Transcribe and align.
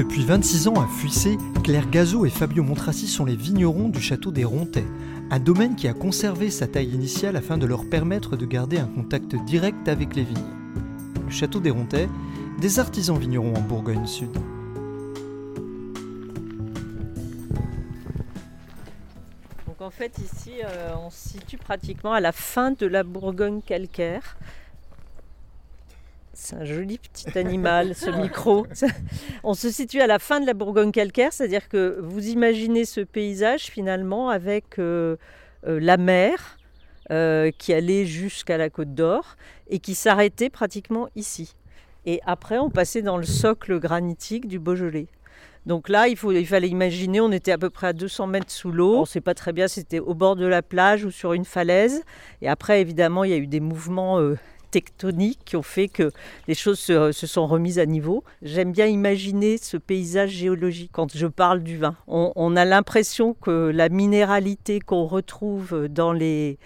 Depuis 0.00 0.24
26 0.24 0.68
ans 0.68 0.80
à 0.80 0.86
Fuissé, 0.86 1.36
Claire 1.62 1.90
Gazot 1.90 2.24
et 2.24 2.30
Fabio 2.30 2.62
Montrassi 2.62 3.06
sont 3.06 3.26
les 3.26 3.36
vignerons 3.36 3.90
du 3.90 4.00
château 4.00 4.30
des 4.30 4.44
Rontais, 4.44 4.86
un 5.30 5.38
domaine 5.38 5.76
qui 5.76 5.88
a 5.88 5.92
conservé 5.92 6.50
sa 6.50 6.66
taille 6.66 6.88
initiale 6.88 7.36
afin 7.36 7.58
de 7.58 7.66
leur 7.66 7.86
permettre 7.86 8.38
de 8.38 8.46
garder 8.46 8.78
un 8.78 8.86
contact 8.86 9.36
direct 9.44 9.88
avec 9.88 10.16
les 10.16 10.22
vignes. 10.24 10.38
Le 11.26 11.30
château 11.30 11.60
des 11.60 11.68
Rontais, 11.68 12.08
des 12.62 12.78
artisans 12.78 13.18
vignerons 13.18 13.54
en 13.54 13.60
Bourgogne 13.60 14.06
Sud. 14.06 14.32
Donc 19.66 19.82
en 19.82 19.90
fait 19.90 20.18
ici 20.18 20.52
euh, 20.64 20.94
on 20.98 21.10
se 21.10 21.28
situe 21.28 21.58
pratiquement 21.58 22.14
à 22.14 22.20
la 22.20 22.32
fin 22.32 22.70
de 22.70 22.86
la 22.86 23.02
Bourgogne 23.02 23.60
calcaire. 23.60 24.38
C'est 26.42 26.56
un 26.56 26.64
joli 26.64 26.96
petit 26.96 27.38
animal, 27.38 27.94
ce 27.94 28.08
micro. 28.22 28.66
On 29.44 29.52
se 29.52 29.68
situe 29.68 30.00
à 30.00 30.06
la 30.06 30.18
fin 30.18 30.40
de 30.40 30.46
la 30.46 30.54
Bourgogne 30.54 30.90
calcaire, 30.90 31.34
c'est-à-dire 31.34 31.68
que 31.68 31.98
vous 32.00 32.28
imaginez 32.28 32.86
ce 32.86 33.02
paysage 33.02 33.64
finalement 33.64 34.30
avec 34.30 34.78
euh, 34.78 35.16
euh, 35.66 35.78
la 35.78 35.98
mer 35.98 36.56
euh, 37.10 37.50
qui 37.58 37.74
allait 37.74 38.06
jusqu'à 38.06 38.56
la 38.56 38.70
Côte 38.70 38.94
d'Or 38.94 39.36
et 39.68 39.80
qui 39.80 39.94
s'arrêtait 39.94 40.48
pratiquement 40.48 41.08
ici. 41.14 41.56
Et 42.06 42.20
après, 42.24 42.56
on 42.56 42.70
passait 42.70 43.02
dans 43.02 43.18
le 43.18 43.26
socle 43.26 43.78
granitique 43.78 44.48
du 44.48 44.58
Beaujolais. 44.58 45.08
Donc 45.66 45.90
là, 45.90 46.08
il, 46.08 46.16
faut, 46.16 46.32
il 46.32 46.46
fallait 46.46 46.70
imaginer, 46.70 47.20
on 47.20 47.32
était 47.32 47.52
à 47.52 47.58
peu 47.58 47.68
près 47.68 47.88
à 47.88 47.92
200 47.92 48.28
mètres 48.28 48.50
sous 48.50 48.72
l'eau. 48.72 48.96
On 48.96 49.00
ne 49.02 49.06
sait 49.06 49.20
pas 49.20 49.34
très 49.34 49.52
bien 49.52 49.68
si 49.68 49.80
c'était 49.80 50.00
au 50.00 50.14
bord 50.14 50.36
de 50.36 50.46
la 50.46 50.62
plage 50.62 51.04
ou 51.04 51.10
sur 51.10 51.34
une 51.34 51.44
falaise. 51.44 52.02
Et 52.40 52.48
après, 52.48 52.80
évidemment, 52.80 53.24
il 53.24 53.30
y 53.30 53.34
a 53.34 53.36
eu 53.36 53.46
des 53.46 53.60
mouvements 53.60 54.18
tectoniques 54.70 55.40
qui 55.44 55.56
ont 55.56 55.62
fait 55.62 55.88
que 55.88 56.12
les 56.48 56.54
choses 56.54 56.78
se, 56.78 57.12
sont 57.12 57.46
remises 57.46 57.78
à 57.78 57.86
niveau. 57.86 58.24
J'aime 58.42 58.72
bien 58.72 58.86
imaginer 58.86 59.58
ce 59.58 59.76
paysage 59.76 60.30
géologique 60.30 60.90
quand 60.92 61.16
je 61.16 61.26
parle 61.26 61.62
du 61.62 61.76
vin. 61.76 61.96
On, 62.06 62.56
a 62.56 62.64
l'impression 62.64 63.34
que 63.34 63.70
la 63.72 63.88
minéralité 63.88 64.80
qu'on 64.80 65.06
retrouve 65.06 65.88
dans 65.88 66.12
les, 66.12 66.58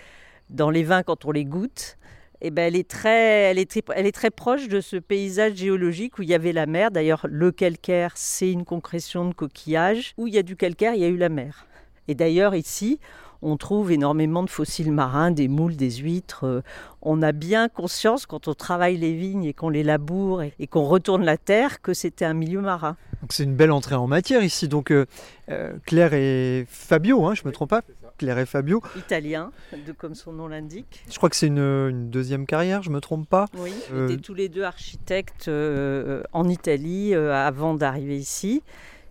dans 0.51 0.71
les 0.71 0.83
vins 0.83 1.03
quand 1.03 1.25
on 1.25 1.31
les 1.31 1.45
goûte, 1.45 1.97
eh 2.41 2.51
ben, 2.51 2.65
elle, 2.65 2.77
est 2.77 2.89
très, 2.89 3.43
elle, 3.51 3.59
est 3.59 3.71
très, 3.71 3.83
elle 3.95 4.07
est 4.07 4.13
très 4.13 4.31
proche 4.31 4.69
de 4.69 4.81
ce 4.81 4.97
paysage 4.97 5.55
géologique 5.55 6.19
où 6.19 6.23
il 6.23 6.29
y 6.29 6.35
avait 6.35 6.53
la 6.53 6.67
mer. 6.67 6.91
D'ailleurs, 6.91 7.27
le 7.29 7.53
calcaire, 7.53 8.13
c'est 8.17 8.51
une 8.51 8.65
concrétion 8.65 9.27
de 9.27 9.35
coquillages. 9.35 10.13
Où 10.19 10.27
il 10.27 10.35
y 10.35 10.39
a 10.39 10.43
du 10.43 10.55
calcaire, 10.55 10.95
il 10.95 11.01
y 11.01 11.05
a 11.05 11.09
eu 11.09 11.17
la 11.17 11.31
mer. 11.31 11.67
Et 12.07 12.15
d'ailleurs, 12.15 12.55
ici, 12.55 13.01
on 13.45 13.57
trouve 13.57 13.93
énormément 13.93 14.43
de 14.43 14.51
fossiles 14.51 14.91
marins, 14.91 15.31
des 15.31 15.49
moules, 15.49 15.77
des 15.77 15.91
huîtres. 15.91 16.45
Euh, 16.45 16.63
On 17.03 17.23
a 17.23 17.33
bien 17.33 17.69
conscience 17.69 18.25
quand 18.27 18.49
on 18.49 18.55
travaille 18.55 18.97
les 18.97 19.15
vignes 19.15 19.45
et 19.45 19.53
qu'on 19.53 19.69
les 19.69 19.83
laboure 19.83 20.43
et, 20.43 20.67
qu'on 20.67 20.85
retourne 20.85 21.25
la 21.25 21.37
terre 21.37 21.83
que 21.83 21.93
c'était 21.93 22.25
un 22.25 22.35
milieu 22.35 22.61
marin. 22.61 22.97
Donc 23.21 23.33
c'est 23.33 23.45
une 23.45 23.55
belle 23.55 23.73
entrée 23.73 23.95
en 23.95 24.07
matière 24.07 24.43
ici. 24.43 24.69
Donc 24.69 24.91
euh, 24.91 25.05
euh, 25.51 25.75
Claire 25.87 26.15
et 26.15 26.67
Fabio, 26.69 27.25
hein, 27.27 27.35
je 27.35 27.43
ne 27.43 27.49
me 27.49 27.53
trompe 27.53 27.71
pas. 27.71 27.83
Claire 28.17 28.39
et 28.39 28.47
Fabio. 28.47 28.81
Italien, 28.97 29.51
de, 29.73 29.93
comme 29.93 30.15
son 30.15 30.33
nom 30.33 30.47
l'indique. 30.47 31.05
Je 31.11 31.17
crois 31.17 31.29
que 31.29 31.37
c'est 31.37 31.49
une, 31.49 31.59
une 31.59 32.11
deuxième 32.11 32.47
carrière, 32.47 32.83
je 32.83 32.91
ne 32.91 32.95
me 32.95 33.01
trompe 33.01 33.29
pas. 33.29 33.47
Oui, 33.59 33.73
Euh, 33.93 34.07
ils 34.09 34.13
étaient 34.13 34.23
tous 34.23 34.35
les 34.35 34.49
deux 34.49 34.63
architectes 34.63 35.49
euh, 35.49 36.23
en 36.33 36.49
Italie 36.49 37.15
euh, 37.15 37.35
avant 37.35 37.75
d'arriver 37.75 38.17
ici. 38.17 38.63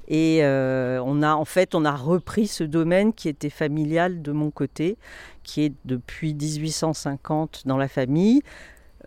Et 0.07 0.39
euh, 0.43 1.01
on 1.05 1.21
a 1.21 1.33
en 1.33 1.45
fait 1.45 1.75
on 1.75 1.85
a 1.85 1.95
repris 1.95 2.47
ce 2.47 2.63
domaine 2.63 3.13
qui 3.13 3.29
était 3.29 3.49
familial 3.49 4.21
de 4.21 4.31
mon 4.31 4.51
côté, 4.51 4.97
qui 5.43 5.63
est 5.63 5.73
depuis 5.85 6.33
1850 6.33 7.63
dans 7.65 7.77
la 7.77 7.87
famille. 7.87 8.41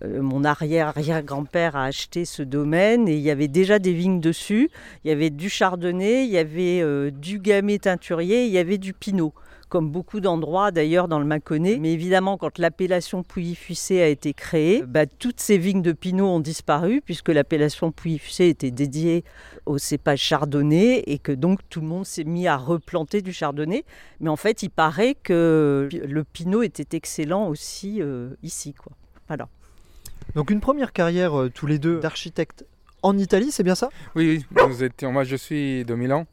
Euh, 0.02 0.20
mon 0.20 0.44
arrière-arrière-grand-père 0.44 1.74
a 1.74 1.84
acheté 1.84 2.24
ce 2.24 2.42
domaine 2.42 3.08
et 3.08 3.14
il 3.14 3.22
y 3.22 3.30
avait 3.30 3.48
déjà 3.48 3.78
des 3.78 3.92
vignes 3.92 4.20
dessus. 4.20 4.70
Il 5.04 5.08
y 5.08 5.10
avait 5.10 5.30
du 5.30 5.48
chardonnay, 5.48 6.24
il 6.24 6.30
y 6.30 6.38
avait 6.38 6.80
euh, 6.82 7.10
du 7.10 7.38
gamay 7.38 7.78
teinturier, 7.78 8.46
il 8.46 8.52
y 8.52 8.58
avait 8.58 8.78
du 8.78 8.92
pinot 8.92 9.32
comme 9.68 9.90
beaucoup 9.90 10.20
d'endroits 10.20 10.70
d'ailleurs 10.70 11.08
dans 11.08 11.18
le 11.18 11.24
Mâconnais. 11.24 11.78
Mais 11.80 11.92
évidemment, 11.92 12.36
quand 12.36 12.58
l'appellation 12.58 13.22
Pouilly-Fuissé 13.22 14.00
a 14.00 14.08
été 14.08 14.32
créée, 14.32 14.82
bah, 14.86 15.06
toutes 15.06 15.40
ces 15.40 15.58
vignes 15.58 15.82
de 15.82 15.92
Pinot 15.92 16.26
ont 16.26 16.40
disparu 16.40 17.02
puisque 17.04 17.28
l'appellation 17.28 17.90
Pouilly-Fuissé 17.90 18.48
était 18.48 18.70
dédiée 18.70 19.24
au 19.66 19.78
cépage 19.78 20.20
chardonnay 20.20 21.02
et 21.06 21.18
que 21.18 21.32
donc 21.32 21.60
tout 21.68 21.80
le 21.80 21.86
monde 21.86 22.06
s'est 22.06 22.24
mis 22.24 22.46
à 22.46 22.56
replanter 22.56 23.22
du 23.22 23.32
chardonnay. 23.32 23.84
Mais 24.20 24.28
en 24.28 24.36
fait, 24.36 24.62
il 24.62 24.70
paraît 24.70 25.16
que 25.20 25.88
le 25.92 26.24
Pinot 26.24 26.62
était 26.62 26.96
excellent 26.96 27.48
aussi 27.48 28.00
euh, 28.00 28.30
ici. 28.42 28.72
Quoi. 28.72 28.92
Voilà. 29.28 29.48
Donc 30.34 30.50
une 30.50 30.60
première 30.60 30.92
carrière 30.92 31.38
euh, 31.38 31.50
tous 31.50 31.66
les 31.66 31.78
deux 31.78 32.00
d'architecte 32.00 32.64
en 33.02 33.16
Italie, 33.18 33.52
c'est 33.52 33.62
bien 33.62 33.74
ça? 33.74 33.90
Oui, 34.14 34.44
oui, 34.50 34.66
nous 34.68 34.82
étions, 34.82 35.12
moi 35.12 35.22
je 35.22 35.36
suis 35.36 35.84
de 35.84 35.94
Milan 35.94 36.26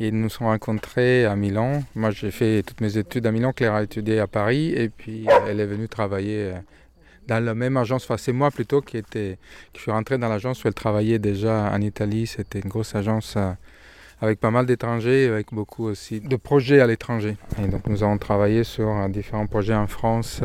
et 0.00 0.10
nous 0.10 0.30
sommes 0.30 0.46
rencontrés 0.46 1.26
à 1.26 1.36
Milan. 1.36 1.82
Moi 1.94 2.10
j'ai 2.10 2.30
fait 2.30 2.62
toutes 2.62 2.80
mes 2.80 2.96
études 2.96 3.26
à 3.26 3.32
Milan, 3.32 3.52
Claire 3.52 3.74
a 3.74 3.82
étudié 3.82 4.18
à 4.18 4.26
Paris 4.26 4.72
et 4.74 4.88
puis 4.88 5.28
euh, 5.28 5.32
elle 5.46 5.60
est 5.60 5.66
venue 5.66 5.88
travailler 5.88 6.52
euh, 6.54 6.54
dans 7.28 7.44
la 7.44 7.54
même 7.54 7.76
agence, 7.76 8.04
enfin 8.04 8.16
c'est 8.16 8.32
moi 8.32 8.50
plutôt 8.50 8.80
qui, 8.80 8.96
était, 8.96 9.38
qui 9.74 9.82
suis 9.82 9.90
rentré 9.90 10.16
dans 10.16 10.28
l'agence 10.28 10.64
où 10.64 10.68
elle 10.68 10.74
travaillait 10.74 11.18
déjà 11.18 11.70
en 11.70 11.80
Italie. 11.82 12.26
C'était 12.26 12.60
une 12.60 12.70
grosse 12.70 12.94
agence 12.94 13.34
euh, 13.36 13.52
avec 14.22 14.40
pas 14.40 14.50
mal 14.50 14.64
d'étrangers, 14.64 15.28
avec 15.28 15.52
beaucoup 15.52 15.84
aussi 15.84 16.20
de 16.20 16.36
projets 16.36 16.80
à 16.80 16.86
l'étranger. 16.86 17.36
Et 17.62 17.68
donc 17.68 17.86
nous 17.86 18.02
avons 18.02 18.18
travaillé 18.18 18.64
sur 18.64 19.08
différents 19.10 19.46
projets 19.46 19.74
en 19.74 19.86
France 19.86 20.42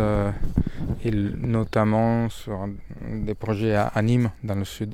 et 1.03 1.11
notamment 1.11 2.29
sur 2.29 2.67
des 3.01 3.33
projets 3.33 3.75
à 3.75 4.01
Nîmes 4.01 4.31
dans 4.43 4.55
le 4.55 4.63
sud. 4.63 4.93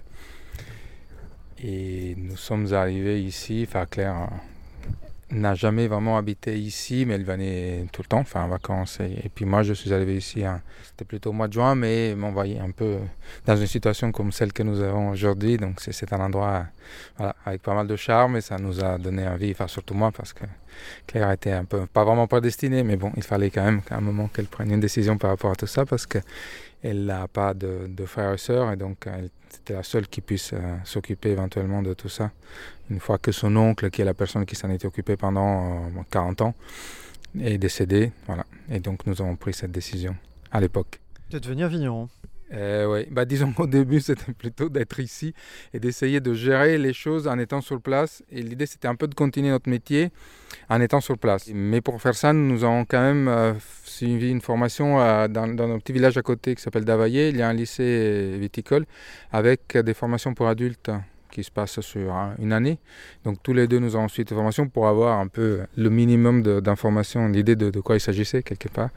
Et 1.64 2.16
nous 2.18 2.38
sommes 2.38 2.74
arrivés 2.74 3.22
ici, 3.22 3.66
enfin 3.68 3.86
Claire 3.86 4.16
euh, 4.16 5.36
n'a 5.36 5.54
jamais 5.54 5.88
vraiment 5.88 6.18
habité 6.18 6.58
ici, 6.58 7.06
mais 7.06 7.14
elle 7.14 7.24
venait 7.24 7.86
tout 7.92 8.02
le 8.02 8.08
temps, 8.08 8.20
enfin 8.20 8.44
en 8.44 8.48
vacances. 8.48 9.00
Et, 9.00 9.30
puis 9.30 9.46
moi 9.46 9.62
je 9.62 9.74
suis 9.74 9.94
arrivé 9.94 10.18
ici, 10.18 10.44
hein, 10.44 10.62
c'était 10.84 11.06
plutôt 11.06 11.30
au 11.30 11.34
mois 11.34 11.48
de 11.48 11.54
juin, 11.54 11.76
mais 11.76 12.16
m'envoyer 12.16 12.60
un 12.60 12.72
peu 12.72 12.98
dans 13.46 13.56
une 13.56 13.68
situation 13.68 14.12
comme 14.12 14.32
celle 14.32 14.54
que 14.54 14.64
nous 14.64 14.82
avons 14.82 15.10
aujourd'hui. 15.10 15.58
Donc 15.58 15.82
c'est- 15.82 16.12
un 16.12 16.20
endroit 16.20 16.66
avec 17.46 17.62
pas 17.62 17.76
mal 17.76 17.86
de 17.86 17.96
charme 17.96 18.38
et 18.38 18.42
ça 18.42 18.58
nous 18.58 18.84
a 18.84 18.98
donné 18.98 19.28
envie, 19.28 19.52
enfin 19.52 19.68
surtout 19.68 19.94
moi 19.94 20.12
parce 20.12 20.34
que 20.34 20.46
Claire 21.06 21.30
était 21.32 21.52
un 21.52 21.66
peu, 21.66 21.86
pas 21.86 22.04
vraiment 22.04 22.26
prédestinée, 22.26 22.82
mais 22.84 22.98
bon, 22.98 23.12
il 23.16 23.24
fallait 23.24 23.52
quand 23.52 23.64
même 23.64 23.82
qu'à 23.84 23.98
un 23.98 24.02
moment 24.02 24.28
qu'elle 24.30 24.48
prenne 24.48 24.72
une 24.72 24.80
décision 24.80 25.18
par 25.18 25.30
rapport 25.30 25.52
à 25.52 25.56
tout 25.56 25.68
ça 25.68 25.86
parce 25.86 26.08
que 26.08 26.18
elle 26.84 27.06
n'a 27.06 27.28
pas 27.28 27.54
de, 27.54 27.86
de 27.88 28.06
frères 28.08 28.34
et 28.34 28.38
sœurs 28.40 28.72
et 28.72 28.78
donc 28.78 29.06
elle, 29.06 29.30
c'était 29.52 29.74
la 29.74 29.84
seule 29.84 30.08
qui 30.08 30.22
puisse 30.22 30.52
euh, 30.54 30.78
s'occuper 30.84 31.30
éventuellement 31.30 31.82
de 31.82 31.94
tout 31.94 32.10
ça. 32.10 32.32
Une 32.90 33.00
fois 33.00 33.18
que 33.18 33.32
son 33.32 33.56
oncle, 33.56 33.90
qui 33.90 34.02
est 34.02 34.06
la 34.06 34.14
personne 34.14 34.46
qui 34.46 34.56
s'en 34.56 34.70
était 34.70 34.86
occupée 34.86 35.18
pendant 35.18 35.86
euh, 35.86 36.02
40 36.10 36.42
ans, 36.42 36.56
est 37.40 37.58
décédé, 37.58 38.12
voilà. 38.28 38.46
Et 38.70 38.80
donc 38.80 39.06
nous 39.06 39.22
avons 39.22 39.36
pris 39.36 39.54
cette 39.54 39.72
décision 39.72 40.16
à 40.52 40.60
l'époque. 40.60 41.00
De 41.30 41.40
devenir 41.40 41.68
vigneron. 41.70 42.10
Euh, 42.54 42.88
ouais. 42.88 43.08
bah, 43.10 43.26
disons 43.26 43.54
qu'au 43.54 43.68
début, 43.68 44.00
c'était 44.02 44.34
plutôt 44.34 44.70
d'être 44.70 45.00
ici 45.00 45.34
et 45.74 45.80
d'essayer 45.80 46.20
de 46.20 46.34
gérer 46.34 46.78
les 46.78 46.94
choses 46.94 47.28
en 47.28 47.38
étant 47.40 47.62
sur 47.62 47.82
place. 47.82 48.24
Et 48.32 48.42
l'idée, 48.42 48.66
c'était 48.66 48.88
un 48.88 48.96
peu 48.96 49.08
de 49.08 49.16
continuer 49.16 49.50
notre 49.50 49.70
métier 49.70 50.12
en 50.70 50.82
étant 50.82 51.02
sur 51.02 51.18
place. 51.18 51.50
Mais 51.54 51.82
pour 51.82 52.02
faire 52.02 52.16
ça, 52.16 52.34
nous 52.34 52.64
avons 52.64 52.86
quand 52.86 53.02
même 53.02 53.28
euh, 53.28 53.54
suivi 53.84 54.30
une 54.30 54.42
formation 54.42 55.00
euh, 55.00 55.28
dans, 55.28 55.48
dans 55.48 55.72
un 55.72 55.80
petit 55.80 55.94
village 55.94 56.18
à 56.18 56.22
côté 56.22 56.56
qui 56.56 56.62
s'appelle 56.62 56.86
Davaillé. 56.86 57.30
Il 57.30 57.38
y 57.38 57.42
a 57.42 57.50
un 57.50 57.54
lycée 57.54 58.38
viticole 58.40 58.86
avec 59.32 59.78
des 59.78 59.94
formations 59.94 60.34
pour 60.34 60.48
adultes 60.48 60.92
qui 61.32 61.46
se 61.46 61.52
passent 61.52 61.80
sur 61.80 62.14
une 62.40 62.52
année. 62.52 62.78
Donc 63.24 63.42
tous 63.42 63.54
les 63.54 63.66
deux, 63.66 63.80
nous 63.80 63.96
avons 63.96 64.10
suivi 64.10 64.26
des 64.26 64.36
formations 64.36 64.68
pour 64.68 64.90
avoir 64.90 65.18
un 65.20 65.28
peu 65.28 65.62
le 65.78 65.90
minimum 65.90 66.44
d'informations, 66.60 67.30
l'idée 67.30 67.56
de 67.56 67.80
quoi 67.80 67.96
il 67.96 68.02
s'agissait 68.02 68.44
quelque 68.44 68.68
part. 68.68 68.90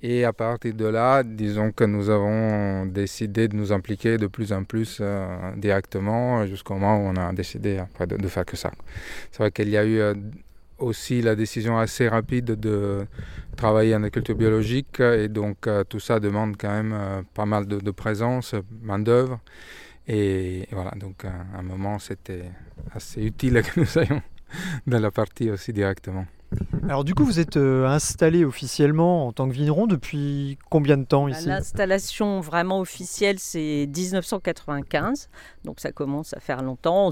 Et 0.00 0.24
à 0.24 0.32
partir 0.32 0.74
de 0.74 0.84
là, 0.84 1.24
disons 1.24 1.72
que 1.72 1.82
nous 1.82 2.08
avons 2.08 2.86
décidé 2.86 3.48
de 3.48 3.56
nous 3.56 3.72
impliquer 3.72 4.16
de 4.16 4.28
plus 4.28 4.52
en 4.52 4.62
plus 4.62 4.98
euh, 5.00 5.26
directement 5.56 6.46
jusqu'au 6.46 6.74
moment 6.74 6.98
où 6.98 7.08
on 7.08 7.16
a 7.16 7.32
décidé 7.32 7.80
de, 8.06 8.28
faire 8.28 8.44
que 8.44 8.56
ça. 8.56 8.70
C'est 9.32 9.38
vrai 9.38 9.50
qu'il 9.50 9.68
y 9.70 9.76
a 9.76 9.84
eu 9.84 9.98
euh, 9.98 10.14
aussi 10.78 11.20
la 11.20 11.34
décision 11.34 11.78
assez 11.78 12.06
rapide 12.06 12.44
de 12.44 13.06
travailler 13.56 13.96
en 13.96 14.04
agriculture 14.04 14.36
biologique 14.36 15.00
et 15.00 15.26
donc 15.26 15.66
euh, 15.66 15.82
tout 15.82 15.98
ça 15.98 16.20
demande 16.20 16.56
quand 16.56 16.70
même 16.70 17.24
pas 17.34 17.44
mal 17.44 17.66
de, 17.66 17.90
présence, 17.90 18.54
main 18.80 19.00
d'œuvre 19.00 19.40
et, 20.06 20.68
voilà 20.70 20.92
donc 20.92 21.24
à 21.24 21.58
un 21.58 21.62
moment 21.62 21.98
c'était 21.98 22.44
assez 22.94 23.20
utile 23.20 23.62
que 23.74 23.80
nous 23.80 23.86
soyons 23.86 24.22
dans 24.86 25.00
la 25.00 25.10
partie 25.10 25.50
aussi 25.50 25.72
directement. 25.72 26.24
Alors 26.84 27.04
du 27.04 27.14
coup, 27.14 27.24
vous 27.24 27.40
êtes 27.40 27.56
euh, 27.56 27.86
installé 27.86 28.44
officiellement 28.44 29.26
en 29.26 29.32
tant 29.32 29.48
que 29.48 29.52
vigneron 29.52 29.86
depuis 29.86 30.58
combien 30.70 30.96
de 30.96 31.04
temps 31.04 31.28
ici? 31.28 31.46
L'installation 31.46 32.40
vraiment 32.40 32.80
officielle, 32.80 33.38
c'est 33.38 33.86
1995, 33.94 35.28
donc 35.64 35.80
ça 35.80 35.92
commence 35.92 36.34
à 36.34 36.40
faire 36.40 36.62
longtemps. 36.62 37.10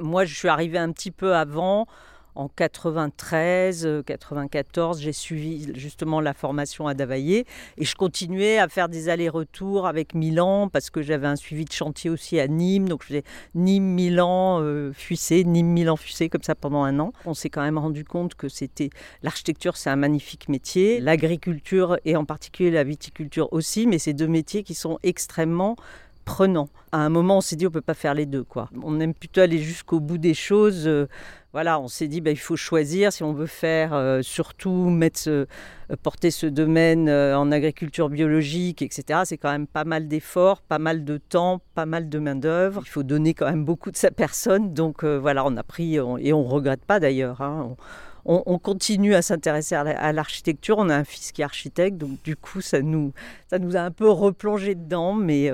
Moi, 0.00 0.24
je 0.24 0.34
suis 0.34 0.48
arrivé 0.48 0.78
un 0.78 0.92
petit 0.92 1.10
peu 1.10 1.34
avant 1.34 1.86
en 2.34 2.48
93, 2.48 4.02
94, 4.06 4.96
euh, 4.96 5.00
j'ai 5.00 5.12
suivi 5.12 5.72
justement 5.74 6.20
la 6.20 6.34
formation 6.34 6.86
à 6.86 6.94
Davaillé 6.94 7.46
et 7.78 7.84
je 7.84 7.94
continuais 7.94 8.58
à 8.58 8.68
faire 8.68 8.88
des 8.88 9.08
allers-retours 9.08 9.86
avec 9.86 10.14
Milan 10.14 10.68
parce 10.68 10.90
que 10.90 11.02
j'avais 11.02 11.26
un 11.26 11.36
suivi 11.36 11.64
de 11.64 11.72
chantier 11.72 12.10
aussi 12.10 12.40
à 12.40 12.48
Nîmes. 12.48 12.88
Donc 12.88 13.02
je 13.02 13.08
faisais 13.08 13.24
Nîmes, 13.54 13.94
Milan, 13.94 14.60
euh, 14.60 14.92
Fussé, 14.92 15.44
Nîmes, 15.44 15.68
Milan, 15.68 15.96
Fussé 15.96 16.28
comme 16.28 16.42
ça 16.42 16.54
pendant 16.54 16.82
un 16.82 16.98
an. 16.98 17.12
On 17.24 17.34
s'est 17.34 17.50
quand 17.50 17.62
même 17.62 17.78
rendu 17.78 18.04
compte 18.04 18.34
que 18.34 18.48
c'était 18.48 18.90
l'architecture, 19.22 19.76
c'est 19.76 19.90
un 19.90 19.96
magnifique 19.96 20.48
métier, 20.48 21.00
l'agriculture 21.00 21.98
et 22.04 22.16
en 22.16 22.24
particulier 22.24 22.70
la 22.70 22.84
viticulture 22.84 23.52
aussi, 23.52 23.86
mais 23.86 23.98
c'est 23.98 24.12
deux 24.12 24.28
métiers 24.28 24.62
qui 24.62 24.74
sont 24.74 24.98
extrêmement 25.02 25.76
prenants. 26.24 26.68
À 26.92 26.98
un 26.98 27.08
moment, 27.08 27.38
on 27.38 27.40
s'est 27.40 27.56
dit 27.56 27.66
on 27.66 27.70
peut 27.70 27.80
pas 27.80 27.94
faire 27.94 28.14
les 28.14 28.26
deux 28.26 28.44
quoi. 28.44 28.68
On 28.82 28.98
aime 29.00 29.14
plutôt 29.14 29.40
aller 29.40 29.58
jusqu'au 29.58 30.00
bout 30.00 30.18
des 30.18 30.34
choses. 30.34 30.86
Euh, 30.86 31.06
voilà, 31.52 31.78
on 31.78 31.88
s'est 31.88 32.08
dit 32.08 32.20
bah, 32.20 32.30
il 32.30 32.38
faut 32.38 32.56
choisir 32.56 33.12
si 33.12 33.22
on 33.22 33.32
veut 33.32 33.46
faire 33.46 33.94
euh, 33.94 34.22
surtout 34.22 34.90
mettre 34.90 35.28
euh, 35.28 35.46
porter 36.02 36.30
ce 36.30 36.46
domaine 36.46 37.08
en 37.08 37.52
agriculture 37.52 38.08
biologique, 38.08 38.82
etc. 38.82 39.20
C'est 39.24 39.38
quand 39.38 39.52
même 39.52 39.66
pas 39.66 39.84
mal 39.84 40.08
d'efforts, 40.08 40.62
pas 40.62 40.78
mal 40.78 41.04
de 41.04 41.18
temps, 41.18 41.60
pas 41.74 41.86
mal 41.86 42.08
de 42.08 42.18
main 42.18 42.34
d'œuvre. 42.34 42.82
Il 42.84 42.90
faut 42.90 43.02
donner 43.02 43.34
quand 43.34 43.46
même 43.46 43.64
beaucoup 43.64 43.90
de 43.90 43.96
sa 43.96 44.10
personne. 44.10 44.72
Donc 44.74 45.04
voilà, 45.04 45.44
on 45.46 45.56
a 45.56 45.62
pris 45.62 45.96
et 45.96 46.32
on 46.32 46.44
regrette 46.44 46.84
pas 46.84 47.00
d'ailleurs. 47.00 47.40
Hein. 47.40 47.76
Continue 48.24 49.14
à 49.14 49.22
s'intéresser 49.22 49.74
à 49.74 50.12
l'architecture. 50.12 50.78
On 50.78 50.88
a 50.88 50.96
un 50.96 51.04
fils 51.04 51.32
qui 51.32 51.42
est 51.42 51.44
architecte, 51.44 51.98
donc 51.98 52.22
du 52.24 52.36
coup, 52.36 52.60
ça 52.60 52.82
nous, 52.82 53.12
ça 53.48 53.58
nous 53.58 53.76
a 53.76 53.80
un 53.80 53.90
peu 53.90 54.08
replongé 54.08 54.74
dedans, 54.74 55.14
mais, 55.14 55.50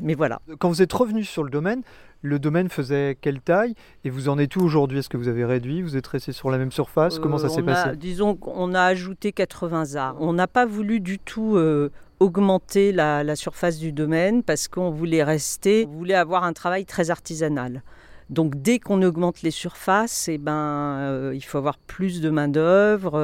mais 0.00 0.14
voilà. 0.14 0.40
Quand 0.58 0.68
vous 0.68 0.82
êtes 0.82 0.92
revenu 0.92 1.24
sur 1.24 1.44
le 1.44 1.50
domaine, 1.50 1.82
le 2.24 2.38
domaine 2.38 2.70
faisait 2.70 3.18
quelle 3.20 3.40
taille 3.40 3.74
et 4.02 4.10
vous 4.10 4.30
en 4.30 4.38
êtes 4.38 4.56
où 4.56 4.62
aujourd'hui? 4.62 4.98
Est-ce 4.98 5.10
que 5.10 5.18
vous 5.18 5.28
avez 5.28 5.44
réduit? 5.44 5.82
Vous 5.82 5.96
êtes 5.96 6.06
resté 6.06 6.32
sur 6.32 6.50
la 6.50 6.56
même 6.56 6.72
surface? 6.72 7.18
Comment 7.18 7.36
ça 7.36 7.46
euh, 7.46 7.50
s'est 7.50 7.62
passé? 7.62 7.96
Disons 7.96 8.34
qu'on 8.34 8.72
a 8.72 8.80
ajouté 8.80 9.30
80 9.32 9.96
arts. 9.96 10.16
On 10.20 10.32
n'a 10.32 10.46
pas 10.46 10.64
voulu 10.64 11.00
du 11.00 11.18
tout 11.18 11.56
euh, 11.56 11.90
augmenter 12.20 12.92
la, 12.92 13.36
surface 13.36 13.78
du 13.78 13.92
domaine 13.92 14.42
parce 14.42 14.68
qu'on 14.68 14.90
voulait 14.90 15.22
rester, 15.22 15.86
on 15.86 15.98
voulait 15.98 16.14
avoir 16.14 16.44
un 16.44 16.54
travail 16.54 16.86
très 16.86 17.10
artisanal. 17.10 17.82
Donc 18.30 18.54
dès 18.62 18.78
qu'on 18.78 19.02
augmente 19.02 19.42
les 19.42 19.50
surfaces, 19.50 20.28
eh 20.28 20.38
ben, 20.38 20.52
euh, 20.52 21.32
il 21.34 21.42
faut 21.42 21.58
avoir 21.58 21.76
plus 21.76 22.22
de 22.22 22.30
main-d'œuvre, 22.30 23.14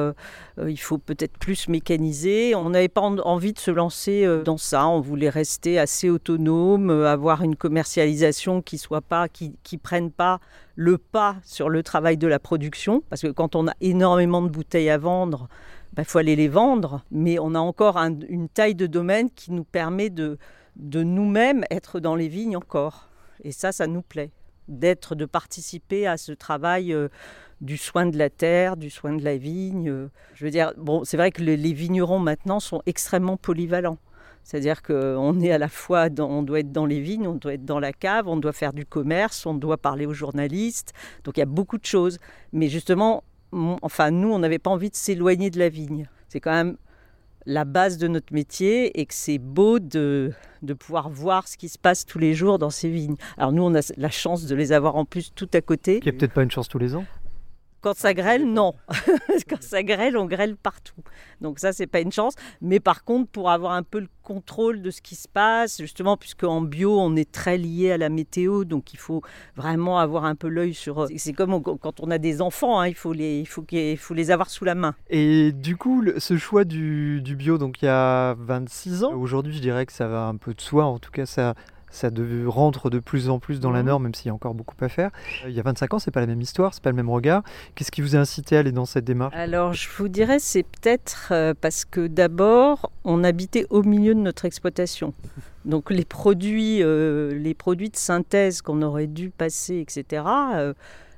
euh, 0.59 0.69
il 0.69 0.79
faut 0.79 0.99
peut-être 0.99 1.37
plus 1.39 1.67
mécaniser. 1.67 2.53
On 2.53 2.69
n'avait 2.69 2.87
pas 2.87 3.01
envie 3.01 3.53
de 3.53 3.59
se 3.59 3.71
lancer 3.71 4.25
euh, 4.25 4.43
dans 4.43 4.57
ça. 4.57 4.87
On 4.87 5.01
voulait 5.01 5.29
rester 5.29 5.79
assez 5.79 6.09
autonome, 6.09 6.91
avoir 6.91 7.41
une 7.41 7.55
commercialisation 7.55 8.61
qui 8.61 8.77
soit 8.77 9.01
pas, 9.01 9.27
qui 9.27 9.77
prenne 9.81 10.11
pas 10.11 10.39
le 10.75 10.97
pas 10.97 11.35
sur 11.43 11.69
le 11.69 11.81
travail 11.81 12.17
de 12.17 12.27
la 12.27 12.39
production. 12.39 13.03
Parce 13.09 13.23
que 13.23 13.27
quand 13.27 13.55
on 13.55 13.67
a 13.67 13.73
énormément 13.81 14.43
de 14.43 14.49
bouteilles 14.49 14.89
à 14.91 14.99
vendre, 14.99 15.47
il 15.93 15.95
ben, 15.95 16.03
faut 16.03 16.19
aller 16.19 16.35
les 16.35 16.47
vendre. 16.47 17.03
Mais 17.09 17.39
on 17.39 17.55
a 17.55 17.59
encore 17.59 17.97
une 17.97 18.49
taille 18.49 18.75
de 18.75 18.85
domaine 18.85 19.31
qui 19.31 19.51
nous 19.51 19.63
permet 19.63 20.11
de, 20.11 20.37
de 20.75 21.01
nous-mêmes 21.01 21.63
être 21.71 21.99
dans 21.99 22.15
les 22.15 22.27
vignes 22.27 22.55
encore. 22.55 23.09
Et 23.43 23.51
ça, 23.51 23.71
ça 23.71 23.87
nous 23.87 24.03
plaît 24.03 24.31
d'être, 24.67 25.15
de 25.15 25.25
participer 25.25 26.07
à 26.07 26.17
ce 26.17 26.31
travail 26.31 26.93
euh, 26.93 27.09
du 27.61 27.77
soin 27.77 28.05
de 28.05 28.17
la 28.17 28.29
terre, 28.29 28.77
du 28.77 28.89
soin 28.89 29.13
de 29.13 29.23
la 29.23 29.37
vigne. 29.37 29.89
Euh. 29.89 30.09
je 30.33 30.45
veux 30.45 30.51
dire, 30.51 30.73
bon, 30.77 31.03
c'est 31.03 31.17
vrai 31.17 31.31
que 31.31 31.41
les, 31.41 31.73
vignerons 31.73 32.19
maintenant 32.19 32.59
sont 32.59 32.81
extrêmement 32.85 33.37
polyvalents. 33.37 33.97
C'est-à-dire 34.43 34.81
qu'on 34.81 35.39
est 35.39 35.51
à 35.51 35.59
la 35.59 35.69
fois, 35.69 36.07
on 36.19 36.41
doit 36.41 36.61
être 36.61 36.71
dans 36.71 36.87
les 36.87 36.99
vignes, 36.99 37.27
on 37.27 37.35
doit 37.35 37.53
être 37.53 37.65
dans 37.65 37.79
la 37.79 37.93
cave, 37.93 38.27
on 38.27 38.37
doit 38.37 38.53
faire 38.53 38.73
du 38.73 38.85
commerce, 38.85 39.45
on 39.45 39.53
doit 39.53 39.77
parler 39.77 40.07
aux 40.07 40.13
journalistes. 40.13 40.93
Donc 41.23 41.37
il 41.37 41.41
y 41.41 41.43
a 41.43 41.47
beaucoup 41.47 41.77
de 41.77 41.85
choses. 41.85 42.17
Mais 42.51 42.67
justement, 42.67 43.23
enfin 43.51 44.09
nous, 44.09 44.31
on 44.31 44.39
n'avait 44.39 44.57
pas 44.57 44.71
envie 44.71 44.89
de 44.89 44.95
s'éloigner 44.95 45.51
de 45.51 45.59
la 45.59 45.69
vigne. 45.69 46.09
C'est 46.27 46.39
quand 46.39 46.51
même 46.51 46.77
la 47.45 47.65
base 47.65 47.97
de 47.97 48.07
notre 48.07 48.33
métier 48.33 48.99
et 48.99 49.05
que 49.05 49.13
c'est 49.13 49.39
beau 49.39 49.79
de, 49.79 50.31
de 50.61 50.73
pouvoir 50.73 51.09
voir 51.09 51.47
ce 51.47 51.57
qui 51.57 51.69
se 51.69 51.77
passe 51.77 52.05
tous 52.05 52.19
les 52.19 52.33
jours 52.33 52.59
dans 52.59 52.69
ces 52.69 52.89
vignes. 52.89 53.15
Alors 53.37 53.51
nous, 53.51 53.63
on 53.63 53.73
a 53.75 53.93
la 53.97 54.09
chance 54.09 54.45
de 54.45 54.55
les 54.55 54.71
avoir 54.71 54.95
en 54.95 55.05
plus 55.05 55.31
tout 55.33 55.49
à 55.53 55.61
côté. 55.61 55.99
Qui 55.99 56.07
n'est 56.07 56.13
peut-être 56.13 56.33
pas 56.33 56.43
une 56.43 56.51
chance 56.51 56.67
tous 56.67 56.79
les 56.79 56.95
ans 56.95 57.05
quand 57.81 57.95
ça 57.95 58.13
grêle, 58.13 58.45
non. 58.45 58.73
Quand 59.49 59.61
ça 59.61 59.83
grêle, 59.83 60.15
on 60.15 60.25
grêle 60.25 60.55
partout. 60.55 61.01
Donc 61.41 61.59
ça, 61.59 61.73
c'est 61.73 61.87
pas 61.87 61.99
une 61.99 62.11
chance. 62.11 62.35
Mais 62.61 62.79
par 62.79 63.03
contre, 63.03 63.29
pour 63.31 63.49
avoir 63.49 63.73
un 63.73 63.83
peu 63.83 63.99
le 63.99 64.07
contrôle 64.21 64.81
de 64.81 64.91
ce 64.91 65.01
qui 65.01 65.15
se 65.15 65.27
passe, 65.27 65.79
justement, 65.79 66.15
puisque 66.15 66.43
en 66.43 66.61
bio, 66.61 66.97
on 66.99 67.15
est 67.15 67.29
très 67.29 67.57
lié 67.57 67.91
à 67.91 67.97
la 67.97 68.09
météo, 68.09 68.63
donc 68.63 68.93
il 68.93 68.99
faut 68.99 69.21
vraiment 69.55 69.99
avoir 69.99 70.25
un 70.25 70.35
peu 70.35 70.47
l'œil 70.47 70.73
sur. 70.73 71.07
C'est 71.17 71.33
comme 71.33 71.61
quand 71.61 71.99
on 71.99 72.11
a 72.11 72.17
des 72.17 72.41
enfants, 72.41 72.79
hein, 72.79 72.87
il 72.87 72.95
faut 72.95 73.13
les, 73.13 73.39
il 73.39 73.47
faut, 73.47 73.65
il 73.71 73.97
faut 73.97 74.13
les 74.13 74.31
avoir 74.31 74.49
sous 74.49 74.63
la 74.63 74.75
main. 74.75 74.95
Et 75.09 75.51
du 75.51 75.75
coup, 75.75 76.03
ce 76.17 76.37
choix 76.37 76.63
du, 76.63 77.21
du 77.21 77.35
bio, 77.35 77.57
donc 77.57 77.81
il 77.81 77.85
y 77.85 77.89
a 77.89 78.35
26 78.35 79.03
ans. 79.03 79.13
Aujourd'hui, 79.13 79.53
je 79.53 79.61
dirais 79.61 79.85
que 79.85 79.93
ça 79.93 80.07
va 80.07 80.27
un 80.27 80.37
peu 80.37 80.53
de 80.53 80.61
soi. 80.61 80.85
En 80.85 80.99
tout 80.99 81.11
cas, 81.11 81.25
ça 81.25 81.55
ça 81.91 82.09
rentre 82.47 82.89
de 82.89 82.99
plus 82.99 83.29
en 83.29 83.39
plus 83.39 83.59
dans 83.59 83.71
la 83.71 83.81
mhm. 83.81 83.87
norme, 83.87 84.03
même 84.03 84.15
s'il 84.15 84.27
y 84.27 84.29
a 84.29 84.33
encore 84.33 84.53
beaucoup 84.53 84.75
à 84.81 84.89
faire. 84.89 85.11
Euh, 85.43 85.49
il 85.49 85.55
y 85.55 85.59
a 85.59 85.63
25 85.63 85.93
ans, 85.93 85.99
c'est 85.99 86.11
pas 86.11 86.21
la 86.21 86.27
même 86.27 86.41
histoire, 86.41 86.73
c'est 86.73 86.83
pas 86.83 86.89
le 86.89 86.95
même 86.95 87.09
regard. 87.09 87.43
Qu'est-ce 87.75 87.91
qui 87.91 88.01
vous 88.01 88.15
a 88.15 88.19
incité 88.19 88.55
à 88.55 88.59
aller 88.59 88.71
dans 88.71 88.85
cette 88.85 89.05
démarche? 89.05 89.35
Alors, 89.35 89.73
je 89.73 89.89
vous 89.97 90.07
dirais, 90.07 90.39
c'est 90.39 90.63
peut-être 90.63 91.29
euh, 91.31 91.53
parce 91.59 91.85
que 91.85 92.07
d'abord, 92.07 92.91
on 93.03 93.23
habitait 93.23 93.67
au 93.69 93.83
milieu 93.83 94.15
de 94.15 94.19
notre 94.19 94.45
exploitation. 94.45 95.13
Donc 95.65 95.91
les 95.91 96.05
produits, 96.05 96.81
euh, 96.81 97.35
les 97.35 97.53
produits 97.53 97.89
de 97.89 97.95
synthèse 97.95 98.63
qu'on 98.63 98.81
aurait 98.81 99.05
dû 99.05 99.29
passer, 99.29 99.77
etc. 99.77 100.23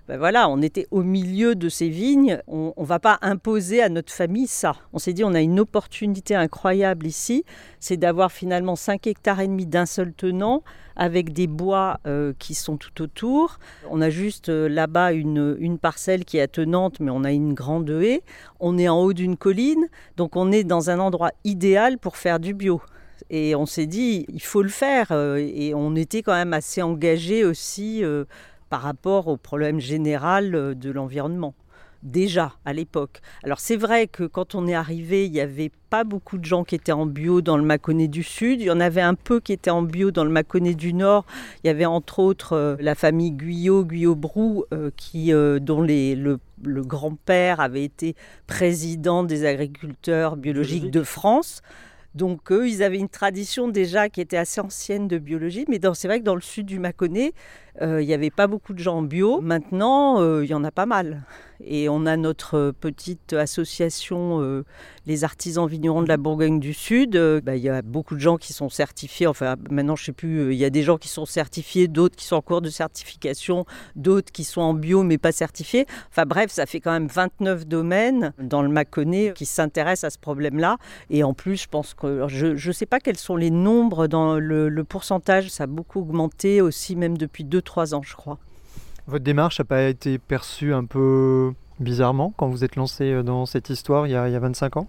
Ben 0.09 0.17
voilà, 0.17 0.49
on 0.49 0.61
était 0.61 0.85
au 0.91 1.01
milieu 1.01 1.55
de 1.55 1.69
ces 1.69 1.87
vignes. 1.87 2.41
On 2.47 2.73
ne 2.77 2.85
va 2.85 2.99
pas 2.99 3.19
imposer 3.21 3.81
à 3.81 3.87
notre 3.87 4.11
famille 4.11 4.47
ça. 4.47 4.75
On 4.91 4.99
s'est 4.99 5.13
dit, 5.13 5.23
on 5.23 5.33
a 5.33 5.39
une 5.39 5.61
opportunité 5.61 6.35
incroyable 6.35 7.07
ici, 7.07 7.45
c'est 7.79 7.95
d'avoir 7.95 8.31
finalement 8.33 8.75
5 8.75 9.07
hectares 9.07 9.39
et 9.39 9.47
demi 9.47 9.65
d'un 9.65 9.85
seul 9.85 10.11
tenant 10.11 10.61
avec 10.97 11.31
des 11.31 11.47
bois 11.47 12.01
euh, 12.05 12.33
qui 12.37 12.53
sont 12.53 12.75
tout 12.75 13.01
autour. 13.01 13.59
On 13.89 14.01
a 14.01 14.09
juste 14.09 14.49
euh, 14.49 14.67
là-bas 14.67 15.13
une, 15.13 15.77
parcelle 15.81 16.25
qui 16.25 16.37
est 16.37 16.41
attenante, 16.41 16.99
mais 16.99 17.09
on 17.09 17.23
a 17.23 17.31
une 17.31 17.53
grande 17.53 17.89
haie. 17.89 18.23
On 18.59 18.77
est 18.77 18.89
en 18.89 18.99
haut 18.99 19.13
d'une 19.13 19.37
colline, 19.37 19.87
donc 20.17 20.35
on 20.35 20.51
est 20.51 20.65
dans 20.65 20.89
un 20.89 20.99
endroit 20.99 21.31
idéal 21.45 21.97
pour 21.97 22.17
faire 22.17 22.41
du 22.41 22.53
bio. 22.53 22.81
Et 23.29 23.55
on 23.55 23.65
s'est 23.65 23.87
dit, 23.87 24.25
il 24.27 24.41
faut 24.41 24.61
le 24.61 24.69
faire. 24.69 25.07
Euh, 25.11 25.37
et 25.37 25.73
on 25.73 25.95
était 25.95 26.21
quand 26.23 26.33
même 26.33 26.53
assez 26.53 26.81
engagés 26.81 27.45
aussi 27.45 28.03
par 28.73 28.81
rapport 28.81 29.27
au 29.27 29.37
problème 29.37 29.79
général 29.79 30.55
euh, 30.55 30.73
de 30.73 30.89
l'environnement 30.89 31.53
déjà 32.01 32.53
à 32.65 32.73
l'époque. 32.73 33.21
Alors 33.43 33.59
c'est 33.59 33.75
vrai 33.75 34.07
que 34.07 34.23
quand 34.23 34.55
on 34.55 34.65
est 34.65 34.73
arrivé, 34.73 35.27
il 35.27 35.31
n'y 35.31 35.41
avait 35.41 35.69
pas 35.91 36.03
beaucoup 36.03 36.39
de 36.39 36.43
gens 36.43 36.63
qui 36.63 36.73
étaient 36.73 36.91
en 36.91 37.05
bio 37.05 37.41
dans 37.41 37.55
le 37.55 37.61
Mâconnais 37.63 38.07
du 38.07 38.23
Sud. 38.23 38.61
Il 38.61 38.65
y 38.65 38.71
en 38.71 38.79
avait 38.79 39.03
un 39.03 39.13
peu 39.13 39.39
qui 39.39 39.53
étaient 39.53 39.69
en 39.69 39.83
bio 39.83 40.09
dans 40.09 40.23
le 40.23 40.31
Mâconnais 40.31 40.73
du 40.73 40.95
Nord. 40.95 41.23
Il 41.63 41.67
y 41.67 41.69
avait 41.69 41.85
entre 41.85 42.17
autres 42.17 42.53
euh, 42.53 42.75
la 42.79 42.95
famille 42.95 43.29
Guyot, 43.29 43.85
Guyot-Brou, 43.85 44.65
euh, 44.73 44.89
qui, 44.97 45.31
dont 45.61 45.83
les, 45.83 46.15
le, 46.15 46.39
le 46.63 46.81
grand-père 46.81 47.59
avait 47.59 47.83
été 47.83 48.15
président 48.47 49.23
des 49.23 49.45
agriculteurs 49.45 50.35
biologiques 50.35 50.89
de 50.89 51.03
France. 51.03 51.61
Donc 52.15 52.51
eux, 52.51 52.67
ils 52.67 52.83
avaient 52.83 52.99
une 52.99 53.09
tradition 53.09 53.67
déjà 53.67 54.09
qui 54.09 54.21
était 54.21 54.37
assez 54.37 54.61
ancienne 54.61 55.07
de 55.07 55.17
biologie, 55.17 55.65
mais 55.67 55.79
c'est 55.93 56.07
vrai 56.07 56.19
que 56.19 56.25
dans 56.25 56.35
le 56.35 56.41
sud 56.41 56.67
du 56.67 56.79
Mâconnais, 56.79 57.33
euh, 57.81 58.01
il 58.01 58.07
n'y 58.07 58.13
avait 58.13 58.29
pas 58.29 58.47
beaucoup 58.47 58.73
de 58.73 58.79
gens 58.79 59.01
bio. 59.01 59.41
Maintenant, 59.41 60.21
euh, 60.21 60.43
il 60.43 60.49
y 60.49 60.53
en 60.53 60.63
a 60.63 60.71
pas 60.71 60.85
mal. 60.85 61.23
Et 61.65 61.87
on 61.87 62.05
a 62.05 62.17
notre 62.17 62.73
petite 62.77 63.31
association, 63.31 64.41
euh, 64.41 64.65
les 65.05 65.23
artisans 65.23 65.65
vignerons 65.65 66.01
de 66.01 66.09
la 66.09 66.17
Bourgogne 66.17 66.59
du 66.59 66.73
Sud. 66.73 67.17
Bah, 67.43 67.55
il 67.55 67.63
y 67.63 67.69
a 67.69 67.81
beaucoup 67.81 68.15
de 68.15 68.19
gens 68.19 68.37
qui 68.37 68.51
sont 68.51 68.69
certifiés. 68.69 69.27
Enfin, 69.27 69.55
maintenant, 69.69 69.95
je 69.95 70.03
ne 70.03 70.05
sais 70.07 70.11
plus, 70.11 70.53
il 70.53 70.57
y 70.59 70.65
a 70.65 70.69
des 70.69 70.83
gens 70.83 70.97
qui 70.97 71.07
sont 71.07 71.25
certifiés, 71.25 71.87
d'autres 71.87 72.17
qui 72.17 72.25
sont 72.25 72.35
en 72.35 72.41
cours 72.41 72.61
de 72.61 72.69
certification, 72.69 73.65
d'autres 73.95 74.31
qui 74.31 74.43
sont 74.43 74.61
en 74.61 74.73
bio 74.73 75.03
mais 75.03 75.17
pas 75.17 75.31
certifiés. 75.31 75.85
Enfin 76.09 76.25
bref, 76.25 76.51
ça 76.51 76.65
fait 76.65 76.81
quand 76.81 76.91
même 76.91 77.07
29 77.07 77.65
domaines 77.65 78.33
dans 78.39 78.61
le 78.61 78.69
Mâconnais 78.69 79.31
qui 79.33 79.45
s'intéressent 79.45 80.03
à 80.05 80.09
ce 80.09 80.19
problème-là. 80.19 80.77
Et 81.09 81.23
en 81.23 81.33
plus, 81.33 81.63
je 81.63 81.67
pense 81.69 81.93
que 81.93 82.27
je 82.27 82.67
ne 82.67 82.73
sais 82.73 82.85
pas 82.85 82.99
quels 82.99 83.17
sont 83.17 83.37
les 83.37 83.51
nombres 83.51 84.07
dans 84.07 84.37
le, 84.37 84.67
le 84.67 84.83
pourcentage. 84.83 85.49
Ça 85.49 85.63
a 85.63 85.67
beaucoup 85.67 86.01
augmenté 86.01 86.59
aussi, 86.59 86.97
même 86.97 87.17
depuis 87.17 87.45
deux 87.45 87.62
trois 87.63 87.95
ans, 87.95 88.01
je 88.03 88.15
crois. 88.15 88.37
Votre 89.07 89.23
démarche 89.23 89.59
n'a 89.59 89.65
pas 89.65 89.83
été 89.83 90.17
perçue 90.17 90.73
un 90.73 90.85
peu 90.85 91.53
bizarrement 91.79 92.33
quand 92.37 92.47
vous 92.47 92.63
êtes 92.63 92.75
lancé 92.75 93.23
dans 93.23 93.45
cette 93.45 93.69
histoire 93.69 94.07
il 94.07 94.11
y 94.11 94.15
a, 94.15 94.29
il 94.29 94.33
y 94.33 94.35
a 94.35 94.39
25 94.39 94.77
ans? 94.77 94.87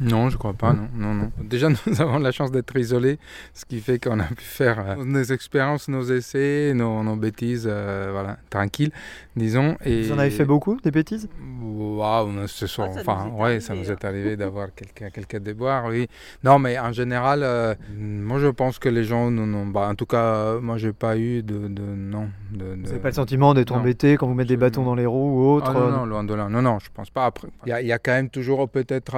Non, 0.00 0.30
je 0.30 0.36
crois 0.36 0.52
pas, 0.52 0.72
non, 0.72 0.88
non, 0.94 1.14
non. 1.14 1.32
Déjà, 1.42 1.68
nous 1.86 2.00
avons 2.00 2.18
la 2.18 2.30
chance 2.30 2.52
d'être 2.52 2.76
isolés, 2.76 3.18
ce 3.52 3.64
qui 3.64 3.80
fait 3.80 3.98
qu'on 3.98 4.20
a 4.20 4.24
pu 4.24 4.44
faire 4.44 4.78
euh, 4.78 5.04
nos 5.04 5.22
expériences, 5.22 5.88
nos 5.88 6.02
essais, 6.02 6.72
nos, 6.74 7.02
nos 7.02 7.16
bêtises, 7.16 7.66
euh, 7.68 8.10
voilà, 8.12 8.36
tranquilles, 8.48 8.92
disons. 9.34 9.76
Et... 9.84 10.02
Vous 10.02 10.12
en 10.12 10.18
avez 10.18 10.30
fait 10.30 10.44
beaucoup, 10.44 10.78
des 10.80 10.90
bêtises? 10.90 11.28
Waouh, 11.62 12.46
ce 12.46 12.66
soir, 12.66 12.90
ah, 12.94 13.00
enfin, 13.00 13.30
ouais, 13.36 13.60
ça 13.60 13.74
nous 13.74 13.90
est 13.90 14.04
hein. 14.04 14.08
arrivé 14.08 14.36
d'avoir 14.36 14.68
quelques, 14.74 15.12
quelques 15.12 15.42
déboires, 15.42 15.86
oui. 15.88 16.08
Non, 16.44 16.58
mais 16.58 16.78
en 16.78 16.92
général, 16.92 17.40
euh, 17.42 17.74
moi, 17.98 18.38
je 18.38 18.48
pense 18.48 18.78
que 18.78 18.88
les 18.88 19.04
gens, 19.04 19.30
non, 19.30 19.46
non, 19.46 19.66
bah, 19.66 19.88
en 19.90 19.94
tout 19.94 20.06
cas, 20.06 20.60
moi, 20.60 20.78
j'ai 20.78 20.92
pas 20.92 21.16
eu 21.16 21.42
de, 21.42 21.66
de 21.68 21.82
non. 21.82 22.28
De, 22.52 22.64
Vous 22.64 22.86
n'avez 22.86 23.00
pas 23.00 23.08
le 23.08 23.14
sentiment 23.14 23.52
d'être 23.52 23.72
embêté 23.72 24.16
quand 24.16 24.26
vous 24.26 24.34
mettez 24.34 24.48
des 24.48 24.56
bâtons 24.56 24.84
dans 24.84 24.94
les 24.94 25.06
roues 25.06 25.40
ou 25.40 25.56
autre 25.56 25.72
ah, 25.74 25.78
non, 25.78 25.90
non, 25.90 26.06
loin 26.06 26.24
de 26.24 26.34
là. 26.34 26.48
Non, 26.48 26.62
non, 26.62 26.78
je 26.78 26.88
pense 26.94 27.10
pas. 27.10 27.26
Après, 27.26 27.48
il 27.66 27.76
y, 27.76 27.86
y, 27.86 27.92
a 27.92 27.98
quand 27.98 28.12
même 28.12 28.30
toujours 28.30 28.68
peut-être, 28.68 29.14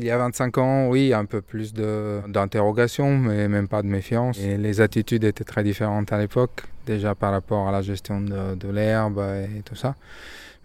il 0.00 0.13
a 0.14 0.18
25 0.18 0.58
ans, 0.58 0.88
oui, 0.88 1.12
un 1.12 1.24
peu 1.26 1.42
plus 1.42 1.74
d'interrogation, 1.74 3.18
mais 3.18 3.48
même 3.48 3.68
pas 3.68 3.82
de 3.82 3.88
méfiance. 3.88 4.38
Et 4.38 4.56
les 4.56 4.80
attitudes 4.80 5.24
étaient 5.24 5.44
très 5.44 5.62
différentes 5.62 6.12
à 6.12 6.18
l'époque, 6.18 6.62
déjà 6.86 7.14
par 7.14 7.32
rapport 7.32 7.68
à 7.68 7.72
la 7.72 7.82
gestion 7.82 8.20
de, 8.20 8.54
de 8.54 8.68
l'herbe 8.68 9.18
et 9.18 9.62
tout 9.62 9.76
ça. 9.76 9.94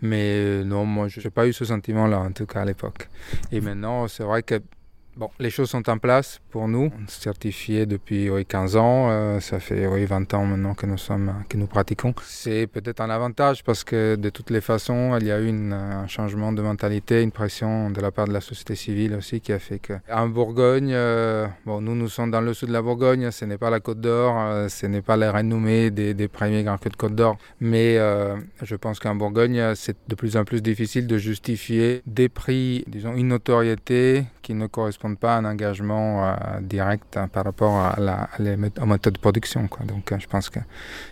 Mais 0.02 0.36
euh, 0.38 0.64
non, 0.64 0.86
moi, 0.86 1.08
je 1.08 1.20
n'ai 1.20 1.30
pas 1.30 1.48
eu 1.48 1.54
ce 1.54 1.66
sentiment-là, 1.66 2.20
en 2.20 2.32
tout 2.32 2.46
cas 2.46 2.62
à 2.62 2.66
l'époque. 2.66 3.10
Et 3.52 3.60
maintenant, 3.60 4.08
c'est 4.08 4.24
vrai 4.24 4.44
que 4.44 4.62
Bon, 5.20 5.30
les 5.38 5.50
choses 5.50 5.70
sont 5.70 5.90
en 5.90 5.98
place 5.98 6.40
pour 6.50 6.70
nous. 6.70 6.94
On 6.98 7.04
est 7.04 7.10
certifié 7.10 7.86
depuis 7.86 8.30
15 8.48 8.78
ans. 8.78 9.10
Euh, 9.10 9.42
ça 9.42 9.60
fait 9.60 9.86
20 9.86 10.34
ans 10.34 10.46
maintenant 10.46 10.74
que 10.74 10.86
nous, 10.86 10.98
sommes, 10.98 11.44
que 11.50 11.58
nous 11.58 11.68
pratiquons. 11.68 12.14
C'est 12.24 12.68
peut-être 12.68 13.02
un 13.02 13.10
avantage 13.10 13.66
parce 13.66 13.84
que 13.84 14.16
de 14.16 14.30
toutes 14.30 14.50
les 14.50 14.62
façons, 14.62 15.18
il 15.20 15.28
y 15.28 15.32
a 15.34 15.42
eu 15.42 15.50
un 15.74 16.08
changement 16.08 16.54
de 16.54 16.62
mentalité, 16.62 17.22
une 17.22 17.34
pression 17.34 17.90
de 17.90 18.00
la 18.00 18.12
part 18.12 18.30
de 18.30 18.32
la 18.32 18.40
société 18.40 18.76
civile 18.76 19.14
aussi 19.14 19.42
qui 19.42 19.52
a 19.52 19.60
fait 19.60 19.80
que. 19.80 19.92
En 20.10 20.30
Bourgogne, 20.30 20.94
euh, 20.94 21.48
bon, 21.66 21.82
nous, 21.82 21.96
nous 21.96 22.08
sommes 22.08 22.32
dans 22.32 22.40
le 22.40 22.54
sud 22.54 22.70
de 22.70 22.74
la 22.74 22.82
Bourgogne. 22.82 23.30
Ce 23.32 23.44
n'est 23.44 23.58
pas 23.58 23.70
la 23.70 23.82
Côte 23.82 24.00
d'Or, 24.00 24.38
euh, 24.40 24.70
ce 24.70 24.86
n'est 24.86 25.02
pas 25.02 25.18
la 25.18 25.34
renommée 25.34 25.92
des, 25.92 26.30
premiers 26.30 26.64
grands 26.64 26.78
crus 26.78 26.94
de 26.94 26.98
Côte 26.98 27.16
d'Or. 27.16 27.38
Mais 27.60 27.98
je 28.62 28.76
pense 28.78 29.02
qu'en 29.02 29.16
Bourgogne, 29.16 29.76
c'est 29.76 29.98
de 30.08 30.16
plus 30.16 30.38
en 30.38 30.46
plus 30.46 30.62
difficile 30.62 31.08
de 31.08 31.18
justifier 31.18 32.04
des 32.06 32.30
prix, 32.30 32.86
disons, 32.88 33.16
une 33.16 33.28
notoriété 33.28 34.24
qui 34.50 34.56
ne 34.56 34.66
correspondent 34.66 35.20
pas 35.20 35.36
à 35.36 35.38
un 35.38 35.46
engagement 35.46 36.26
euh, 36.26 36.34
direct 36.60 37.18
hein, 37.18 37.28
par 37.28 37.44
rapport 37.46 37.76
à 37.76 38.00
la, 38.00 38.30
les 38.40 38.58
méthodes 38.58 39.14
de 39.14 39.20
production. 39.20 39.70
Donc 39.86 40.12
euh, 40.12 40.18
je 40.18 40.26
pense 40.26 40.50
que 40.50 40.58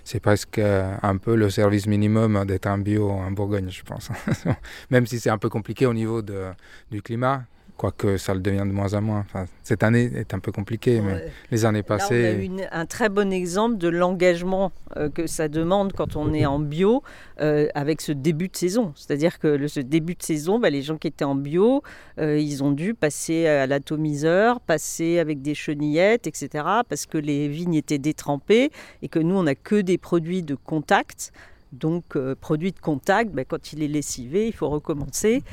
c'est 0.04 0.20
presque 0.20 0.58
euh, 0.58 0.92
un 1.04 1.18
peu 1.18 1.36
le 1.36 1.52
service 1.52 1.86
minimum 1.86 2.46
d'être 2.46 2.66
un 2.66 2.80
bio 2.80 3.12
en 3.12 3.30
Bourgogne, 3.30 3.70
je 3.70 3.84
pense. 3.84 4.10
Même 4.90 5.06
si 5.06 5.20
c'est 5.20 5.30
un 5.30 5.38
peu 5.38 5.50
compliqué 5.50 5.86
au 5.86 5.94
niveau 5.94 6.24
du 6.24 7.02
climat, 7.04 7.44
quoique 7.78 8.18
ça 8.18 8.34
le 8.34 8.40
devient 8.40 8.66
de 8.66 8.74
moins 8.74 8.94
en 8.94 9.02
moins. 9.02 9.20
Enfin, 9.20 9.46
cette 9.64 9.84
année 9.84 10.12
est 10.16 10.34
un 10.34 10.40
peu 10.40 10.52
compliquée, 10.52 11.00
mais 11.00 11.32
les 11.52 11.64
années 11.64 11.84
passées. 11.84 12.22
Là, 12.22 12.30
on 12.30 12.58
a 12.58 12.64
eu 12.64 12.68
un 12.72 12.86
très 12.86 13.10
bon 13.10 13.32
exemple 13.32 13.78
de 13.78 13.88
l'engagement 13.88 14.72
euh, 14.98 15.10
que 15.10 15.28
ça 15.28 15.48
demande 15.48 15.94
quand 15.94 16.16
on 16.16 16.34
est 16.34 16.46
en 16.46 16.60
bio 16.60 17.04
euh, 17.40 17.68
avec 17.76 18.02
ce 18.02 18.12
début 18.12 18.48
de 18.48 18.58
saison. 18.58 18.94
C'est-à-dire 18.96 19.40
que 19.40 19.48
le, 19.48 19.68
ce 19.68 19.80
début 19.80 20.16
de 20.16 20.24
saison, 20.24 20.60
bah, 20.60 20.70
les 20.70 20.82
gens 20.82 20.98
qui 20.98 21.08
étaient 21.08 21.24
en 21.24 21.36
bio, 21.36 21.84
euh, 22.20 22.40
ils 22.40 22.64
ont 22.64 22.72
dû 22.72 22.94
passer 22.94 23.48
à 23.48 23.68
l'atomiseur, 23.68 24.60
passer 24.60 25.20
avec 25.20 25.42
des 25.42 25.54
chenillettes, 25.54 26.28
etc., 26.28 26.50
parce 26.90 27.06
que 27.06 27.18
les 27.18 27.48
vignes 27.48 27.76
étaient 27.76 28.00
détrempées 28.00 28.72
et 29.02 29.08
que 29.08 29.20
nous, 29.20 29.36
on 29.36 29.44
n'a 29.44 29.56
que 29.56 29.80
des 29.80 29.98
produits 29.98 30.42
de 30.42 30.56
contact. 30.56 31.32
Donc, 31.74 32.18
produit 32.40 32.72
de 32.72 32.80
contact, 32.80 33.32
bah, 33.32 33.44
quand 33.44 33.74
il 33.74 33.84
est 33.84 33.90
lessivé, 33.90 34.48
il 34.48 34.54
faut 34.54 34.70
recommencer. 34.70 35.44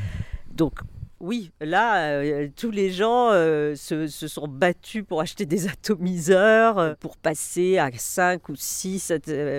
Donc, 0.54 0.78
oui, 1.21 1.52
là, 1.61 2.09
euh, 2.09 2.49
tous 2.56 2.71
les 2.71 2.90
gens 2.90 3.30
euh, 3.30 3.75
se, 3.76 4.06
sont 4.06 4.49
battus 4.49 5.04
pour 5.06 5.21
acheter 5.21 5.47
des 5.47 5.68
atomiseurs, 5.68 6.78
euh, 6.78 6.94
pour 6.99 7.16
passer 7.16 7.78
à 7.78 7.90
5 7.92 8.49
ou 8.49 8.54
6 8.56 9.12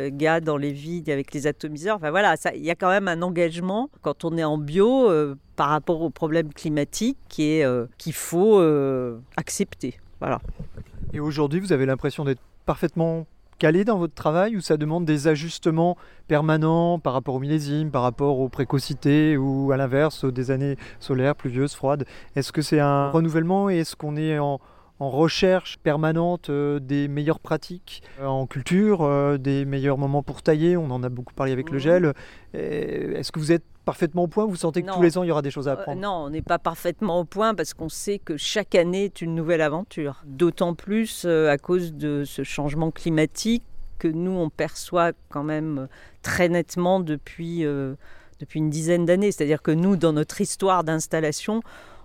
gars 0.09 0.41
dans 0.41 0.57
les 0.57 0.71
vides 0.71 1.09
avec 1.09 1.33
les 1.33 1.47
atomiseurs. 1.47 1.95
Enfin 1.97 2.11
voilà, 2.11 2.35
il 2.53 2.63
y 2.63 2.71
a 2.71 2.75
quand 2.75 2.89
même 2.89 3.07
un 3.07 3.21
engagement 3.21 3.89
quand 4.01 4.25
on 4.25 4.37
est 4.37 4.43
en 4.43 4.57
bio 4.57 5.09
par 5.55 5.69
rapport 5.69 6.01
aux 6.01 6.09
problèmes 6.09 6.53
climatiques 6.53 7.17
qu'il 7.27 8.13
faut 8.13 8.61
accepter. 9.37 9.97
Voilà. 10.19 10.39
Et 11.13 11.19
aujourd'hui, 11.19 11.59
vous 11.59 11.73
avez 11.73 11.85
l'impression 11.85 12.25
d'être 12.25 12.41
parfaitement 12.65 13.25
calé 13.57 13.85
dans 13.85 13.97
votre 13.97 14.13
travail 14.13 14.57
ou 14.57 14.61
ça 14.61 14.77
demande 14.77 15.05
des 15.05 15.27
ajustements 15.27 15.97
permanents 16.27 16.99
par 16.99 17.13
rapport 17.13 17.35
au 17.35 17.39
millésime, 17.39 17.91
par 17.91 18.01
rapport 18.01 18.39
aux 18.39 18.49
précocités 18.49 19.37
ou 19.37 19.71
à 19.71 19.77
l'inverse 19.77 20.25
des 20.25 20.51
années 20.51 20.75
solaires, 20.99 21.35
pluvieuses, 21.35 21.73
froides? 21.73 22.05
Est-ce 22.35 22.51
que 22.51 22.61
c'est 22.61 22.79
un 22.79 23.09
renouvellement 23.09 23.69
et 23.69 23.77
est-ce 23.77 23.95
qu'on 23.95 24.17
est 24.17 24.39
en, 24.39 24.59
recherche 24.99 25.77
permanente 25.77 26.49
euh, 26.49 26.79
des 26.79 27.07
meilleures 27.07 27.39
pratiques 27.39 28.01
euh, 28.19 28.25
en 28.25 28.47
culture, 28.47 29.01
euh, 29.01 29.37
des 29.37 29.65
meilleurs 29.65 29.97
moments 29.97 30.23
pour 30.23 30.41
tailler 30.41 30.77
On 30.77 30.89
en 30.91 31.03
a 31.03 31.09
beaucoup 31.09 31.33
parlé 31.33 31.51
avec 31.51 31.69
le 31.69 31.79
gel. 31.79 32.13
Est-ce 32.53 33.31
que 33.31 33.39
vous 33.39 33.51
êtes 33.51 33.63
parfaitement 33.83 34.23
au 34.23 34.27
point? 34.27 34.45
Vous 34.45 34.55
sentez 34.55 34.81
que 34.81 34.91
tous 34.91 35.01
les 35.01 35.17
ans, 35.17 35.23
il 35.23 35.27
y 35.27 35.31
aura 35.31 35.41
des 35.41 35.51
choses 35.51 35.67
à 35.67 35.73
apprendre? 35.73 36.01
Non, 36.01 36.25
on 36.25 36.29
n'est 36.29 36.41
pas 36.41 36.59
parfaitement 36.59 37.19
au 37.19 37.25
point 37.25 37.53
parce 37.53 37.73
qu'on 37.73 37.89
sait 37.89 38.19
que 38.19 38.37
chaque 38.37 38.75
année 38.75 39.05
est 39.05 39.21
une 39.21 39.35
nouvelle 39.35 39.61
aventure. 39.61 40.23
D'autant 40.25 40.73
plus 40.73 41.25
à 41.25 41.57
cause 41.57 41.93
de 41.93 42.23
ce 42.23 42.43
changement 42.43 42.91
climatique 42.91 43.63
que 43.99 44.07
nous, 44.07 44.31
on 44.31 44.49
perçoit 44.49 45.11
quand 45.29 45.43
même 45.43 45.87
très 46.21 46.47
nettement 46.47 47.01
depuis, 47.01 47.65
depuis 48.39 48.59
une 48.59 48.69
dizaine 48.69 49.05
d'années. 49.05 49.33
C'est-à-dire 49.33 49.61
que 49.61 49.71
nous, 49.71 49.97
dans 49.97 50.13
notre 50.13 50.39
histoire 50.39 50.85
d'installation, 50.85 51.61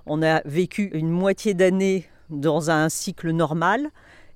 on 0.07 0.23
a 0.23 0.43
vécu 0.45 0.91
une 0.93 1.11
moitié 1.11 1.55
d'année 1.55 2.09
dans 2.31 2.71
un 2.71 2.89
cycle 2.89 3.31
normal 3.31 3.91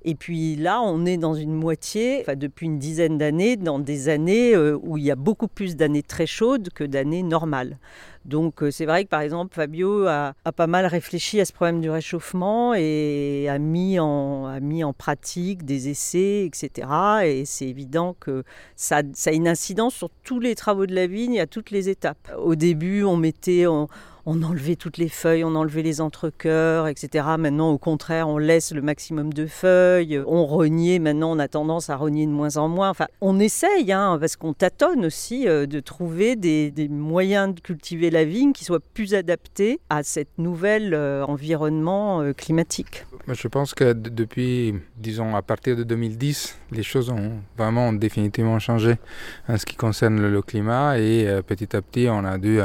et 0.07 0.15
puis 0.15 0.55
là, 0.57 0.83
on 0.83 1.07
est 1.07 1.17
dans 1.17 1.35
une 1.35 1.55
moitié, 1.55 2.25
depuis 2.37 2.67
une 2.67 2.79
dizaine 2.79 3.17
d'années, 3.17 3.57
dans 3.57 3.79
des 3.79 4.11
années 4.11 4.55
euh, 4.55 4.79
où 4.83 4.99
il 4.99 5.05
y 5.05 5.11
a 5.11 5.17
beaucoup 5.17 5.49
plus 5.49 5.77
d'années 5.77 6.03
très 6.03 6.27
chaudes 6.27 6.69
que 6.75 6.85
d'années 6.85 7.23
normales. 7.23 7.79
Donc 8.27 8.63
euh, 8.63 8.71
c'est 8.71 8.85
vrai 8.85 9.05
que 9.05 9.09
par 9.09 9.23
exemple 9.23 9.55
Fabio 9.55 10.07
a, 10.07 10.35
pas 10.57 10.67
mal 10.67 10.87
réfléchi 10.87 11.41
à 11.41 11.47
ce 11.47 11.53
problème 11.53 11.81
du 11.81 11.91
réchauffement 11.91 12.75
et 12.75 13.49
a 13.49 13.59
mis 13.59 13.99
en, 13.99 14.47
a 14.47 14.61
mis 14.61 14.85
en 14.85 14.93
pratique 14.93 15.65
des 15.65 15.89
essais, 15.89 16.45
etc. 16.45 16.89
Et 17.25 17.45
c'est 17.47 17.67
évident 17.67 18.15
que 18.21 18.45
ça, 18.77 19.01
ça, 19.15 19.31
a 19.31 19.33
une 19.33 19.49
incidence 19.49 19.95
sur 19.95 20.11
tous 20.23 20.39
les 20.39 20.55
travaux 20.55 20.85
de 20.85 20.95
la 20.95 21.07
vigne 21.07 21.41
à 21.41 21.47
toutes 21.47 21.71
les 21.71 21.89
étapes. 21.89 22.31
Au 22.39 22.57
début, 22.57 23.05
on 23.05 23.17
mettait... 23.17 23.67
On, 23.67 23.89
on 24.26 24.43
enlevait 24.43 24.76
toutes 24.76 24.97
les 24.97 25.09
feuilles, 25.09 25.45
on 25.45 25.54
enlevait 25.54 25.83
les 25.83 26.00
entrecoeurs, 26.00 26.88
etc. 26.88 27.26
Maintenant, 27.38 27.71
au 27.71 27.78
contraire, 27.78 28.28
on 28.28 28.38
laisse 28.38 28.73
le 28.73 28.81
maximum 28.81 29.33
de 29.33 29.47
feuilles, 29.47 30.21
on 30.26 30.47
reniait, 30.47 30.99
maintenant 30.99 31.33
on 31.33 31.38
a 31.38 31.49
tendance 31.49 31.90
à 31.90 31.97
renier 31.97 32.26
de 32.26 32.31
moins 32.31 32.57
en 32.57 32.69
moins. 32.69 32.90
Enfin, 32.90 33.07
on 33.21 33.38
essaye, 33.38 33.93
hein, 33.93 34.16
parce 34.19 34.37
qu'on 34.37 34.54
tâtonne 34.54 35.04
aussi, 35.04 35.47
euh, 35.49 35.66
de 35.66 35.81
trouver 35.81 36.37
des, 36.37 36.73
moyens 36.88 37.54
de 37.54 37.61
cultiver 37.61 38.11
la 38.11 38.25
vigne 38.25 38.52
qui 38.52 38.64
soient 38.64 38.81
plus 38.81 39.14
adaptés 39.14 39.81
à 39.90 40.02
cette 40.02 40.38
nouvelle 40.38 40.95
euh, 40.95 41.25
environnement 41.25 42.21
euh, 42.21 42.33
climatique. 42.33 43.07
Je 43.28 43.49
pense 43.49 43.75
que 43.75 43.93
depuis, 43.93 44.75
disons, 44.97 45.35
à 45.35 45.43
partir 45.43 45.76
de 45.76 45.83
2010, 45.83 46.59
les 46.73 46.83
choses 46.83 47.11
ont 47.11 47.33
vraiment 47.57 47.93
définitivement 47.93 48.59
changé 48.59 48.97
en 49.49 49.57
ce 49.57 49.64
qui 49.64 49.76
concerne 49.76 50.21
le, 50.21 50.43
climat 50.43 50.99
et 50.99 51.40
petit 51.47 51.75
à 51.75 51.81
petit, 51.81 52.07
on 52.11 52.23
a 52.25 52.37
dû 52.37 52.61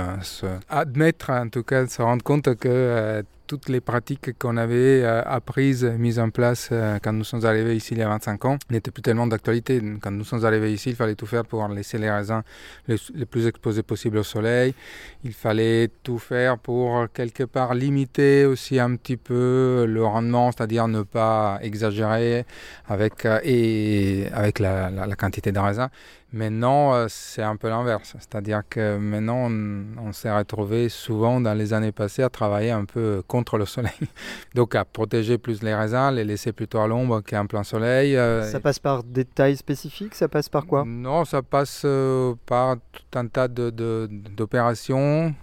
admettre 0.68 1.30
en 1.50 1.52
tout 1.52 1.64
cas 1.64 1.88
se 1.88 2.04
rendre 2.04 2.24
compte 2.24 2.56
que 2.58 2.70
euh, 2.70 3.24
toutes 3.48 3.70
les 3.70 3.82
pratiques 3.82 4.38
qu'on 4.38 4.56
avait 4.56 5.02
euh, 5.04 5.24
apprises, 5.26 5.84
mises 5.84 6.20
en 6.20 6.30
place 6.30 6.70
euh, 6.72 7.00
quand 7.02 7.12
nous 7.12 7.24
sommes 7.24 7.44
arrivés 7.44 7.76
ici 7.76 7.96
il 7.96 7.98
y 7.98 8.04
a 8.04 8.08
25 8.08 8.46
ans, 8.46 8.58
n'étaient 8.70 8.92
plus 8.92 9.02
tellement 9.02 9.26
d'actualité. 9.26 9.82
Quand 10.00 10.12
nous 10.12 10.24
sommes 10.24 10.46
arrivés 10.46 10.72
ici, 10.72 10.92
il 10.92 10.96
fallait 10.96 11.16
tout 11.16 11.26
faire 11.26 11.44
pour 11.44 11.68
laisser 11.70 11.98
les 11.98 12.12
raisins 12.12 12.44
les, 12.88 13.26
plus 13.26 13.48
exposés 13.48 13.82
possible 13.82 14.20
au 14.20 14.24
soleil. 14.24 14.76
Il 15.24 15.34
fallait 15.34 15.90
tout 16.04 16.20
faire 16.20 16.60
pour 16.60 17.08
quelque 17.12 17.46
part 17.46 17.74
limiter 17.74 18.46
aussi 18.46 18.80
un 18.80 18.96
petit 18.96 19.18
peu 19.18 19.88
le 19.88 20.06
rendement, 20.06 20.52
c'est-à-dire 20.52 20.88
ne 20.88 21.02
pas 21.02 21.58
exagérer 21.64 22.46
avec, 22.88 23.26
avec 23.26 24.60
la 24.60 25.16
quantité 25.18 25.52
de 25.52 25.58
raisins. 25.58 25.90
Maintenant, 26.32 26.94
euh, 26.94 27.08
c'est 27.10 27.42
un 27.42 27.56
peu 27.56 27.70
l'inverse. 27.70 28.16
C'est-à-dire 28.20 28.62
que 28.70 28.98
maintenant, 28.98 29.50
on, 29.50 30.12
s'est 30.12 30.32
retrouvé 30.32 30.88
souvent 30.90 31.42
dans 31.42 31.56
les 31.56 31.74
années 31.74 31.92
passées 31.92 32.22
à 32.22 32.30
travailler 32.30 32.70
un 32.70 32.86
peu 32.86 33.24
contre 33.28 33.58
le 33.58 33.66
soleil. 33.66 33.92
Donc, 34.56 34.76
à 34.76 34.86
protéger 34.86 35.40
plus 35.40 35.64
les 35.64 35.74
raisins, 35.74 36.12
les 36.12 36.24
laisser 36.24 36.52
plutôt 36.52 36.80
à 36.80 36.88
l'ombre 36.88 37.22
qu'en 37.22 37.48
plein 37.48 37.64
soleil. 37.64 38.16
Euh, 38.16 38.44
ça 38.44 38.60
passe 38.60 38.78
par 38.78 39.04
des 39.04 39.26
tailles 39.26 39.58
spécifiques? 39.58 40.14
Ça 40.14 40.28
passe 40.28 40.50
par 40.50 40.68
quoi? 40.68 40.84
Non, 40.86 41.26
ça 41.26 41.42
passe 41.42 41.82
euh, 41.86 42.36
par 42.46 42.76
tout 42.78 43.18
un 43.18 43.28
tas 43.28 43.48
d'opérations 43.48 45.34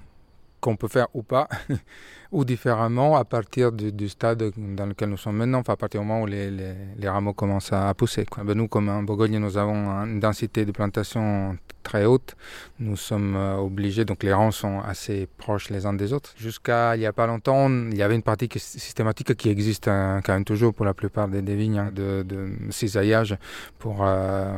qu'on 0.67 0.77
peut 0.77 0.89
faire 0.89 1.07
ou 1.15 1.23
pas, 1.23 1.49
ou 2.33 2.45
différemment 2.45 3.15
à 3.17 3.25
partir 3.25 3.71
du, 3.71 4.09
stade 4.09 4.43
dans 4.57 4.87
lequel 4.87 5.11
nous 5.11 5.17
sommes 5.17 5.37
maintenant, 5.37 5.61
enfin 5.61 5.75
à 5.75 5.77
partir 5.77 6.01
du 6.01 6.07
moment 6.09 6.23
où 6.23 6.27
les, 6.27 6.51
les, 6.51 6.75
les 6.99 7.09
rameaux 7.09 7.35
commencent 7.35 7.73
à, 7.73 7.95
pousser. 7.95 8.27
Ben 8.45 8.55
nous, 8.55 8.67
comme 8.67 8.89
en 8.89 9.05
Bourgogne, 9.05 9.39
nous 9.39 9.57
avons 9.59 9.91
une 10.05 10.19
densité 10.19 10.65
de 10.65 10.73
plantation 10.73 11.57
très 11.85 12.05
haute. 12.05 12.35
Nous 12.81 12.97
sommes 12.97 13.37
euh, 13.37 13.55
obligés, 13.59 14.05
donc 14.05 14.25
les 14.25 14.33
rangs 14.33 14.51
sont 14.51 14.81
assez 14.81 15.29
proches 15.39 15.71
les 15.71 15.87
uns 15.87 15.93
des 15.93 16.13
autres. 16.13 16.35
Jusqu'à 16.37 16.97
il 16.97 16.99
n'y 16.99 17.07
a 17.07 17.13
pas 17.13 17.29
longtemps, 17.29 17.71
il 17.71 17.97
y 17.97 18.03
avait 18.03 18.17
une 18.17 18.25
pratique 18.31 18.59
systématique 18.59 19.37
qui 19.37 19.49
existe 19.51 19.87
hein, 19.87 20.21
quand 20.25 20.33
même 20.33 20.45
toujours 20.45 20.75
pour 20.75 20.85
la 20.85 20.95
plupart 20.95 21.29
des, 21.29 21.43
vignes, 21.55 21.79
hein, 21.79 21.93
de, 21.95 22.27
cisaillage 22.71 23.37
pour 23.79 23.99
euh, 24.05 24.53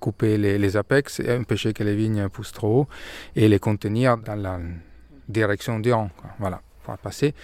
couper 0.00 0.36
les, 0.36 0.58
les, 0.58 0.76
apex 0.76 1.22
empêcher 1.26 1.72
que 1.72 1.82
les 1.82 1.96
vignes 1.96 2.28
poussent 2.28 2.52
trop 2.52 2.80
haut 2.80 2.88
et 3.36 3.48
les 3.48 3.58
contenir 3.58 4.18
dans 4.18 4.36
la 4.36 4.58
direction 5.30 5.78
du 5.78 5.92
rang. 5.92 6.10
Quoi. 6.16 6.30
Voilà, 6.38 6.60
pour 6.84 6.98
passer. 6.98 7.34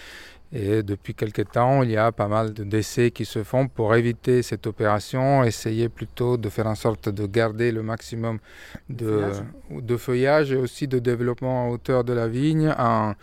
Et 0.52 0.82
depuis 0.82 1.14
quelques 1.14 1.50
temps, 1.50 1.82
il 1.82 1.90
y 1.90 1.96
a 1.96 2.12
pas 2.12 2.28
mal 2.28 2.52
de 2.52 2.64
décès 2.64 3.10
qui 3.10 3.24
se 3.24 3.42
font 3.42 3.66
pour 3.68 3.94
éviter 3.94 4.42
cette 4.42 4.66
opération, 4.66 5.42
essayer 5.44 5.88
plutôt 5.88 6.36
de 6.36 6.48
faire 6.48 6.66
en 6.66 6.74
sorte 6.74 7.08
de 7.08 7.26
garder 7.26 7.72
le 7.72 7.82
maximum 7.82 8.38
de, 8.88 9.30
de 9.70 9.96
feuillage. 9.96 10.52
et 10.52 10.56
aussi 10.56 10.86
de 10.88 10.98
développement 10.98 11.66
à 11.66 11.68
hauteur 11.70 12.04
de 12.04 12.12
la 12.12 12.28
vigne 12.28 12.72
en, 12.78 13.14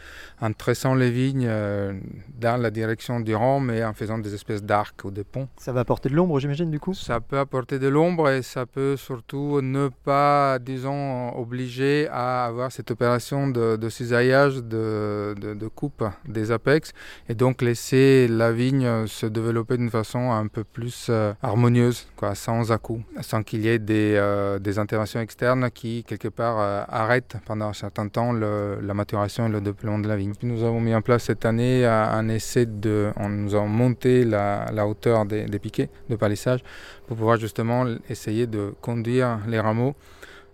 en 0.42 0.54
tressant 0.54 0.96
les 0.96 1.12
vignes 1.12 1.48
euh, 1.48 1.94
dans 2.40 2.62
la 2.62 2.72
direction 2.72 3.20
du 3.20 3.36
rang, 3.36 3.60
mais 3.60 3.84
en 3.84 3.94
faisant 3.94 4.18
des 4.18 4.34
espèces 4.34 4.64
d'arcs 4.64 5.04
ou 5.06 5.12
de 5.12 5.24
ponts. 5.24 5.48
Ça 5.58 5.72
va 5.72 5.82
apporter 5.82 6.10
de 6.10 6.16
l'ombre, 6.16 6.40
j'imagine, 6.40 6.70
du 6.72 6.80
coup? 6.80 6.94
Ça 6.94 7.20
peut 7.20 7.40
apporter 7.40 7.80
de 7.80 7.88
l'ombre 7.88 8.30
et 8.30 8.42
ça 8.42 8.66
peut 8.66 8.96
surtout 8.98 9.62
ne 9.62 9.90
pas, 10.04 10.60
disons, 10.60 11.36
obliger 11.38 12.08
à 12.12 12.46
avoir 12.46 12.72
cette 12.72 12.92
opération 12.92 13.48
de, 13.48 13.76
de 13.78 13.90
cisaillage, 13.90 14.56
de, 14.58 15.36
de, 15.40 15.54
de 15.54 15.68
coupe 15.68 16.04
des 16.28 16.52
apex 16.52 16.92
et 17.30 17.36
donc 17.36 17.62
laisser 17.62 18.28
la 18.28 18.52
vigne 18.52 19.08
se 19.08 19.26
développer 19.26 19.78
d'une 19.78 19.90
façon 19.90 20.32
un 20.32 20.48
peu 20.48 20.64
plus 20.64 21.08
euh, 21.10 21.34
harmonieuse, 21.42 22.08
sans 22.34 22.72
à-coups, 22.72 23.04
sans 23.22 23.44
qu'il 23.44 23.62
y 23.62 23.68
ait 23.68 23.80
des, 23.80 24.16
euh, 24.16 24.60
des, 24.60 24.80
interventions 24.80 25.20
externes 25.20 25.70
qui, 25.72 26.04
quelque 26.04 26.28
part, 26.28 26.60
euh, 26.60 26.84
arrêtent 26.88 27.38
pendant 27.46 27.70
un 27.70 27.74
certain 27.74 28.08
temps 28.08 28.34
la 28.34 28.94
maturation 28.94 29.48
et 29.48 29.50
le 29.50 29.62
développement 29.62 30.00
de 30.00 30.08
la 30.08 30.16
vigne. 30.16 30.34
Nous 30.42 30.64
avons 30.64 30.80
mis 30.80 30.96
en 30.96 31.02
place 31.02 31.24
cette 31.24 31.46
année 31.46 31.86
un 31.86 32.28
essai 32.30 32.66
de... 32.66 33.12
On, 33.18 33.30
nous 33.30 33.56
avons 33.56 33.68
monté 33.68 34.26
la, 34.26 34.66
la 34.72 34.88
hauteur 34.88 35.26
des, 35.26 35.46
des, 35.46 35.60
piquets 35.60 35.90
de 36.10 36.16
palissage 36.16 36.62
pour 37.08 37.18
pouvoir 37.18 37.38
justement 37.38 37.86
essayer 38.10 38.48
de 38.48 38.74
conduire 38.82 39.40
les 39.48 39.60
rameaux 39.60 39.96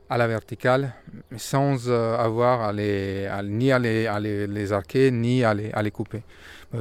à 0.09 0.17
la 0.17 0.27
verticale, 0.27 0.93
sans 1.37 1.87
euh, 1.87 2.17
avoir 2.17 2.61
à 2.61 2.73
les, 2.73 3.27
à, 3.27 3.43
ni 3.43 3.71
à 3.71 3.77
les, 3.79 4.07
à 4.07 4.19
les, 4.19 4.47
les 4.47 4.73
arquer, 4.73 5.11
ni 5.11 5.43
à 5.43 5.53
les, 5.53 5.71
à 5.71 5.83
les 5.83 5.91
couper. 5.91 6.23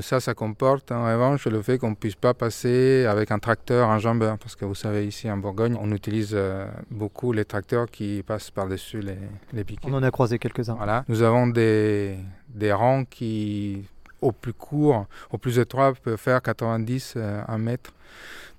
Ça, 0.00 0.20
ça 0.20 0.34
comporte 0.34 0.92
en 0.92 1.06
revanche 1.06 1.46
le 1.46 1.62
fait 1.62 1.78
qu'on 1.78 1.90
ne 1.90 1.94
puisse 1.94 2.14
pas 2.14 2.34
passer 2.34 3.06
avec 3.06 3.30
un 3.30 3.38
tracteur 3.38 3.88
enjambeur, 3.88 4.36
parce 4.38 4.54
que 4.54 4.66
vous 4.66 4.74
savez, 4.74 5.06
ici 5.06 5.30
en 5.30 5.38
Bourgogne, 5.38 5.76
on 5.80 5.90
utilise 5.92 6.32
euh, 6.34 6.66
beaucoup 6.90 7.32
les 7.32 7.46
tracteurs 7.46 7.86
qui 7.90 8.22
passent 8.26 8.50
par-dessus 8.50 9.00
les, 9.00 9.16
les 9.54 9.64
piquets. 9.64 9.88
On 9.90 9.94
en 9.94 10.02
a 10.02 10.10
croisé 10.10 10.38
quelques-uns. 10.38 10.74
Voilà. 10.74 11.04
Nous 11.08 11.22
avons 11.22 11.46
des, 11.46 12.16
des 12.48 12.72
rangs 12.72 13.04
qui, 13.04 13.84
au 14.20 14.32
plus 14.32 14.52
court, 14.52 15.06
au 15.30 15.38
plus 15.38 15.58
étroit, 15.58 15.94
peuvent 15.94 16.18
faire 16.18 16.42
90 16.42 17.14
euh, 17.16 17.42
1 17.48 17.58
mètre. 17.58 17.92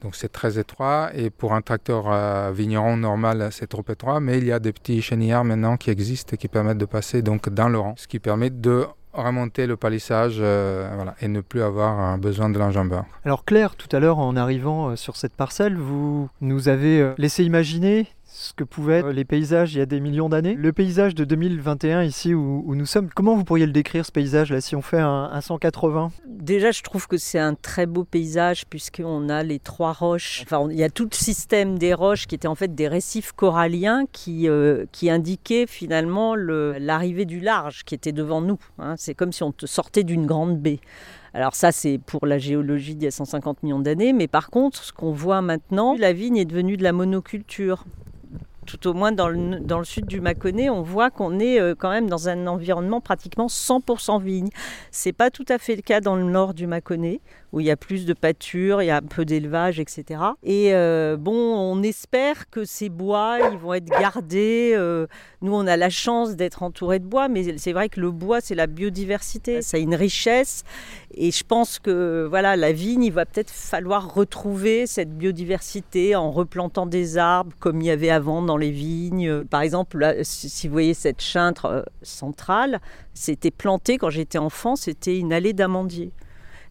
Donc 0.01 0.15
c'est 0.15 0.31
très 0.31 0.59
étroit. 0.59 1.09
Et 1.13 1.29
pour 1.29 1.53
un 1.53 1.61
tracteur 1.61 2.05
euh, 2.07 2.51
vigneron 2.53 2.97
normal 2.97 3.49
c'est 3.51 3.67
trop 3.67 3.83
étroit, 3.89 4.19
mais 4.19 4.37
il 4.37 4.45
y 4.45 4.51
a 4.51 4.59
des 4.59 4.73
petits 4.73 5.01
chenillards 5.01 5.45
maintenant 5.45 5.77
qui 5.77 5.89
existent 5.89 6.33
et 6.33 6.37
qui 6.37 6.47
permettent 6.47 6.77
de 6.77 6.85
passer 6.85 7.21
donc 7.21 7.49
dans 7.49 7.69
le 7.69 7.79
rang, 7.79 7.95
ce 7.97 8.07
qui 8.07 8.19
permet 8.19 8.49
de 8.49 8.85
remonter 9.13 9.65
le 9.67 9.75
palissage 9.75 10.37
euh, 10.39 11.05
et 11.21 11.27
ne 11.27 11.41
plus 11.41 11.61
avoir 11.61 12.13
euh, 12.13 12.17
besoin 12.17 12.49
de 12.49 12.59
l'enjambeur. 12.59 13.05
Alors 13.25 13.43
Claire, 13.45 13.75
tout 13.75 13.93
à 13.95 13.99
l'heure 13.99 14.19
en 14.19 14.35
arrivant 14.35 14.89
euh, 14.89 14.95
sur 14.95 15.15
cette 15.15 15.33
parcelle, 15.33 15.77
vous 15.77 16.29
nous 16.41 16.69
avez 16.69 17.13
laissé 17.17 17.43
imaginer 17.43 18.07
ce 18.39 18.53
que 18.53 18.63
pouvaient 18.63 18.99
être 18.99 19.09
les 19.09 19.25
paysages 19.25 19.73
il 19.73 19.79
y 19.79 19.81
a 19.81 19.85
des 19.85 19.99
millions 19.99 20.29
d'années. 20.29 20.55
Le 20.55 20.71
paysage 20.71 21.13
de 21.13 21.25
2021 21.25 22.03
ici 22.03 22.33
où, 22.33 22.73
nous 22.73 22.85
sommes, 22.85 23.09
comment 23.13 23.35
vous 23.35 23.43
pourriez 23.43 23.65
le 23.65 23.73
décrire 23.73 24.05
ce 24.05 24.13
paysage 24.13 24.51
là 24.51 24.61
si 24.61 24.77
on 24.77 24.81
fait 24.81 24.99
un, 24.99 25.29
un 25.31 25.41
180 25.41 26.11
Déjà 26.25 26.71
je 26.71 26.81
trouve 26.81 27.07
que 27.07 27.17
c'est 27.17 27.37
un 27.37 27.53
très 27.53 27.85
beau 27.85 28.05
paysage 28.05 28.65
puisqu'on 28.65 29.27
a 29.27 29.43
les 29.43 29.59
trois 29.59 29.91
roches, 29.91 30.43
enfin 30.45 30.69
il 30.71 30.77
y 30.77 30.83
a 30.83 30.89
tout 30.89 31.03
le 31.11 31.15
système 31.15 31.77
des 31.77 31.93
roches 31.93 32.27
qui 32.27 32.35
étaient 32.35 32.47
en 32.47 32.55
fait 32.55 32.73
des 32.73 32.87
récifs 32.87 33.33
coralliens 33.33 34.05
qui, 34.13 34.47
euh, 34.47 34.85
qui 34.93 35.09
indiquaient 35.09 35.67
finalement 35.67 36.35
l'arrivée 36.35 37.25
du 37.25 37.41
large 37.41 37.83
qui 37.83 37.93
était 37.93 38.13
devant 38.13 38.39
nous. 38.39 38.59
Hein. 38.77 38.95
C'est 38.97 39.15
comme 39.15 39.33
si 39.33 39.43
on 39.43 39.53
sortait 39.65 40.03
d'une 40.03 40.25
grande 40.25 40.57
baie. 40.57 40.79
Alors 41.33 41.55
ça, 41.55 41.71
c'est 41.71 41.99
pour 42.03 42.25
la 42.25 42.37
géologie 42.37 42.95
d'il 42.95 43.03
y 43.03 43.07
a 43.07 43.11
150 43.11 43.63
millions 43.63 43.79
d'années, 43.79 44.13
mais 44.13 44.27
par 44.27 44.49
contre, 44.49 44.83
ce 44.83 44.93
qu'on 44.93 45.11
voit 45.11 45.41
maintenant, 45.41 45.95
la 45.95 46.13
vigne 46.13 46.37
est 46.37 46.45
devenue 46.45 46.77
de 46.77 46.83
la 46.83 46.93
monoculture 46.93 47.85
tout 48.69 48.87
au 48.87 48.93
moins 48.93 49.11
dans 49.11 49.29
le, 49.29 49.59
dans 49.59 49.79
le 49.79 49.85
sud 49.85 50.05
du 50.05 50.21
Mâconnais, 50.21 50.69
on 50.69 50.83
voit 50.83 51.09
qu'on 51.09 51.39
est 51.39 51.59
euh, 51.59 51.73
quand 51.77 51.89
même 51.89 52.07
dans 52.07 52.29
un 52.29 52.45
environnement 52.45 53.01
pratiquement 53.01 53.47
100% 53.47 54.21
vigne. 54.21 54.49
C'est 54.91 55.11
pas 55.11 55.31
tout 55.31 55.45
à 55.49 55.57
fait 55.57 55.75
le 55.75 55.81
cas 55.81 56.01
dans 56.01 56.15
le 56.15 56.23
nord 56.23 56.53
du 56.53 56.67
Mâconnais, 56.67 57.19
où 57.51 57.59
il 57.59 57.65
y 57.65 57.71
a 57.71 57.77
plus 57.77 58.05
de 58.05 58.13
pâture, 58.13 58.83
il 58.83 58.85
y 58.85 58.91
a 58.91 58.97
un 58.97 59.01
peu 59.01 59.25
d'élevage, 59.25 59.79
etc. 59.79 60.21
Et 60.43 60.75
euh, 60.75 61.17
bon, 61.17 61.33
on 61.33 61.81
espère 61.81 62.49
que 62.51 62.63
ces 62.63 62.89
bois, 62.89 63.39
ils 63.51 63.57
vont 63.57 63.73
être 63.73 63.89
gardés. 63.89 64.73
Euh, 64.75 65.07
nous, 65.41 65.53
on 65.53 65.65
a 65.65 65.75
la 65.75 65.89
chance 65.89 66.35
d'être 66.35 66.61
entouré 66.61 66.99
de 66.99 67.05
bois, 67.05 67.27
mais 67.27 67.57
c'est 67.57 67.73
vrai 67.73 67.89
que 67.89 67.99
le 67.99 68.11
bois, 68.11 68.39
c'est 68.39 68.55
la 68.55 68.67
biodiversité, 68.67 69.63
ça 69.63 69.77
a 69.77 69.79
une 69.79 69.95
richesse. 69.95 70.63
Et 71.15 71.31
je 71.31 71.43
pense 71.43 71.79
que 71.79 72.27
voilà, 72.29 72.55
la 72.55 72.71
vigne, 72.71 73.03
il 73.03 73.13
va 73.13 73.25
peut-être 73.25 73.49
falloir 73.49 74.13
retrouver 74.13 74.85
cette 74.85 75.17
biodiversité 75.17 76.15
en 76.15 76.29
replantant 76.29 76.85
des 76.85 77.17
arbres 77.17 77.51
comme 77.59 77.81
il 77.81 77.87
y 77.87 77.91
avait 77.91 78.11
avant 78.11 78.43
dans 78.43 78.57
les 78.59 78.71
vignes. 78.71 79.43
Par 79.45 79.61
exemple, 79.61 79.97
là, 79.97 80.13
si 80.23 80.67
vous 80.67 80.73
voyez 80.73 80.93
cette 80.93 81.21
chintre 81.21 81.65
euh, 81.65 81.81
centrale, 82.01 82.79
c'était 83.13 83.51
planté 83.51 83.97
quand 83.97 84.09
j'étais 84.09 84.37
enfant, 84.37 84.75
c'était 84.75 85.17
une 85.17 85.33
allée 85.33 85.53
d'amandiers. 85.53 86.11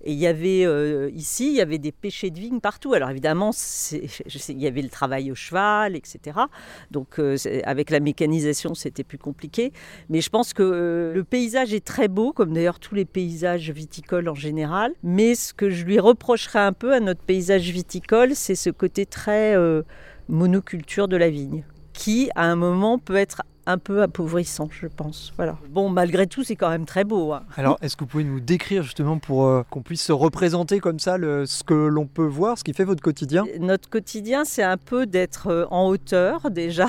Et 0.04 0.12
il 0.12 0.18
y 0.18 0.28
avait 0.28 0.64
euh, 0.64 1.10
ici, 1.12 1.48
il 1.48 1.54
y 1.54 1.60
avait 1.60 1.78
des 1.78 1.90
pêchers 1.90 2.30
de 2.30 2.38
vigne 2.38 2.60
partout. 2.60 2.94
Alors 2.94 3.10
évidemment, 3.10 3.50
il 3.92 4.62
y 4.62 4.66
avait 4.68 4.82
le 4.82 4.88
travail 4.88 5.32
au 5.32 5.34
cheval, 5.34 5.96
etc. 5.96 6.38
Donc 6.92 7.18
euh, 7.18 7.36
avec 7.64 7.90
la 7.90 7.98
mécanisation, 7.98 8.74
c'était 8.74 9.02
plus 9.02 9.18
compliqué. 9.18 9.72
Mais 10.08 10.20
je 10.20 10.30
pense 10.30 10.52
que 10.52 11.10
le 11.12 11.24
paysage 11.24 11.74
est 11.74 11.84
très 11.84 12.06
beau, 12.06 12.32
comme 12.32 12.52
d'ailleurs 12.52 12.78
tous 12.78 12.94
les 12.94 13.04
paysages 13.04 13.70
viticoles 13.70 14.28
en 14.28 14.36
général. 14.36 14.92
Mais 15.02 15.34
ce 15.34 15.52
que 15.52 15.68
je 15.68 15.84
lui 15.84 15.98
reprocherais 15.98 16.60
un 16.60 16.72
peu 16.72 16.94
à 16.94 17.00
notre 17.00 17.22
paysage 17.22 17.68
viticole, 17.70 18.36
c'est 18.36 18.54
ce 18.54 18.70
côté 18.70 19.04
très 19.04 19.56
monoculture 20.28 21.08
de 21.08 21.16
la 21.16 21.30
vigne, 21.30 21.64
qui 21.98 22.30
à 22.36 22.44
un 22.44 22.54
moment 22.54 22.98
peut 22.98 23.16
être 23.16 23.42
un 23.66 23.76
peu 23.76 24.00
appauvrissant, 24.00 24.68
je 24.70 24.86
pense. 24.86 25.34
Voilà. 25.36 25.58
Bon, 25.68 25.90
malgré 25.90 26.26
tout, 26.26 26.42
c'est 26.42 26.56
quand 26.56 26.70
même 26.70 26.86
très 26.86 27.04
beau. 27.04 27.34
Hein. 27.34 27.42
Alors, 27.56 27.76
est-ce 27.82 27.96
que 27.96 28.04
vous 28.04 28.08
pouvez 28.08 28.24
nous 28.24 28.40
décrire 28.40 28.82
justement 28.82 29.18
pour 29.18 29.44
euh, 29.44 29.62
qu'on 29.68 29.82
puisse 29.82 30.02
se 30.02 30.12
représenter 30.12 30.80
comme 30.80 30.98
ça 30.98 31.18
le, 31.18 31.44
ce 31.44 31.64
que 31.64 31.74
l'on 31.74 32.06
peut 32.06 32.24
voir, 32.24 32.56
ce 32.56 32.64
qui 32.64 32.72
fait 32.72 32.84
votre 32.84 33.02
quotidien? 33.02 33.44
Notre 33.60 33.90
quotidien, 33.90 34.46
c'est 34.46 34.62
un 34.62 34.78
peu 34.78 35.04
d'être 35.04 35.48
euh, 35.48 35.66
en 35.70 35.88
hauteur 35.88 36.50
déjà, 36.50 36.86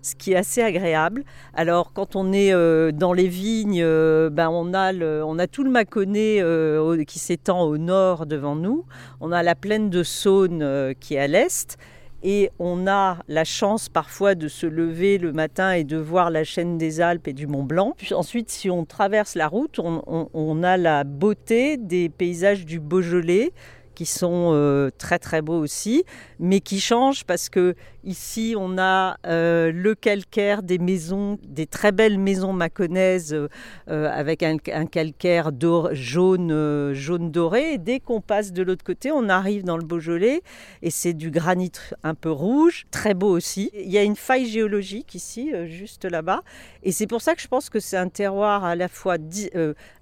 ce 0.00 0.14
qui 0.14 0.32
est 0.32 0.36
assez 0.36 0.62
agréable. 0.62 1.24
Alors, 1.52 1.92
quand 1.92 2.16
on 2.16 2.32
est 2.32 2.54
euh, 2.54 2.92
dans 2.92 3.12
les 3.12 3.28
vignes, 3.28 3.82
euh, 3.82 4.30
ben, 4.30 4.48
on, 4.48 4.72
a 4.72 4.92
le, 4.92 5.22
on 5.26 5.38
a 5.38 5.46
tout 5.46 5.64
le 5.64 5.70
Mâconnais 5.70 6.40
euh, 6.40 7.04
qui 7.04 7.18
s'étend 7.18 7.64
au 7.64 7.76
nord 7.76 8.24
devant 8.24 8.56
nous. 8.56 8.86
On 9.20 9.32
a 9.32 9.42
la 9.42 9.54
plaine 9.54 9.90
de 9.90 10.02
Saône 10.02 10.62
euh, 10.62 10.94
qui 10.98 11.16
est 11.16 11.18
à 11.18 11.26
l'est. 11.26 11.76
Et 12.22 12.50
on 12.58 12.86
a 12.86 13.18
la 13.28 13.44
chance 13.44 13.88
parfois 13.88 14.34
de 14.34 14.48
se 14.48 14.66
lever 14.66 15.18
le 15.18 15.32
matin 15.32 15.72
et 15.72 15.84
de 15.84 15.96
voir 15.96 16.30
la 16.30 16.44
chaîne 16.44 16.78
des 16.78 17.00
Alpes 17.00 17.26
et 17.28 17.32
du 17.32 17.46
Mont 17.46 17.64
Blanc. 17.64 17.94
Puis 17.96 18.14
ensuite, 18.14 18.50
si 18.50 18.70
on 18.70 18.84
traverse 18.84 19.34
la 19.34 19.48
route, 19.48 19.78
on, 19.78 20.02
on, 20.06 20.28
on 20.32 20.62
a 20.62 20.76
la 20.76 21.04
beauté 21.04 21.76
des 21.76 22.08
paysages 22.08 22.64
du 22.64 22.78
Beaujolais 22.78 23.52
qui 23.94 24.06
sont 24.06 24.50
euh, 24.52 24.90
très 24.96 25.18
très 25.18 25.42
beaux 25.42 25.58
aussi, 25.58 26.04
mais 26.38 26.60
qui 26.60 26.80
changent 26.80 27.24
parce 27.24 27.48
que 27.48 27.74
ici 28.04 28.54
on 28.58 28.78
a 28.78 29.16
euh, 29.26 29.70
le 29.72 29.94
calcaire 29.94 30.62
des 30.62 30.78
maisons, 30.78 31.38
des 31.46 31.66
très 31.66 31.92
belles 31.92 32.18
maisons 32.18 32.52
mâconnaises 32.52 33.34
euh, 33.34 34.10
avec 34.10 34.42
un, 34.42 34.56
calcaire 34.58 35.50
jaune, 35.92 36.92
jaune 36.94 37.30
doré. 37.30 37.78
Dès 37.78 38.00
qu'on 38.00 38.20
passe 38.20 38.52
de 38.52 38.62
l'autre 38.62 38.84
côté, 38.84 39.12
on 39.12 39.28
arrive 39.28 39.64
dans 39.64 39.76
le 39.76 39.84
Beaujolais 39.84 40.42
et 40.82 40.90
c'est 40.90 41.12
du 41.12 41.30
granit 41.30 41.72
un 42.02 42.14
peu 42.14 42.30
rouge, 42.30 42.86
très 42.90 43.14
beau 43.14 43.30
aussi. 43.30 43.70
Il 43.74 43.90
y 43.90 43.98
a 43.98 44.02
une 44.02 44.16
faille 44.16 44.46
géologique 44.46 45.14
ici, 45.14 45.52
juste 45.66 46.04
là-bas, 46.04 46.42
et 46.82 46.92
c'est 46.92 47.06
pour 47.06 47.22
ça 47.22 47.34
que 47.34 47.42
je 47.42 47.48
pense 47.48 47.70
que 47.70 47.80
c'est 47.80 47.96
un 47.96 48.08
terroir 48.08 48.64
à 48.64 48.74
la 48.74 48.88
fois 48.88 49.16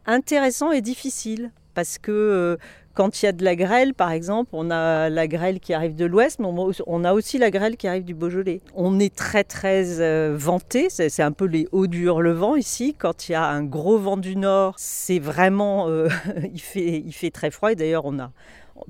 intéressant 0.06 0.72
et 0.72 0.80
difficile 0.80 1.50
parce 1.74 1.98
que 1.98 2.58
quand 3.00 3.22
il 3.22 3.24
y 3.24 3.28
a 3.30 3.32
de 3.32 3.42
la 3.42 3.56
grêle, 3.56 3.94
par 3.94 4.10
exemple, 4.10 4.50
on 4.52 4.70
a 4.70 5.08
la 5.08 5.26
grêle 5.26 5.58
qui 5.58 5.72
arrive 5.72 5.94
de 5.94 6.04
l'ouest, 6.04 6.38
mais 6.38 6.48
on 6.86 7.04
a 7.04 7.14
aussi 7.14 7.38
la 7.38 7.50
grêle 7.50 7.78
qui 7.78 7.88
arrive 7.88 8.04
du 8.04 8.12
Beaujolais. 8.12 8.60
On 8.74 9.00
est 9.00 9.16
très 9.16 9.42
très 9.42 10.02
euh, 10.02 10.36
venté, 10.36 10.88
c'est 10.90 11.22
un 11.22 11.32
peu 11.32 11.46
les 11.46 11.66
hauts 11.72 11.86
du 11.86 12.04
Hurlevent 12.04 12.56
ici. 12.56 12.94
Quand 12.98 13.26
il 13.26 13.32
y 13.32 13.34
a 13.34 13.46
un 13.46 13.64
gros 13.64 13.96
vent 13.96 14.18
du 14.18 14.36
nord, 14.36 14.74
c'est 14.76 15.18
vraiment, 15.18 15.88
euh, 15.88 16.10
il, 16.52 16.60
fait, 16.60 17.02
il 17.02 17.12
fait 17.14 17.30
très 17.30 17.50
froid. 17.50 17.72
Et 17.72 17.74
d'ailleurs, 17.74 18.04
on 18.04 18.18
a, 18.18 18.32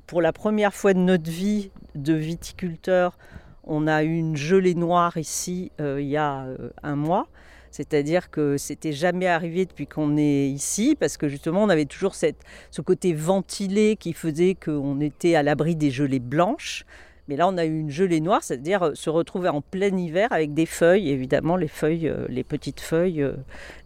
pour 0.07 0.21
la 0.21 0.33
première 0.33 0.73
fois 0.73 0.93
de 0.93 0.99
notre 0.99 1.31
vie 1.31 1.71
de 1.95 2.11
viticulteur, 2.13 3.17
on 3.63 3.87
a 3.87 4.03
eu 4.03 4.13
une 4.13 4.35
gelée 4.35 4.75
noire 4.75 5.15
ici 5.15 5.71
il 5.79 6.01
y 6.01 6.17
a 6.17 6.47
un 6.83 6.95
mois. 6.97 7.29
C'est-à-dire 7.71 8.29
que 8.29 8.57
c'était 8.57 8.91
jamais 8.91 9.27
arrivé 9.27 9.65
depuis 9.65 9.87
qu'on 9.87 10.17
est 10.17 10.47
ici, 10.47 10.95
parce 10.99 11.17
que 11.17 11.27
justement, 11.27 11.63
on 11.63 11.69
avait 11.69 11.85
toujours 11.85 12.13
ce 12.15 12.81
côté 12.81 13.13
ventilé 13.13 13.95
qui 13.95 14.13
faisait 14.13 14.55
qu'on 14.55 14.99
était 14.99 15.35
à 15.35 15.43
l'abri 15.43 15.75
des 15.75 15.89
gelées 15.89 16.19
blanches. 16.19 16.85
Mais 17.27 17.37
là, 17.37 17.47
on 17.47 17.57
a 17.57 17.65
eu 17.65 17.79
une 17.79 17.89
gelée 17.89 18.19
noire, 18.19 18.43
c'est-à-dire 18.43 18.83
euh, 18.83 18.91
se 18.93 19.09
retrouver 19.09 19.47
en 19.47 19.61
plein 19.61 19.95
hiver 19.95 20.27
avec 20.31 20.53
des 20.53 20.65
feuilles. 20.65 21.09
Évidemment, 21.09 21.55
les 21.55 21.69
feuilles, 21.69 22.09
euh, 22.09 22.25
les 22.27 22.43
petites 22.43 22.81
feuilles 22.81 23.21
euh, 23.21 23.35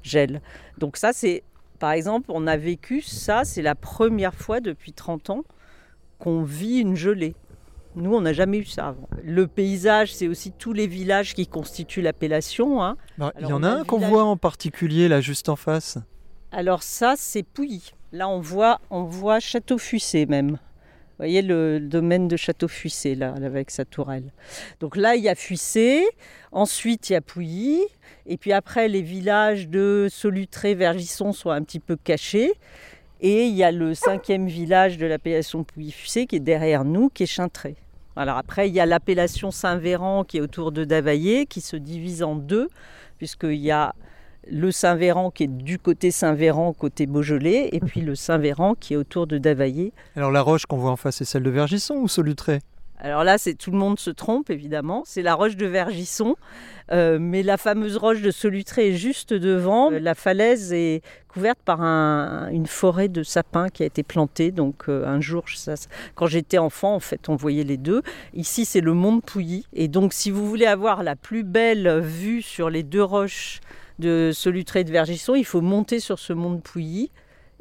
gèlent. 0.01 0.41
Donc 0.79 0.97
ça, 0.97 1.13
c'est, 1.13 1.43
par 1.77 1.91
exemple, 1.91 2.31
on 2.33 2.47
a 2.47 2.57
vécu 2.57 3.01
ça, 3.01 3.43
c'est 3.43 3.61
la 3.61 3.75
première 3.75 4.33
fois 4.33 4.61
depuis 4.61 4.93
30 4.93 5.29
ans 5.29 5.43
qu'on 6.17 6.43
vit 6.43 6.79
une 6.79 6.95
gelée. 6.95 7.35
Nous, 7.95 8.13
on 8.13 8.21
n'a 8.21 8.33
jamais 8.33 8.57
eu 8.57 8.65
ça 8.65 8.87
avant. 8.89 9.07
Le 9.23 9.47
paysage, 9.47 10.13
c'est 10.13 10.27
aussi 10.27 10.51
tous 10.51 10.73
les 10.73 10.87
villages 10.87 11.33
qui 11.33 11.47
constituent 11.47 12.01
l'appellation. 12.01 12.83
Hein. 12.83 12.97
Bah, 13.17 13.31
il 13.39 13.47
y 13.47 13.53
en 13.53 13.63
a 13.63 13.69
un 13.69 13.83
qu'on 13.83 13.99
voit 13.99 14.25
en 14.25 14.37
particulier 14.37 15.07
là, 15.07 15.21
juste 15.21 15.49
en 15.49 15.55
face. 15.55 15.97
Alors 16.51 16.83
ça, 16.83 17.15
c'est 17.17 17.43
Pouilly. 17.43 17.93
Là, 18.11 18.27
on 18.27 18.39
voit, 18.39 18.79
on 18.89 19.03
voit 19.03 19.39
Château-Fussé 19.39 20.25
même. 20.25 20.51
Vous 20.51 21.19
voyez 21.19 21.41
le 21.41 21.79
domaine 21.79 22.27
de 22.27 22.35
Château-Fuissé, 22.35 23.15
là, 23.15 23.33
avec 23.41 23.71
sa 23.71 23.85
tourelle. 23.85 24.33
Donc 24.81 24.97
là, 24.97 25.15
il 25.15 25.23
y 25.23 25.29
a 25.29 25.35
Fuissé, 25.35 26.05
ensuite 26.51 27.09
il 27.09 27.13
y 27.13 27.15
a 27.15 27.21
Pouilly, 27.21 27.81
et 28.25 28.35
puis 28.35 28.51
après, 28.51 28.89
les 28.89 29.01
villages 29.01 29.69
de 29.69 30.07
Solutré, 30.11 30.75
Vergisson 30.75 31.31
sont 31.31 31.51
un 31.51 31.61
petit 31.63 31.79
peu 31.79 31.95
cachés. 31.95 32.51
Et 33.21 33.45
il 33.47 33.55
y 33.55 33.63
a 33.63 33.71
le 33.71 33.93
cinquième 33.93 34.47
village 34.47 34.97
de 34.97 35.05
l'appellation 35.05 35.63
Pouilly-Fuissé 35.63 36.27
qui 36.27 36.35
est 36.35 36.41
derrière 36.41 36.83
nous, 36.83 37.09
qui 37.09 37.23
est 37.23 37.27
Chintré. 37.27 37.75
Alors 38.15 38.37
après, 38.37 38.69
il 38.69 38.73
y 38.73 38.79
a 38.79 38.85
l'appellation 38.85 39.51
Saint-Véran 39.51 40.23
qui 40.23 40.37
est 40.37 40.41
autour 40.41 40.71
de 40.71 40.85
Davaillé, 40.85 41.45
qui 41.45 41.61
se 41.61 41.75
divise 41.75 42.23
en 42.23 42.35
deux, 42.35 42.69
puisqu'il 43.17 43.55
y 43.55 43.71
a 43.71 43.93
le 44.49 44.71
Saint-Véran 44.71 45.31
qui 45.31 45.43
est 45.43 45.47
du 45.47 45.79
côté 45.79 46.11
Saint-Véran, 46.11 46.73
côté 46.73 47.07
Beaujolais, 47.07 47.69
et 47.73 47.79
puis 47.79 48.01
le 48.01 48.15
Saint-Véran 48.15 48.75
qui 48.75 48.93
est 48.93 48.97
autour 48.97 49.27
de 49.27 49.37
Davaillé. 49.37 49.91
Alors 50.15 50.31
la 50.31 50.41
roche 50.41 50.65
qu'on 50.65 50.77
voit 50.77 50.91
en 50.91 50.95
face, 50.95 51.17
c'est 51.17 51.25
celle 51.25 51.43
de 51.43 51.49
Vergisson 51.49 51.95
ou 51.95 52.07
Solutré 52.07 52.61
alors 52.99 53.23
là, 53.23 53.37
c'est 53.37 53.55
tout 53.55 53.71
le 53.71 53.77
monde 53.77 53.99
se 53.99 54.09
trompe 54.09 54.49
évidemment. 54.49 55.03
C'est 55.05 55.21
la 55.21 55.35
roche 55.35 55.57
de 55.57 55.65
Vergisson, 55.65 56.35
euh, 56.91 57.17
mais 57.19 57.43
la 57.43 57.57
fameuse 57.57 57.97
roche 57.97 58.21
de 58.21 58.31
Solutré 58.31 58.89
est 58.89 58.95
juste 58.95 59.33
devant. 59.33 59.89
La 59.89 60.15
falaise 60.15 60.71
est 60.71 61.01
couverte 61.27 61.59
par 61.65 61.81
une 61.81 62.67
forêt 62.67 63.09
de 63.09 63.21
sapins 63.21 63.67
qui 63.69 63.83
a 63.83 63.85
été 63.85 64.03
plantée. 64.03 64.51
Donc 64.51 64.85
euh, 64.87 65.05
un 65.05 65.19
jour, 65.19 65.43
quand 66.15 66.27
j'étais 66.27 66.57
enfant, 66.57 66.95
en 66.95 66.99
fait, 67.01 67.27
on 67.27 67.35
voyait 67.35 67.65
les 67.65 67.77
deux. 67.77 68.01
Ici, 68.33 68.63
c'est 68.63 68.81
le 68.81 68.93
mont 68.93 69.19
Pouilly. 69.19 69.65
Et 69.73 69.87
donc, 69.87 70.13
si 70.13 70.31
vous 70.31 70.47
voulez 70.47 70.65
avoir 70.65 71.03
la 71.03 71.15
plus 71.15 71.43
belle 71.43 71.99
vue 71.99 72.41
sur 72.41 72.69
les 72.69 72.83
deux 72.83 73.03
roches 73.03 73.59
de 73.99 74.31
Solutré 74.33 74.81
et 74.81 74.83
de 74.85 74.91
Vergisson, 74.91 75.35
il 75.35 75.45
faut 75.45 75.61
monter 75.61 75.99
sur 75.99 76.19
ce 76.19 76.31
mont 76.31 76.53
de 76.53 76.61
Pouilly. 76.61 77.11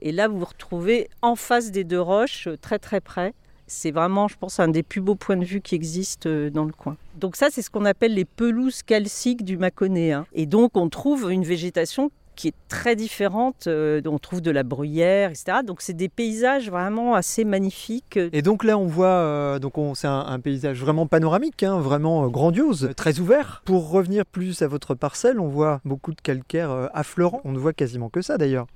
Et 0.00 0.12
là, 0.12 0.28
vous 0.28 0.38
vous 0.38 0.44
retrouvez 0.44 1.08
en 1.22 1.34
face 1.34 1.70
des 1.70 1.82
deux 1.82 2.00
roches, 2.00 2.48
très 2.60 2.78
très 2.78 3.00
près. 3.00 3.34
C'est 3.66 3.90
vraiment, 3.90 4.28
je 4.28 4.36
pense, 4.36 4.60
un 4.60 4.68
des 4.68 4.82
plus 4.82 5.00
beaux 5.00 5.14
points 5.14 5.36
de 5.36 5.44
vue 5.44 5.60
qui 5.60 5.74
existent 5.74 6.28
euh, 6.28 6.50
dans 6.50 6.64
le 6.64 6.72
coin. 6.72 6.96
Donc 7.16 7.36
ça, 7.36 7.48
c'est 7.50 7.62
ce 7.62 7.70
qu'on 7.70 7.84
appelle 7.84 8.14
les 8.14 8.24
pelouses 8.24 8.82
calciques 8.82 9.44
du 9.44 9.56
Mâconnais. 9.56 10.12
Hein. 10.12 10.26
Et 10.32 10.46
donc, 10.46 10.76
on 10.76 10.88
trouve 10.88 11.30
une 11.30 11.44
végétation 11.44 12.10
qui 12.36 12.48
est 12.48 12.54
très 12.68 12.96
différente. 12.96 13.68
Euh, 13.68 14.02
on 14.06 14.18
trouve 14.18 14.40
de 14.40 14.50
la 14.50 14.64
bruyère, 14.64 15.30
etc. 15.30 15.58
Donc 15.64 15.80
c'est 15.80 15.94
des 15.94 16.08
paysages 16.08 16.68
vraiment 16.68 17.14
assez 17.14 17.44
magnifiques. 17.44 18.18
Et 18.32 18.42
donc 18.42 18.64
là, 18.64 18.76
on 18.76 18.86
voit, 18.86 19.06
euh, 19.06 19.58
donc 19.60 19.74
c'est 19.94 20.08
un, 20.08 20.40
paysage 20.40 20.80
vraiment 20.80 21.06
panoramique, 21.06 21.62
hein, 21.62 21.78
vraiment 21.78 22.26
grandiose, 22.28 22.90
très 22.96 23.20
ouvert. 23.20 23.62
Pour 23.64 23.88
revenir 23.88 24.26
plus 24.26 24.62
à 24.62 24.66
votre 24.66 24.96
parcelle, 24.96 25.38
on 25.38 25.48
voit 25.48 25.80
beaucoup 25.84 26.12
de 26.12 26.20
calcaire 26.20 26.90
affleurant. 26.92 27.40
On 27.44 27.52
ne 27.52 27.58
voit 27.58 27.72
quasiment 27.72 28.08
que 28.08 28.20
ça 28.20 28.36
d'ailleurs. 28.36 28.66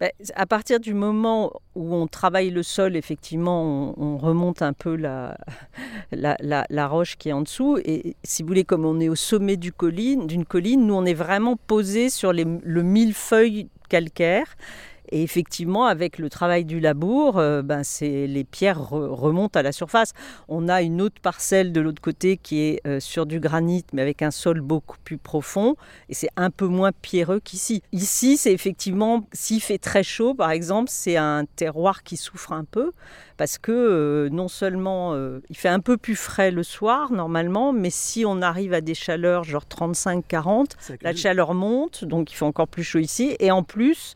Ben, 0.00 0.10
à 0.34 0.46
partir 0.46 0.80
du 0.80 0.94
moment 0.94 1.52
où 1.74 1.94
on 1.94 2.06
travaille 2.06 2.48
le 2.48 2.62
sol, 2.62 2.96
effectivement, 2.96 3.94
on, 3.98 4.16
remonte 4.16 4.62
un 4.62 4.72
peu 4.72 4.96
la, 4.96 5.36
la, 6.10 6.88
roche 6.88 7.16
qui 7.16 7.28
est 7.28 7.32
en 7.32 7.42
dessous. 7.42 7.78
Et 7.84 8.16
si 8.24 8.42
vous 8.42 8.48
voulez, 8.48 8.64
comme 8.64 8.86
on 8.86 8.98
est 8.98 9.10
au 9.10 9.14
sommet 9.14 9.58
d'une 9.58 9.72
colline, 9.72 10.86
nous, 10.86 10.94
on 10.94 11.04
est 11.04 11.12
vraiment 11.12 11.56
posé 11.56 12.08
sur 12.08 12.32
le 12.32 12.82
millefeuille 12.82 13.68
calcaire. 13.90 14.46
Et 15.10 15.22
effectivement, 15.22 15.86
avec 15.86 16.18
le 16.18 16.30
travail 16.30 16.64
du 16.64 16.80
labour, 16.80 17.38
euh, 17.38 17.62
ben 17.62 17.82
les 18.00 18.44
pierres 18.44 18.90
remontent 18.90 19.58
à 19.58 19.62
la 19.62 19.72
surface. 19.72 20.12
On 20.48 20.68
a 20.68 20.82
une 20.82 21.00
autre 21.00 21.20
parcelle 21.20 21.72
de 21.72 21.80
l'autre 21.80 22.00
côté 22.00 22.36
qui 22.36 22.60
est 22.60 22.80
euh, 22.86 23.00
sur 23.00 23.26
du 23.26 23.40
granit, 23.40 23.84
mais 23.92 24.02
avec 24.02 24.22
un 24.22 24.30
sol 24.30 24.60
beaucoup 24.60 24.96
plus 25.04 25.18
profond. 25.18 25.76
Et 26.08 26.14
c'est 26.14 26.30
un 26.36 26.50
peu 26.50 26.66
moins 26.66 26.92
pierreux 26.92 27.40
qu'ici. 27.40 27.82
Ici, 27.92 28.36
c'est 28.36 28.52
effectivement, 28.52 29.26
s'il 29.32 29.60
fait 29.60 29.78
très 29.78 30.02
chaud, 30.02 30.34
par 30.34 30.50
exemple, 30.50 30.90
c'est 30.92 31.16
un 31.16 31.44
terroir 31.56 32.02
qui 32.02 32.16
souffre 32.16 32.52
un 32.52 32.64
peu. 32.64 32.92
Parce 33.36 33.56
que 33.56 33.72
euh, 33.72 34.28
non 34.30 34.48
seulement 34.48 35.16
il 35.48 35.56
fait 35.56 35.68
un 35.68 35.80
peu 35.80 35.96
plus 35.96 36.14
frais 36.14 36.50
le 36.50 36.62
soir, 36.62 37.10
normalement, 37.10 37.72
mais 37.72 37.90
si 37.90 38.24
on 38.26 38.42
arrive 38.42 38.74
à 38.74 38.80
des 38.80 38.94
chaleurs 38.94 39.44
genre 39.44 39.64
35-40, 39.64 40.72
la 41.00 41.14
chaleur 41.14 41.54
monte, 41.54 42.04
donc 42.04 42.32
il 42.32 42.34
fait 42.34 42.44
encore 42.44 42.68
plus 42.68 42.84
chaud 42.84 42.98
ici. 42.98 43.36
Et 43.40 43.50
en 43.50 43.62
plus, 43.62 44.14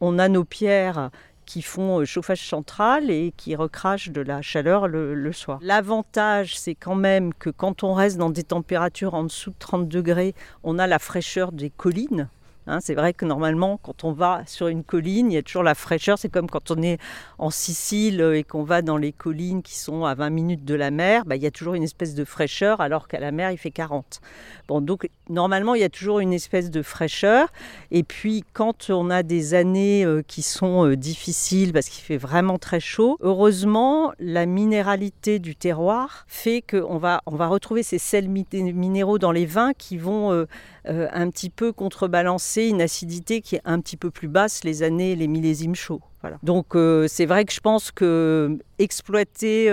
on 0.00 0.18
a 0.18 0.28
nos 0.28 0.44
pierres 0.44 1.10
qui 1.44 1.62
font 1.62 2.00
euh, 2.00 2.04
chauffage 2.04 2.46
central 2.46 3.10
et 3.10 3.32
qui 3.36 3.54
recrachent 3.54 4.10
de 4.10 4.20
la 4.20 4.42
chaleur 4.42 4.88
le, 4.88 5.32
soir. 5.32 5.58
L'avantage, 5.62 6.58
c'est 6.58 6.74
quand 6.74 6.94
même 6.94 7.34
que 7.34 7.50
quand 7.50 7.82
on 7.82 7.94
reste 7.94 8.16
dans 8.16 8.30
des 8.30 8.44
températures 8.44 9.14
en 9.14 9.24
dessous 9.24 9.50
de 9.50 9.56
30 9.58 9.88
degrés, 9.88 10.34
on 10.62 10.78
a 10.78 10.86
la 10.86 10.98
fraîcheur 10.98 11.52
des 11.52 11.70
collines. 11.70 12.28
Hein, 12.66 12.78
c'est 12.80 12.94
vrai 12.94 13.12
que 13.12 13.24
normalement, 13.24 13.78
quand 13.82 14.04
on 14.04 14.12
va 14.12 14.42
sur 14.46 14.68
une 14.68 14.84
colline, 14.84 15.30
il 15.30 15.34
y 15.34 15.38
a 15.38 15.42
toujours 15.42 15.62
la 15.62 15.74
fraîcheur. 15.74 16.18
C'est 16.18 16.30
comme 16.30 16.48
quand 16.48 16.70
on 16.70 16.82
est 16.82 16.98
en 17.38 17.50
Sicile 17.50 18.20
et 18.34 18.44
qu'on 18.44 18.62
va 18.62 18.82
dans 18.82 18.96
les 18.96 19.12
collines 19.12 19.62
qui 19.62 19.76
sont 19.76 20.04
à 20.04 20.14
20 20.14 20.30
minutes 20.30 20.64
de 20.64 20.74
la 20.74 20.90
mer, 20.90 21.24
bah, 21.26 21.36
il 21.36 21.42
y 21.42 21.46
a 21.46 21.50
toujours 21.50 21.74
une 21.74 21.82
espèce 21.82 22.14
de 22.14 22.24
fraîcheur, 22.24 22.80
alors 22.80 23.08
qu'à 23.08 23.20
la 23.20 23.32
mer, 23.32 23.50
il 23.50 23.58
fait 23.58 23.70
40. 23.70 24.20
Bon, 24.68 24.80
donc 24.80 25.08
normalement, 25.28 25.74
il 25.74 25.82
y 25.82 25.84
a 25.84 25.90
toujours 25.90 26.20
une 26.20 26.32
espèce 26.32 26.70
de 26.70 26.82
fraîcheur. 26.82 27.48
Et 27.90 28.02
puis, 28.02 28.44
quand 28.52 28.90
on 28.90 29.10
a 29.10 29.22
des 29.22 29.54
années 29.54 30.04
euh, 30.04 30.22
qui 30.26 30.42
sont 30.42 30.86
euh, 30.86 30.96
difficiles 30.96 31.72
parce 31.72 31.88
qu'il 31.88 32.02
fait 32.02 32.16
vraiment 32.16 32.58
très 32.58 32.80
chaud, 32.80 33.18
heureusement, 33.20 34.12
la 34.18 34.46
minéralité 34.46 35.38
du 35.38 35.54
terroir 35.54 36.24
fait 36.28 36.62
qu'on 36.62 36.98
va, 36.98 37.22
on 37.26 37.36
va 37.36 37.46
retrouver 37.46 37.82
ces 37.82 37.98
sels 37.98 38.28
minéraux 38.28 39.18
dans 39.18 39.32
les 39.32 39.46
vins 39.46 39.72
qui 39.76 39.96
vont 39.98 40.32
euh, 40.32 40.46
un 40.86 41.30
petit 41.30 41.50
peu 41.50 41.72
contrebalancer 41.72 42.68
une 42.68 42.82
acidité 42.82 43.40
qui 43.40 43.56
est 43.56 43.62
un 43.64 43.80
petit 43.80 43.96
peu 43.96 44.10
plus 44.10 44.28
basse 44.28 44.64
les 44.64 44.82
années, 44.82 45.16
les 45.16 45.28
millésimes 45.28 45.74
chauds. 45.74 46.02
Voilà. 46.20 46.38
Donc, 46.42 46.76
c'est 47.08 47.26
vrai 47.26 47.44
que 47.44 47.52
je 47.52 47.60
pense 47.60 47.90
que 47.90 48.58
exploiter 48.78 49.70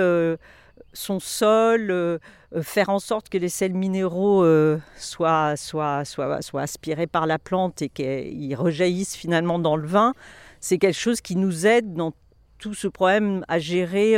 son 0.93 1.19
sol, 1.19 1.89
euh, 1.89 2.17
euh, 2.53 2.61
faire 2.61 2.89
en 2.89 2.99
sorte 2.99 3.29
que 3.29 3.37
les 3.37 3.49
sels 3.49 3.73
minéraux 3.73 4.43
euh, 4.43 4.77
soient, 4.97 5.55
soient, 5.55 6.05
soient, 6.05 6.41
soient, 6.41 6.61
aspirés 6.61 7.07
par 7.07 7.25
la 7.25 7.39
plante 7.39 7.81
et 7.81 7.89
qu'ils 7.89 8.55
rejaillissent 8.55 9.15
finalement 9.15 9.59
dans 9.59 9.75
le 9.75 9.87
vin, 9.87 10.13
c'est 10.59 10.77
quelque 10.77 10.97
chose 10.97 11.21
qui 11.21 11.35
nous 11.35 11.65
aide 11.65 11.93
dans 11.93 12.13
tout 12.59 12.73
ce 12.73 12.87
problème 12.87 13.43
à 13.47 13.57
gérer 13.57 14.15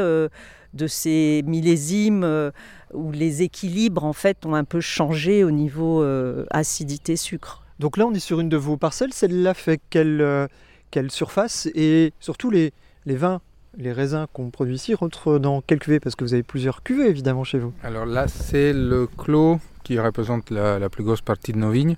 de 0.74 0.88
ces 0.88 1.44
millésimes 1.46 2.52
où 2.94 3.12
les 3.12 3.42
équilibres 3.42 4.04
en 4.04 4.14
fait 4.14 4.46
ont 4.46 4.56
un 4.56 4.64
peu 4.64 4.82
changé 4.82 5.44
au 5.44 5.52
niveau 5.52 6.04
acidité-sucre. 6.50 7.64
Donc 7.80 7.98
là 7.98 8.06
on 8.06 8.14
est 8.14 8.20
sur 8.20 8.40
une 8.40 8.50
de 8.50 8.58
vos 8.58 8.78
parcelles, 8.78 9.14
celle-là 9.14 9.54
fait 9.54 9.80
quelle, 9.90 10.48
quelle 10.92 11.12
surface? 11.12 11.68
Et 11.76 12.14
surtout 12.20 12.50
les, 12.50 12.74
les 13.06 13.16
vins 13.16 13.42
les 13.78 13.92
raisins 13.92 14.26
qu'on 14.34 14.50
produit 14.50 14.76
ici 14.76 14.94
rentrent 14.94 15.40
dans 15.40 15.62
quelle 15.62 15.80
cuvée? 15.80 16.00
Parce 16.00 16.16
que 16.16 16.24
vous 16.24 16.34
avez 16.34 16.44
plusieurs 16.44 16.84
cuvées 16.84 17.08
évidemment 17.08 17.44
chez 17.44 17.60
vous. 17.60 17.74
Alors 17.84 18.06
là, 18.06 18.28
c'est 18.28 18.74
le 18.74 19.08
clos 19.08 19.60
qui 19.84 20.00
représente 20.00 20.50
la, 20.50 20.90
plus 20.90 21.04
grosse 21.04 21.22
partie 21.22 21.52
de 21.52 21.58
nos 21.58 21.72
vignes. 21.72 21.98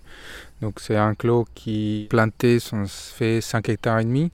Donc 0.61 0.79
c'est 0.79 0.95
un 0.95 1.13
clos 1.15 1.45
qui 1.53 2.07
planté 2.09 2.57
fait 2.87 3.41
5 3.41 3.69
hectares 3.69 3.99
et 3.99 4.05
demi 4.05 4.31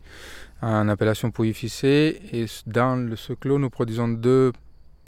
en 0.62 0.88
appellation 0.90 1.32
Pouilly-Fissé. 1.32 2.22
Et 2.34 2.46
dans 2.68 3.16
ce 3.16 3.34
clos, 3.34 3.60
nous 3.60 3.70
produisons 3.70 4.08
deux 4.08 4.52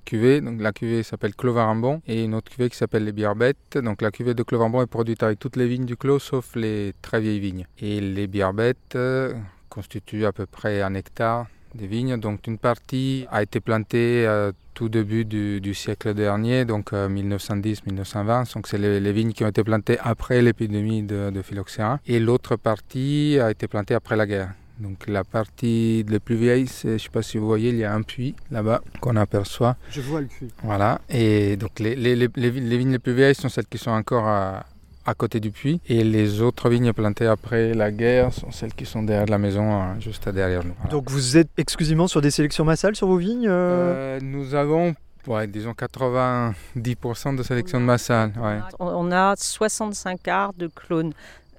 cuvées. 0.06 0.42
Donc 0.42 0.62
la 0.62 0.72
cuvée 0.72 1.04
s'appelle 1.04 1.36
Clos 1.36 1.54
Varambon 1.54 2.02
et 2.08 2.24
une 2.24 2.36
autre 2.36 2.52
cuvée 2.52 2.70
qui 2.70 2.78
s'appelle 2.78 3.06
les 3.06 3.12
Biarbettes. 3.12 3.78
Donc 3.78 4.02
la 4.02 4.12
cuvée 4.12 4.34
de 4.34 4.44
Clos 4.44 4.58
Varambon 4.58 4.82
est 4.82 4.88
produite 4.88 5.24
avec 5.24 5.40
toutes 5.40 5.56
les 5.56 5.68
vignes 5.68 5.86
du 5.86 5.96
clos 5.96 6.20
sauf 6.20 6.56
les 6.56 6.94
très 7.02 7.22
vieilles 7.22 7.40
vignes. 7.40 7.66
Et 7.80 8.02
les 8.02 8.28
Biarbettes 8.28 8.96
euh, 8.96 9.34
constituent 9.70 10.26
à 10.26 10.32
peu 10.32 10.46
près 10.46 10.82
un 10.82 10.94
hectare 10.94 11.48
des 11.76 11.88
vignes. 11.88 12.18
Donc 12.18 12.48
une 12.48 12.58
partie 12.58 13.26
a 13.32 13.42
été 13.42 13.60
plantée 13.60 14.26
euh, 14.28 14.52
tout 14.74 14.90
début 14.90 15.24
du, 15.24 15.74
siècle 15.74 16.14
dernier, 16.14 16.66
donc 16.66 16.94
1910-1920. 16.94 18.54
Donc 18.56 18.68
c'est 18.68 18.78
les, 18.80 19.12
vignes 19.12 19.32
qui 19.32 19.44
ont 19.44 19.48
été 19.48 19.64
plantées 19.64 19.98
après 20.02 20.42
l'épidémie 20.42 21.04
de, 21.04 21.30
de 21.30 21.42
phylloxéra. 21.42 22.00
Et 22.08 22.20
l'autre 22.20 22.56
partie 22.56 23.38
a 23.40 23.52
été 23.52 23.68
plantée 23.68 23.94
après 23.94 24.16
la 24.16 24.26
guerre. 24.26 24.50
Donc 24.80 25.08
la 25.08 25.24
partie 25.24 26.04
la 26.10 26.20
plus 26.20 26.36
vieille, 26.36 26.68
je 26.84 26.90
ne 26.90 26.98
sais 26.98 27.10
pas 27.10 27.22
si 27.22 27.38
vous 27.38 27.46
voyez, 27.46 27.70
il 27.70 27.78
y 27.78 27.84
a 27.84 27.94
un 27.94 28.02
puits 28.02 28.36
là-bas 28.52 28.82
qu'on 29.02 29.16
aperçoit. 29.16 29.76
Je 29.90 30.02
vois 30.02 30.22
le 30.22 30.28
puits. 30.28 30.50
Voilà. 30.64 31.00
Et 31.10 31.56
donc 31.58 31.80
les, 31.80 31.96
les, 31.96 32.16
les, 32.16 32.28
les, 32.36 32.50
vignes 32.78 32.92
les 32.92 33.00
plus 33.00 33.14
vieilles 33.14 33.36
sont 33.36 33.50
celles 33.50 33.68
qui 33.68 33.78
sont 33.78 33.92
encore 33.92 34.28
à, 34.28 34.66
à 35.06 35.14
côté 35.14 35.40
du 35.40 35.52
puits. 35.52 35.80
Et 35.88 36.04
les 36.04 36.42
autres 36.42 36.70
vignes 36.70 36.92
plantées 36.94 37.28
après 37.28 37.74
la 37.74 37.92
guerre 37.92 38.34
sont 38.34 38.52
celles 38.52 38.74
qui 38.74 38.86
sont 38.86 39.04
derrière 39.04 39.28
la 39.28 39.38
maison, 39.38 39.72
hein, 39.72 39.96
juste 40.00 40.28
derrière 40.30 40.64
nous. 40.64 40.76
Donc 40.90 41.10
vous 41.10 41.38
êtes 41.38 41.50
exclusivement 41.58 42.08
sur 42.08 42.22
des 42.22 42.32
sélections 42.32 42.66
massales 42.66 42.96
sur 42.96 43.08
vos 43.08 43.18
vignes 43.18 43.48
euh? 43.48 44.18
Euh, 44.18 44.20
Nous 44.22 44.56
avons 44.56 44.96
Ouais, 45.26 45.48
disons 45.48 45.72
90% 45.72 47.38
de 47.38 47.44
sélection 47.44 47.80
de 47.80 47.86
massale. 47.86 48.34
Ouais. 48.38 48.60
On 48.80 49.10
a 49.12 49.36
65 49.38 50.28
arts 50.28 50.54
de 50.54 50.68
clones 50.68 51.14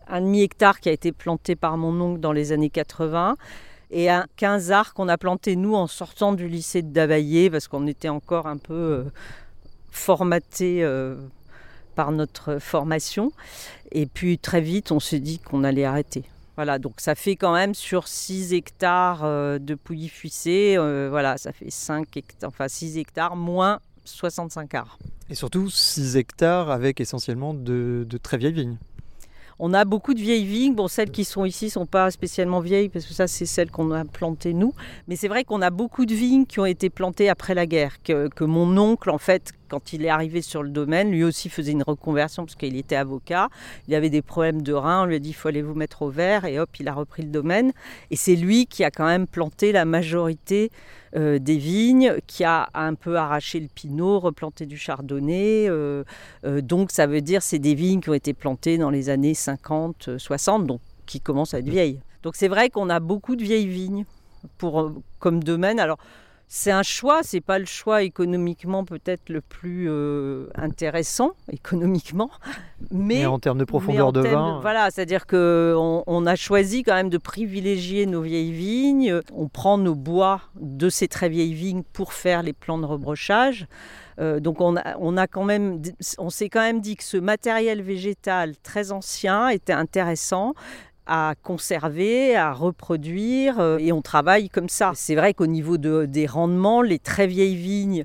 un 0.09 0.21
demi-hectare 0.21 0.81
qui 0.81 0.89
a 0.89 0.93
été 0.93 1.13
planté 1.13 1.57
par 1.57 1.77
mon 1.77 2.01
oncle 2.01 2.21
dans 2.21 2.33
les 2.33 2.53
années 2.53 2.71
80 2.71 3.37
et 3.91 4.11
un 4.11 4.27
15 4.37 4.73
arcs 4.73 4.95
qu'on 4.95 5.09
a 5.09 5.17
planté 5.17 5.57
nous 5.57 5.75
en 5.75 5.87
sortant 5.87 6.33
du 6.33 6.49
lycée 6.49 6.83
de 6.83 6.93
Davaillé 6.93 7.49
parce 7.49 7.69
qu'on 7.69 7.87
était 7.87 8.09
encore 8.09 8.47
un 8.47 8.57
peu 8.57 8.75
euh, 8.75 9.05
formaté 9.91 10.83
euh, 10.83 11.17
par 11.95 12.11
notre 12.11 12.59
formation. 12.59 13.33
Et 13.93 14.07
puis 14.07 14.39
très 14.39 14.61
vite, 14.61 14.91
on 14.91 15.01
s'est 15.01 15.21
dit 15.21 15.39
qu'on 15.39 15.65
allait 15.65 15.85
arrêter. 15.85 16.25
Voilà, 16.57 16.79
donc 16.79 16.95
ça 17.01 17.15
fait 17.15 17.37
quand 17.37 17.53
même 17.53 17.75
sur 17.75 18.07
6 18.09 18.53
hectares 18.53 19.23
euh, 19.25 19.59
de 19.59 19.75
pouilly 19.75 20.09
fuissé, 20.09 20.77
voilà, 21.11 21.37
ça 21.37 21.53
fait 21.53 21.71
5 21.71 22.17
hectares, 22.17 22.49
enfin 22.49 22.69
6 22.69 22.99
hectares 22.99 23.37
moins 23.37 23.81
65 24.05 24.75
arts. 24.75 24.99
Et 25.31 25.35
surtout 25.35 25.71
6 25.71 26.17
hectares 26.17 26.71
avec 26.71 27.01
essentiellement 27.01 27.55
de, 27.55 28.05
de 28.09 28.19
très 28.19 28.39
vieilles 28.39 28.53
vignes. 28.53 28.79
On 29.59 29.73
a 29.73 29.85
beaucoup 29.85 30.15
de 30.15 30.21
vieilles 30.21 30.45
vignes. 30.45 30.75
Bon, 30.75 30.89
celles 30.89 31.11
qui 31.11 31.25
sont 31.25 31.45
ici 31.45 31.67
ne 31.67 31.71
sont 31.71 31.87
pas 31.87 32.11
spécialement 32.11 32.61
vieilles 32.61 32.89
parce 32.89 33.07
que 33.07 33.15
ça, 33.15 33.27
c'est 33.27 33.47
celles 33.47 33.71
qu'on 33.71 33.91
a 33.93 34.05
plantées 34.05 34.53
nous. 34.53 34.75
Mais 35.09 35.17
c'est 35.17 35.29
vrai 35.29 35.45
qu'on 35.45 35.63
a 35.63 35.71
beaucoup 35.71 36.07
de 36.07 36.15
vignes 36.15 36.47
qui 36.47 36.61
ont 36.61 36.67
été 36.67 36.91
plantées 36.91 37.29
après 37.29 37.55
la 37.55 37.67
guerre. 37.67 38.03
Que, 38.03 38.45
mon 38.45 38.77
oncle, 38.77 39.11
en 39.11 39.19
fait, 39.19 39.53
quand 39.69 39.93
il 39.93 40.05
est 40.05 40.09
arrivé 40.09 40.43
sur 40.43 40.63
le 40.63 40.71
domaine, 40.71 41.11
lui 41.11 41.25
aussi 41.25 41.49
faisait 41.49 41.73
une 41.73 41.83
reconversion 41.83 42.45
parce 42.45 42.55
qu'il 42.55 42.77
était 42.77 42.97
avocat. 42.97 43.49
Il 43.89 43.95
avait 43.95 44.11
des 44.11 44.23
problèmes 44.23 44.63
de 44.63 44.73
reins. 44.73 45.03
On 45.03 45.07
lui 45.07 45.17
a 45.17 45.19
dit 45.19 45.31
il 45.31 45.35
faut 45.35 45.49
aller 45.49 45.63
vous 45.63 45.75
mettre 45.75 46.03
au 46.03 46.11
vert. 46.11 46.45
Et 46.45 46.59
hop, 46.59 46.71
il 46.79 46.89
a 46.89 46.95
repris 46.95 47.23
le 47.23 47.29
domaine. 47.29 47.73
Et 48.11 48.17
c'est 48.17 48.37
lui 48.37 48.67
qui 48.67 48.85
a 48.85 48.91
quand 48.91 49.07
même 49.07 49.27
planté 49.27 49.73
la 49.73 49.85
majorité 49.85 50.71
euh, 51.17 51.39
des 51.39 51.57
vignes, 51.57 52.15
qui 52.27 52.45
a 52.45 52.69
un 52.75 52.95
peu 52.95 53.17
arraché 53.17 53.61
le 53.61 53.69
pinot, 53.69 54.19
replanté 54.19 54.67
du 54.67 54.77
chardonnay. 54.77 55.69
Euh, 55.69 56.05
euh, 56.45 56.61
donc 56.61 56.91
ça 56.91 57.07
veut 57.07 57.21
dire 57.21 57.43
c'est 57.43 57.59
des 57.59 57.75
vignes 57.75 58.01
qui 58.01 58.11
ont 58.11 58.15
été 58.15 58.35
plantées 58.35 58.79
dans 58.79 58.91
les 58.91 59.11
années 59.11 59.35
50, 59.35 60.19
60, 60.19 60.67
donc 60.67 60.81
qui 61.07 61.21
commencent 61.21 61.55
à 61.55 61.61
être 61.61 61.69
vieilles. 61.69 62.01
Donc 62.23 62.37
c'est 62.37 62.49
vrai 62.49 62.71
qu'on 62.71 62.91
a 62.91 63.01
beaucoup 63.01 63.37
de 63.37 63.45
vieilles 63.45 63.69
vignes 63.69 64.05
pour, 64.59 64.93
comme 65.21 65.45
domaine. 65.45 65.79
Alors 65.79 65.99
c'est 66.57 66.71
un 66.71 66.85
choix, 66.85 67.25
c'est 67.25 67.41
pas 67.41 67.59
le 67.59 67.65
choix 67.65 68.05
économiquement 68.05 68.85
peut-être 68.85 69.29
le 69.29 69.41
plus 69.41 69.91
euh, 69.91 70.47
intéressant 70.55 71.33
économiquement, 71.53 72.31
mais, 72.93 73.27
en 73.27 73.41
termes 73.41 73.59
de 73.59 73.65
profondeur 73.65 74.13
de 74.13 74.21
vin. 74.21 74.61
Voilà, 74.63 74.89
c'est-à-dire 74.93 75.27
que 75.27 75.75
on, 75.77 76.27
a 76.27 76.37
choisi 76.37 76.85
quand 76.85 76.95
même 76.95 77.11
de 77.11 77.19
privilégier 77.19 78.07
nos 78.07 78.23
vieilles 78.23 78.53
vignes. 78.53 79.21
On 79.33 79.49
prend 79.49 79.79
nos 79.79 79.97
bois 79.97 80.43
de 80.55 80.89
ces 80.89 81.09
très 81.09 81.29
vieilles 81.29 81.55
vignes 81.55 81.83
pour 81.93 82.13
faire 82.13 82.45
les 82.45 82.53
plans 82.53 82.79
de 82.79 82.87
rebrochage. 82.87 83.67
Euh, 84.21 84.39
donc 84.39 84.61
on 84.61 84.77
a, 84.77 84.97
on 85.01 85.17
a 85.17 85.27
quand 85.27 85.43
même, 85.43 85.83
on 86.19 86.31
s'est 86.31 86.51
quand 86.51 86.61
même 86.61 86.81
dit 86.81 86.95
que 86.95 87.03
ce 87.03 87.17
matériel 87.17 87.83
végétal 87.83 88.57
très 88.59 88.93
ancien 88.93 89.49
était 89.49 89.73
intéressant 89.73 90.55
à 91.07 91.35
conserver, 91.43 92.35
à 92.37 92.53
reproduire, 92.53 93.61
euh, 93.61 93.79
et 93.79 93.93
on 93.93 94.03
travaille 94.03 94.49
comme 94.49 94.69
ça. 94.69 94.93
C'est 94.95 95.15
vrai 95.15 95.35
qu'au 95.35 95.47
niveau 95.47 95.77
de, 95.77 96.07
des 96.07 96.27
rendements, 96.27 96.83
les 96.83 96.99
très 96.99 97.27
vieilles 97.27 97.57
vignes, 97.57 98.05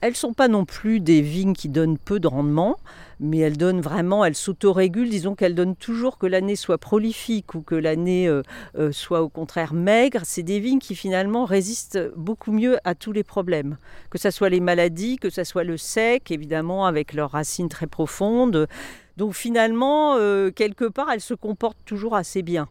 elles 0.00 0.12
ne 0.12 0.16
sont 0.16 0.32
pas 0.32 0.48
non 0.48 0.64
plus 0.64 1.00
des 1.00 1.22
vignes 1.22 1.54
qui 1.54 1.68
donnent 1.68 1.98
peu 1.98 2.20
de 2.20 2.28
rendement, 2.28 2.78
mais 3.18 3.38
elles 3.38 3.56
donnent 3.56 3.80
vraiment, 3.80 4.24
elles 4.24 4.36
s'autorégulent, 4.36 5.08
disons 5.08 5.34
qu'elles 5.34 5.56
donnent 5.56 5.74
toujours 5.74 6.18
que 6.18 6.26
l'année 6.26 6.54
soit 6.54 6.78
prolifique 6.78 7.54
ou 7.54 7.62
que 7.62 7.74
l'année 7.74 8.28
euh, 8.28 8.42
euh, 8.78 8.92
soit 8.92 9.22
au 9.22 9.28
contraire 9.28 9.74
maigre. 9.74 10.20
C'est 10.22 10.44
des 10.44 10.60
vignes 10.60 10.78
qui 10.78 10.94
finalement 10.94 11.44
résistent 11.44 11.98
beaucoup 12.16 12.52
mieux 12.52 12.78
à 12.84 12.94
tous 12.94 13.10
les 13.10 13.24
problèmes, 13.24 13.76
que 14.10 14.18
ce 14.18 14.30
soit 14.30 14.50
les 14.50 14.60
maladies, 14.60 15.16
que 15.16 15.30
ce 15.30 15.42
soit 15.42 15.64
le 15.64 15.76
sec, 15.76 16.30
évidemment 16.30 16.86
avec 16.86 17.12
leurs 17.12 17.32
racines 17.32 17.68
très 17.68 17.88
profondes. 17.88 18.68
Donc 19.18 19.34
finalement, 19.34 20.14
euh, 20.16 20.52
quelque 20.52 20.84
part, 20.84 21.10
elle 21.12 21.20
se 21.20 21.34
comporte 21.34 21.76
toujours 21.84 22.14
assez 22.14 22.42
bien. 22.42 22.68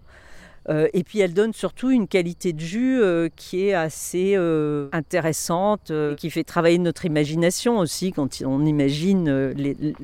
Euh, 0.69 0.87
et 0.93 1.03
puis 1.03 1.19
elle 1.19 1.33
donne 1.33 1.53
surtout 1.53 1.91
une 1.91 2.07
qualité 2.07 2.51
de 2.51 2.59
jus 2.59 3.01
euh, 3.01 3.29
qui 3.35 3.67
est 3.67 3.73
assez 3.73 4.33
euh, 4.35 4.89
intéressante, 4.91 5.91
qui 6.17 6.29
fait 6.29 6.43
travailler 6.43 6.77
notre 6.77 7.05
imagination 7.05 7.79
aussi 7.79 8.11
quand 8.11 8.41
on 8.45 8.65
imagine 8.65 9.53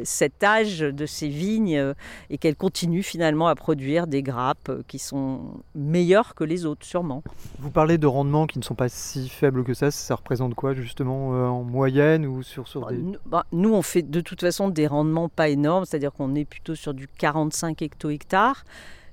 cet 0.03 0.43
âge 0.43 0.79
de 0.79 1.05
ces 1.05 1.27
vignes 1.27 1.93
et 2.29 2.37
qu'elles 2.37 2.55
continuent 2.55 3.01
finalement 3.01 3.47
à 3.47 3.55
produire 3.55 4.07
des 4.07 4.23
grappes 4.23 4.71
qui 4.87 4.99
sont 4.99 5.41
meilleures 5.75 6.35
que 6.35 6.43
les 6.43 6.65
autres 6.65 6.85
sûrement. 6.85 7.23
Vous 7.59 7.71
parlez 7.71 7.97
de 7.97 8.07
rendements 8.07 8.47
qui 8.47 8.59
ne 8.59 8.63
sont 8.63 8.75
pas 8.75 8.89
si 8.89 9.29
faibles 9.29 9.63
que 9.63 9.73
ça, 9.73 9.91
ça 9.91 10.15
représente 10.15 10.55
quoi 10.55 10.73
justement 10.73 11.29
en 11.29 11.63
moyenne 11.63 12.25
ou 12.25 12.43
sur, 12.43 12.67
sur 12.67 12.87
des... 12.87 12.99
Bah, 13.25 13.45
nous 13.51 13.73
on 13.73 13.81
fait 13.81 14.01
de 14.01 14.21
toute 14.21 14.41
façon 14.41 14.69
des 14.69 14.87
rendements 14.87 15.29
pas 15.29 15.49
énormes, 15.49 15.85
c'est-à-dire 15.85 16.13
qu'on 16.13 16.35
est 16.35 16.45
plutôt 16.45 16.75
sur 16.75 16.93
du 16.93 17.07
45 17.07 17.81
hecto-hectares. 17.81 18.63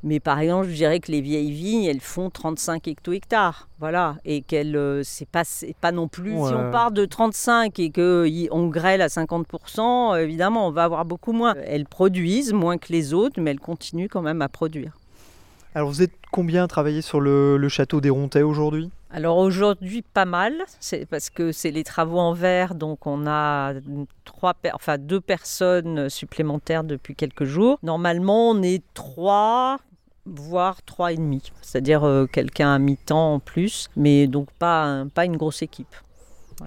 Mais 0.02 0.18
par 0.18 0.38
exemple, 0.38 0.68
je 0.68 0.74
dirais 0.74 1.00
que 1.00 1.12
les 1.12 1.20
vieilles 1.20 1.52
vignes, 1.52 1.84
elles 1.84 2.00
font 2.00 2.30
35 2.30 2.88
hecto-hectares. 2.88 3.68
Voilà. 3.78 4.16
Et 4.24 4.42
qu'elles, 4.42 4.76
euh, 4.76 5.02
c'est 5.04 5.28
pas, 5.28 5.42
pas 5.80 5.92
non 5.92 6.08
plus. 6.08 6.32
Si 6.32 6.54
on 6.54 6.70
part 6.70 6.90
de 6.90 7.04
35 7.04 7.78
et 7.78 7.90
qu'on 7.90 8.68
grêle 8.68 9.02
à 9.02 9.08
50%, 9.08 10.18
évidemment, 10.20 10.68
on 10.68 10.70
va 10.70 10.84
avoir 10.84 11.04
beaucoup 11.04 11.32
moins. 11.32 11.54
Elles 11.66 11.86
produisent 11.86 12.52
moins 12.52 12.78
que 12.78 12.92
les 12.92 13.12
autres, 13.12 13.40
mais 13.40 13.50
elles 13.50 13.60
continuent 13.60 14.08
quand 14.10 14.22
même 14.22 14.42
à 14.42 14.48
produire. 14.48 14.96
Alors, 15.74 15.88
vous 15.88 16.02
êtes 16.02 16.12
combien 16.30 16.66
travaillé 16.66 17.02
sur 17.02 17.20
le, 17.20 17.68
château 17.68 18.00
des 18.00 18.10
Rontais 18.10 18.42
aujourd'hui? 18.42 18.90
Alors 19.12 19.38
aujourd'hui 19.38 20.02
pas 20.02 20.24
mal, 20.24 20.54
c'est 20.78 21.04
parce 21.04 21.30
que 21.30 21.50
c'est 21.50 21.72
les 21.72 21.82
travaux 21.82 22.20
en 22.20 22.32
verre, 22.32 22.76
donc 22.76 23.08
on 23.08 23.26
a 23.26 23.72
trois, 24.24 24.54
enfin 24.72 24.98
deux 24.98 25.20
personnes 25.20 26.08
supplémentaires 26.08 26.84
depuis 26.84 27.16
quelques 27.16 27.42
jours. 27.42 27.80
Normalement 27.82 28.50
on 28.50 28.62
est 28.62 28.84
trois, 28.94 29.78
voire 30.26 30.82
trois 30.82 31.12
et 31.12 31.16
demi, 31.16 31.52
c'est-à-dire 31.62 32.04
euh, 32.04 32.26
quelqu'un 32.26 32.74
à 32.74 32.78
mi-temps 32.78 33.34
en 33.34 33.38
plus, 33.40 33.88
mais 33.96 34.26
donc 34.26 34.50
pas, 34.58 35.04
pas 35.14 35.24
une 35.24 35.36
grosse 35.36 35.62
équipe. 35.62 35.94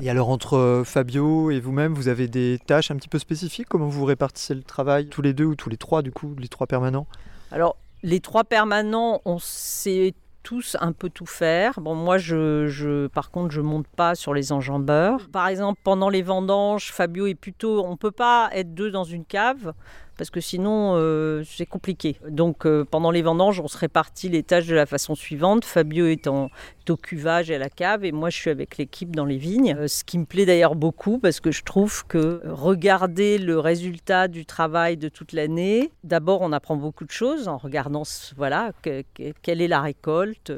Et 0.01 0.09
alors 0.09 0.29
entre 0.29 0.57
euh, 0.57 0.83
Fabio 0.83 1.51
et 1.51 1.59
vous-même, 1.59 1.93
vous 1.93 2.07
avez 2.07 2.27
des 2.27 2.59
tâches 2.65 2.89
un 2.89 2.95
petit 2.95 3.09
peu 3.09 3.19
spécifiques? 3.19 3.67
Comment 3.69 3.87
vous 3.87 4.05
répartissez 4.05 4.55
le 4.55 4.63
travail 4.63 5.07
Tous 5.07 5.21
les 5.21 5.33
deux 5.33 5.45
ou 5.45 5.55
tous 5.55 5.69
les 5.69 5.77
trois 5.77 6.01
du 6.01 6.11
coup, 6.11 6.35
les 6.39 6.47
trois 6.47 6.65
permanents? 6.65 7.05
Alors 7.51 7.77
les 8.01 8.19
trois 8.19 8.43
permanents, 8.43 9.21
on 9.25 9.37
sait 9.39 10.13
tous 10.43 10.75
un 10.81 10.91
peu 10.91 11.09
tout 11.09 11.25
faire. 11.25 11.79
Bon, 11.79 11.95
moi, 11.95 12.17
je, 12.17 12.67
je, 12.67 13.07
par 13.07 13.31
contre, 13.31 13.51
je 13.51 13.61
monte 13.61 13.87
pas 13.87 14.13
sur 14.13 14.33
les 14.33 14.51
enjambeurs. 14.51 15.29
Par 15.31 15.47
exemple, 15.47 15.79
pendant 15.83 16.09
les 16.09 16.21
vendanges, 16.21 16.91
Fabio 16.91 17.27
est 17.27 17.35
plutôt. 17.35 17.85
On 17.85 17.95
peut 17.95 18.11
pas 18.11 18.49
être 18.51 18.73
deux 18.73 18.91
dans 18.91 19.05
une 19.05 19.23
cave 19.23 19.73
parce 20.17 20.29
que 20.29 20.39
sinon 20.39 20.93
euh, 20.95 21.43
c'est 21.45 21.65
compliqué. 21.65 22.17
Donc 22.29 22.65
euh, 22.65 22.85
pendant 22.89 23.11
les 23.11 23.21
vendanges, 23.21 23.59
on 23.59 23.67
se 23.67 23.77
répartit 23.77 24.29
les 24.29 24.43
tâches 24.43 24.67
de 24.67 24.75
la 24.75 24.85
façon 24.85 25.15
suivante. 25.15 25.65
Fabio 25.65 26.07
en, 26.27 26.49
au 26.89 26.97
cuvage 26.97 27.49
et 27.49 27.55
à 27.55 27.59
la 27.59 27.69
cave 27.69 28.05
et 28.05 28.11
moi 28.11 28.29
je 28.29 28.37
suis 28.37 28.49
avec 28.49 28.77
l'équipe 28.77 29.15
dans 29.15 29.25
les 29.25 29.37
vignes. 29.37 29.75
Euh, 29.77 29.87
ce 29.87 30.03
qui 30.03 30.17
me 30.17 30.25
plaît 30.25 30.45
d'ailleurs 30.45 30.75
beaucoup 30.75 31.19
parce 31.19 31.39
que 31.39 31.51
je 31.51 31.63
trouve 31.63 32.05
que 32.07 32.41
regarder 32.45 33.37
le 33.37 33.59
résultat 33.59 34.27
du 34.27 34.45
travail 34.45 34.97
de 34.97 35.09
toute 35.09 35.33
l'année, 35.33 35.91
d'abord 36.03 36.41
on 36.41 36.51
apprend 36.51 36.75
beaucoup 36.75 37.05
de 37.05 37.11
choses 37.11 37.47
en 37.47 37.57
regardant 37.57 38.03
voilà 38.35 38.71
quelle 38.83 39.61
est 39.61 39.67
la 39.67 39.81
récolte 39.81 40.51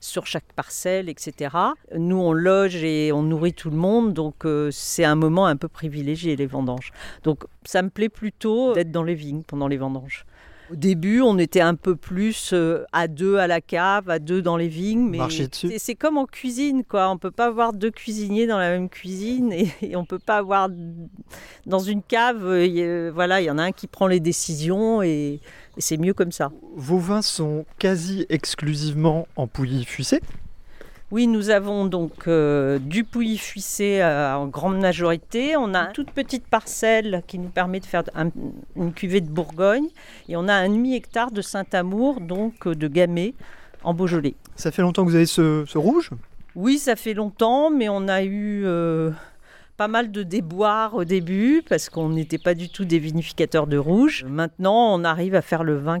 sur 0.00 0.26
chaque 0.26 0.52
parcelle, 0.54 1.08
etc. 1.08 1.56
Nous 1.96 2.18
on 2.18 2.32
loge 2.32 2.76
et 2.76 3.12
on 3.12 3.22
nourrit 3.22 3.54
tout 3.54 3.70
le 3.70 3.76
monde 3.76 4.12
donc 4.12 4.46
c'est 4.70 5.04
un 5.04 5.14
moment 5.14 5.46
un 5.46 5.56
peu 5.56 5.68
privilégié 5.68 6.36
les 6.36 6.46
vendanges. 6.46 6.92
Donc 7.22 7.44
ça 7.64 7.82
me 7.82 7.90
plaît 7.90 8.08
plutôt 8.08 8.74
d'être 8.74 8.90
dans 8.90 9.02
les 9.02 9.14
vignes 9.14 9.42
pendant 9.42 9.68
les 9.68 9.76
vendanges. 9.76 10.24
Au 10.74 10.76
début, 10.76 11.20
on 11.20 11.38
était 11.38 11.60
un 11.60 11.76
peu 11.76 11.94
plus 11.94 12.52
euh, 12.52 12.84
à 12.92 13.06
deux 13.06 13.36
à 13.36 13.46
la 13.46 13.60
cave, 13.60 14.10
à 14.10 14.18
deux 14.18 14.42
dans 14.42 14.56
les 14.56 14.66
vignes, 14.66 15.08
mais 15.08 15.20
c'est 15.78 15.94
comme 15.94 16.18
en 16.18 16.26
cuisine, 16.26 16.82
quoi. 16.82 17.08
On 17.10 17.16
peut 17.16 17.30
pas 17.30 17.46
avoir 17.46 17.72
deux 17.72 17.92
cuisiniers 17.92 18.48
dans 18.48 18.58
la 18.58 18.70
même 18.70 18.88
cuisine 18.88 19.52
et, 19.52 19.68
on 19.94 20.04
on 20.04 20.06
peut 20.06 20.18
pas 20.18 20.36
avoir 20.36 20.68
dans 21.64 21.78
une 21.78 22.02
cave, 22.02 22.44
euh, 22.44 23.10
voilà, 23.14 23.40
il 23.40 23.44
y 23.44 23.50
en 23.50 23.56
a 23.56 23.62
un 23.62 23.72
qui 23.72 23.86
prend 23.86 24.06
les 24.06 24.20
décisions 24.20 25.00
et, 25.00 25.40
et 25.76 25.80
c'est 25.80 25.96
mieux 25.96 26.12
comme 26.12 26.32
ça. 26.32 26.50
Vos 26.76 26.98
vins 26.98 27.22
sont 27.22 27.64
quasi 27.78 28.26
exclusivement 28.28 29.26
en 29.36 29.46
pouilly 29.46 29.84
fuissé 29.84 30.20
Oui, 31.14 31.28
nous 31.28 31.50
avons 31.50 31.84
donc 31.86 32.26
euh, 32.26 32.80
du 32.80 33.04
pouilly 33.04 33.38
fuissé 33.38 34.00
euh, 34.02 34.34
en 34.34 34.48
grande 34.48 34.80
majorité. 34.80 35.56
On 35.56 35.72
a 35.72 35.86
une 35.86 35.92
toute 35.92 36.10
petite 36.10 36.44
parcelle 36.48 37.22
qui 37.28 37.38
nous 37.38 37.50
permet 37.50 37.78
de 37.78 37.86
faire 37.86 38.02
un- 38.16 38.30
une 38.74 38.92
cuvée 38.92 39.20
de 39.20 39.28
Bourgogne. 39.28 39.86
Et 40.28 40.34
on 40.36 40.48
a 40.48 40.54
un 40.54 40.68
demi-hectare 40.68 41.30
de 41.30 41.40
Saint-Amour, 41.40 42.20
donc 42.20 42.66
euh, 42.66 42.74
de 42.74 42.88
Gamay, 42.88 43.34
en 43.84 43.94
Beaujolais. 43.94 44.34
Ça 44.56 44.72
fait 44.72 44.82
longtemps 44.82 45.04
que 45.04 45.10
vous 45.10 45.14
avez 45.14 45.26
ce, 45.26 45.62
ce 45.68 45.78
rouge? 45.78 46.10
Oui, 46.56 46.78
ça 46.78 46.96
fait 46.96 47.14
longtemps, 47.14 47.70
mais 47.70 47.88
on 47.88 48.08
a 48.08 48.24
eu 48.24 48.62
euh, 48.64 49.12
pas 49.76 49.86
mal 49.86 50.10
de 50.10 50.24
déboires 50.24 50.94
au 50.96 51.04
début 51.04 51.62
parce 51.68 51.90
qu'on 51.90 52.08
n'était 52.08 52.38
pas 52.38 52.54
du 52.54 52.68
tout 52.70 52.84
des 52.84 52.98
vinificateurs 52.98 53.68
de 53.68 53.76
rouge. 53.76 54.24
Maintenant, 54.28 54.92
on 54.92 55.04
arrive 55.04 55.36
à 55.36 55.42
faire 55.42 55.62
le 55.62 55.76
vin 55.76 55.98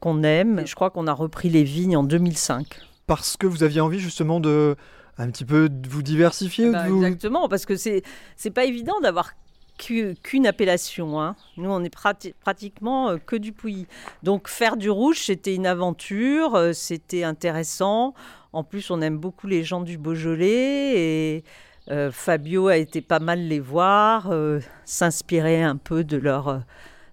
qu'on 0.00 0.22
aime. 0.24 0.62
Je 0.66 0.74
crois 0.74 0.90
qu'on 0.90 1.06
a 1.06 1.12
repris 1.12 1.50
les 1.50 1.62
vignes 1.62 1.96
en 1.96 2.02
2005. 2.02 2.66
Parce 3.10 3.36
que 3.36 3.48
vous 3.48 3.64
aviez 3.64 3.80
envie 3.80 3.98
justement 3.98 4.38
de 4.38 4.76
un 5.18 5.28
petit 5.32 5.44
peu 5.44 5.68
de 5.68 5.88
vous 5.88 6.00
diversifier 6.02 6.70
Bah, 6.70 6.84
de 6.84 6.90
vous- 6.92 7.02
Exactement, 7.04 7.48
parce 7.48 7.66
que 7.66 7.74
c'est 7.74 8.02
c'est 8.36 8.52
pas 8.52 8.64
évident 8.64 9.00
d'avoir 9.02 9.32
qu'u- 9.78 10.14
qu'une 10.22 10.46
appellation. 10.46 11.20
hein. 11.20 11.34
Nous, 11.56 11.68
on 11.68 11.82
est 11.82 11.92
prati- 11.92 12.34
pratiquement 12.40 13.08
euh, 13.10 13.16
que 13.18 13.34
du 13.34 13.50
pouilly. 13.52 13.88
Donc, 14.22 14.46
faire 14.46 14.76
du 14.76 14.90
rouge, 14.90 15.18
c'était 15.18 15.56
une 15.56 15.66
aventure, 15.66 16.54
euh, 16.54 16.72
c'était 16.72 17.24
intéressant. 17.24 18.14
En 18.52 18.62
plus, 18.62 18.92
on 18.92 19.00
aime 19.00 19.18
beaucoup 19.18 19.48
les 19.48 19.64
gens 19.64 19.80
du 19.80 19.98
Beaujolais 19.98 20.92
et 20.96 21.44
euh, 21.90 22.12
Fabio 22.12 22.68
a 22.68 22.76
été 22.76 23.00
pas 23.00 23.18
mal 23.18 23.40
les 23.40 23.58
voir, 23.58 24.28
euh, 24.30 24.60
s'inspirer 24.84 25.64
un 25.64 25.76
peu 25.76 26.04
de 26.04 26.16
leur, 26.16 26.62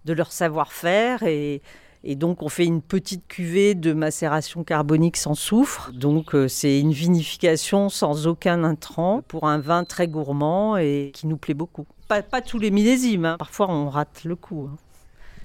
de 0.05 0.13
leur 0.13 0.31
savoir-faire 0.31 1.23
et. 1.23 1.63
Et 2.09 2.15
donc, 2.15 2.41
on 2.41 2.47
fait 2.47 2.63
une 2.63 2.81
petite 2.81 3.27
cuvée 3.27 3.75
de 3.75 3.91
macération 3.91 4.63
carbonique 4.63 5.17
sans 5.17 5.35
soufre. 5.35 5.91
Donc, 5.93 6.33
euh, 6.33 6.47
c'est 6.47 6.79
une 6.79 6.93
vinification 6.93 7.89
sans 7.89 8.27
aucun 8.27 8.63
intrant 8.63 9.21
pour 9.27 9.45
un 9.45 9.57
vin 9.57 9.83
très 9.83 10.07
gourmand 10.07 10.77
et 10.77 11.11
qui 11.13 11.27
nous 11.27 11.35
plaît 11.35 11.53
beaucoup. 11.53 11.85
Pas, 12.07 12.21
tous 12.21 12.59
les 12.59 12.71
millésimes, 12.71 13.25
hein. 13.25 13.35
parfois 13.37 13.69
on 13.69 13.89
rate 13.89 14.23
le 14.23 14.37
coup. 14.37 14.69
hein. 14.71 14.77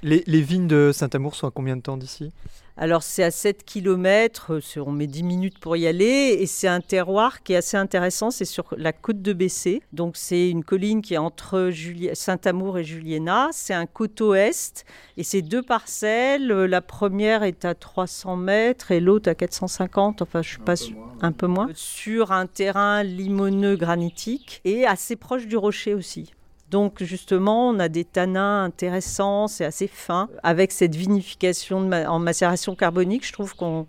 Les, 0.02 0.22
les 0.26 0.40
vignes 0.40 0.66
de 0.68 0.90
Saint-Amour 0.92 1.34
sont 1.34 1.46
à 1.46 1.50
combien 1.50 1.76
de 1.76 1.82
temps 1.82 1.96
d'ici? 1.96 2.32
Alors, 2.78 3.02
c'est 3.02 3.22
à 3.22 3.30
7 3.30 3.64
km, 3.66 4.58
on 4.78 4.92
met 4.92 5.06
10 5.06 5.22
minutes 5.24 5.58
pour 5.58 5.76
y 5.76 5.86
aller, 5.86 6.38
et 6.40 6.46
c'est 6.46 6.68
un 6.68 6.80
terroir 6.80 7.42
qui 7.42 7.52
est 7.52 7.56
assez 7.56 7.76
intéressant, 7.76 8.30
c'est 8.30 8.46
sur 8.46 8.64
la 8.78 8.94
côte 8.94 9.20
de 9.20 9.34
Bessé. 9.34 9.82
Donc, 9.92 10.16
c'est 10.16 10.48
une 10.48 10.64
colline 10.64 11.02
qui 11.02 11.12
est 11.12 11.18
entre 11.18 11.68
Juli- 11.68 12.08
Saint-Amour 12.14 12.78
et 12.78 12.84
Juliena. 12.84 13.50
C'est 13.52 13.74
un 13.74 13.84
coteau 13.84 14.32
est, 14.34 14.86
et 15.18 15.22
c'est 15.22 15.42
deux 15.42 15.62
parcelles. 15.62 16.50
Euh, 16.50 16.66
La 16.66 16.80
première 16.80 17.42
est 17.42 17.66
à 17.66 17.74
300 17.74 18.36
mètres 18.36 18.90
et 18.90 19.00
l'autre 19.00 19.28
à 19.28 19.34
450, 19.34 20.22
enfin, 20.22 20.40
je 20.40 20.48
suis 20.48 20.58
pas 20.58 20.74
un 21.20 21.32
peu 21.32 21.46
moins. 21.46 21.68
Sur 21.74 22.32
un 22.32 22.46
terrain 22.46 23.02
limoneux 23.02 23.76
granitique 23.76 24.62
et 24.64 24.86
assez 24.86 25.16
proche 25.16 25.46
du 25.46 25.58
rocher 25.58 25.92
aussi. 25.92 26.32
Donc 26.72 27.02
justement, 27.02 27.68
on 27.68 27.78
a 27.78 27.88
des 27.90 28.04
tanins 28.04 28.64
intéressants, 28.64 29.46
c'est 29.46 29.66
assez 29.66 29.86
fin. 29.86 30.30
Avec 30.42 30.72
cette 30.72 30.96
vinification 30.96 31.82
de 31.82 31.86
ma- 31.86 32.10
en 32.10 32.18
macération 32.18 32.74
carbonique, 32.74 33.26
je 33.26 33.32
trouve 33.32 33.54
qu'on 33.54 33.86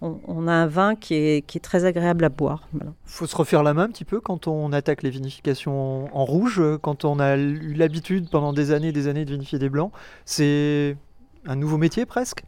on, 0.00 0.18
on 0.26 0.48
a 0.48 0.52
un 0.52 0.66
vin 0.66 0.96
qui 0.96 1.14
est, 1.14 1.46
qui 1.46 1.58
est 1.58 1.60
très 1.60 1.84
agréable 1.84 2.24
à 2.24 2.30
boire. 2.30 2.66
Voilà. 2.72 2.92
faut 3.04 3.26
se 3.26 3.36
refaire 3.36 3.62
la 3.62 3.74
main 3.74 3.84
un 3.84 3.90
petit 3.90 4.06
peu 4.06 4.18
quand 4.18 4.48
on 4.48 4.72
attaque 4.72 5.02
les 5.02 5.10
vinifications 5.10 6.08
en, 6.16 6.24
rouge, 6.24 6.60
quand 6.80 7.04
on 7.04 7.20
a 7.20 7.36
eu 7.36 7.74
l'habitude 7.74 8.30
pendant 8.30 8.54
des 8.54 8.72
années 8.72 8.88
et 8.88 8.92
des 8.92 9.08
années 9.08 9.26
de 9.26 9.30
vinifier 9.30 9.58
des 9.58 9.68
blancs. 9.68 9.92
C'est 10.24 10.96
un 11.46 11.54
nouveau 11.56 11.76
métier 11.76 12.06
presque? 12.06 12.44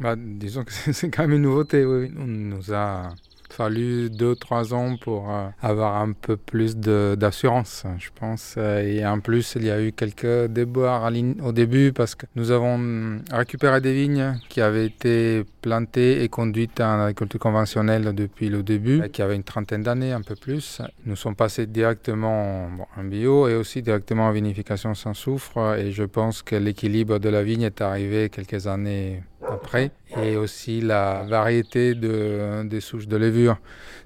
Bah, 0.00 0.16
disons 0.18 0.64
que 0.64 0.72
c'est 0.92 1.10
quand 1.10 1.22
même 1.22 1.36
une 1.36 1.42
nouveauté. 1.42 1.84
Oui. 1.84 2.08
oui. 2.08 2.14
On 2.18 2.26
nous 2.26 2.72
a 2.74 3.14
fallu 3.52 4.08
2-3 4.08 4.74
ans 4.74 4.96
pour 4.96 5.30
euh, 5.30 5.48
avoir 5.60 5.96
un 5.96 6.12
peu 6.12 6.36
plus 6.36 6.76
d'assurance, 6.76 7.84
je 7.98 8.08
pense. 8.14 8.54
Euh, 8.56 8.82
Et 8.82 9.06
en 9.06 9.20
plus, 9.20 9.54
il 9.56 9.64
y 9.66 9.70
a 9.70 9.80
eu 9.80 9.92
quelques 9.92 10.46
déboires 10.46 11.10
au 11.42 11.52
début 11.52 11.92
parce 11.92 12.14
que 12.14 12.26
nous 12.34 12.50
avons 12.50 13.20
récupéré 13.30 13.80
des 13.80 13.92
vignes 13.92 14.38
qui 14.48 14.60
avaient 14.60 14.86
été 14.86 15.44
plantées 15.60 16.22
et 16.22 16.28
conduites 16.28 16.80
en 16.80 17.00
agriculture 17.00 17.40
conventionnelle 17.40 18.14
depuis 18.14 18.48
le 18.48 18.62
début, 18.62 19.02
euh, 19.02 19.08
qui 19.08 19.22
avaient 19.22 19.36
une 19.36 19.44
trentaine 19.44 19.82
d'années, 19.82 20.12
un 20.12 20.22
peu 20.22 20.34
plus. 20.34 20.80
Nous 21.06 21.16
sommes 21.16 21.36
passés 21.36 21.66
directement 21.66 22.68
en 22.96 23.04
bio 23.04 23.48
et 23.48 23.54
aussi 23.54 23.82
directement 23.82 24.26
en 24.28 24.32
vinification 24.32 24.94
sans 24.94 25.14
soufre. 25.14 25.76
Et 25.78 25.92
je 25.92 26.04
pense 26.04 26.42
que 26.42 26.56
l'équilibre 26.56 27.18
de 27.18 27.28
la 27.28 27.42
vigne 27.42 27.62
est 27.62 27.80
arrivé 27.80 28.30
quelques 28.30 28.66
années 28.66 29.22
après. 29.52 29.90
Et 30.22 30.36
aussi 30.36 30.80
la 30.80 31.24
variété 31.24 31.94
de, 31.94 32.62
des 32.64 32.80
souches 32.80 33.08
de 33.08 33.16
levure. 33.16 33.56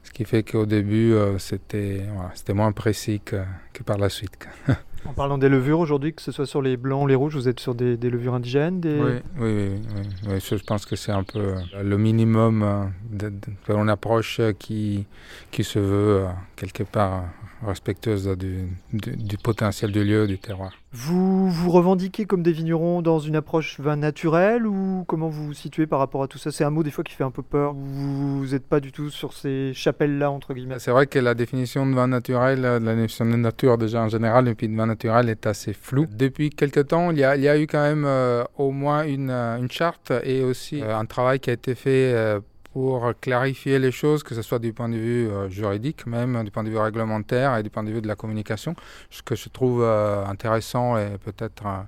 Ce 0.02 0.10
qui 0.12 0.24
fait 0.24 0.42
qu'au 0.42 0.66
début, 0.66 1.12
euh, 1.12 1.38
c'était 1.38 2.02
voilà, 2.14 2.32
moins 2.54 2.72
précis 2.72 3.20
que, 3.24 3.42
que 3.72 3.82
par 3.82 3.98
la 3.98 4.08
suite. 4.08 4.48
En 5.04 5.12
parlant 5.12 5.38
des 5.38 5.48
levures 5.48 5.78
aujourd'hui, 5.78 6.12
que 6.12 6.20
ce 6.20 6.32
soit 6.32 6.46
sur 6.46 6.60
les 6.60 6.76
blancs 6.76 7.04
ou 7.04 7.06
les 7.06 7.14
rouges, 7.14 7.36
vous 7.36 7.48
êtes 7.48 7.60
sur 7.60 7.76
des, 7.76 7.96
des 7.96 8.10
levures 8.10 8.34
indigènes 8.34 8.80
des... 8.80 8.98
Oui, 9.00 9.12
oui, 9.38 9.68
oui, 9.68 10.08
oui. 10.26 10.40
Je 10.40 10.64
pense 10.64 10.84
que 10.84 10.96
c'est 10.96 11.12
un 11.12 11.22
peu 11.22 11.38
euh, 11.38 11.82
le 11.84 11.96
minimum 11.96 12.64
euh, 12.64 12.84
de, 13.08 13.28
de, 13.28 13.36
de 13.68 13.74
une 13.74 13.88
approche 13.88 14.40
qui, 14.58 15.06
qui 15.52 15.62
se 15.62 15.78
veut 15.78 16.24
quelque 16.56 16.82
part 16.82 17.22
respectueuse 17.64 18.26
du, 18.36 18.68
du, 18.92 19.16
du 19.16 19.38
potentiel 19.38 19.92
du 19.92 20.04
lieu, 20.04 20.26
du 20.26 20.38
terroir. 20.38 20.72
Vous 20.92 21.50
vous 21.50 21.70
revendiquez 21.70 22.24
comme 22.24 22.42
des 22.42 22.52
vignerons 22.52 23.02
dans 23.02 23.18
une 23.18 23.36
approche 23.36 23.78
vin 23.80 23.96
naturel 23.96 24.66
ou 24.66 25.04
comment 25.06 25.28
vous 25.28 25.46
vous 25.46 25.52
situez 25.52 25.86
par 25.86 25.98
rapport 25.98 26.22
à 26.22 26.28
tout 26.28 26.38
ça? 26.38 26.50
C'est 26.50 26.64
un 26.64 26.70
mot 26.70 26.82
des 26.82 26.90
fois 26.90 27.04
qui 27.04 27.12
fait 27.12 27.24
un 27.24 27.30
peu 27.30 27.42
peur. 27.42 27.74
Vous 27.74 28.46
n'êtes 28.46 28.66
pas 28.66 28.80
du 28.80 28.92
tout 28.92 29.10
sur 29.10 29.32
ces 29.32 29.72
chapelles-là, 29.74 30.30
entre 30.30 30.54
guillemets. 30.54 30.78
C'est 30.78 30.90
vrai 30.90 31.06
que 31.06 31.18
la 31.18 31.34
définition 31.34 31.86
de 31.86 31.94
vin 31.94 32.06
naturel, 32.08 32.64
euh, 32.64 32.80
la 32.80 32.94
définition 32.94 33.26
de 33.26 33.36
nature 33.36 33.78
déjà 33.78 34.02
en 34.02 34.08
général, 34.08 34.48
et 34.48 34.54
puis 34.54 34.68
de 34.68 34.76
vin 34.76 34.86
naturel 34.86 35.28
est 35.28 35.46
assez 35.46 35.72
floue. 35.72 36.06
Depuis 36.10 36.50
quelque 36.50 36.80
temps, 36.80 37.10
il 37.10 37.18
y 37.18 37.24
a, 37.24 37.36
il 37.36 37.42
y 37.42 37.48
a 37.48 37.58
eu 37.58 37.66
quand 37.66 37.82
même 37.82 38.04
euh, 38.06 38.44
au 38.56 38.70
moins 38.70 39.04
une, 39.04 39.30
euh, 39.30 39.58
une 39.58 39.70
charte 39.70 40.12
et 40.22 40.42
aussi 40.42 40.82
euh, 40.82 40.96
un 40.96 41.04
travail 41.04 41.40
qui 41.40 41.50
a 41.50 41.52
été 41.52 41.74
fait 41.74 42.12
euh, 42.14 42.40
pour 42.76 43.10
clarifier 43.22 43.78
les 43.78 43.90
choses, 43.90 44.22
que 44.22 44.34
ce 44.34 44.42
soit 44.42 44.58
du 44.58 44.74
point 44.74 44.90
de 44.90 44.98
vue 44.98 45.30
euh, 45.30 45.48
juridique, 45.48 46.06
même 46.06 46.44
du 46.44 46.50
point 46.50 46.62
de 46.62 46.68
vue 46.68 46.76
réglementaire 46.76 47.56
et 47.56 47.62
du 47.62 47.70
point 47.70 47.82
de 47.82 47.90
vue 47.90 48.02
de 48.02 48.06
la 48.06 48.16
communication, 48.16 48.76
ce 49.08 49.22
que 49.22 49.34
je 49.34 49.48
trouve 49.48 49.82
euh, 49.82 50.26
intéressant 50.26 50.98
et 50.98 51.16
peut-être 51.24 51.64
euh, 51.64 51.80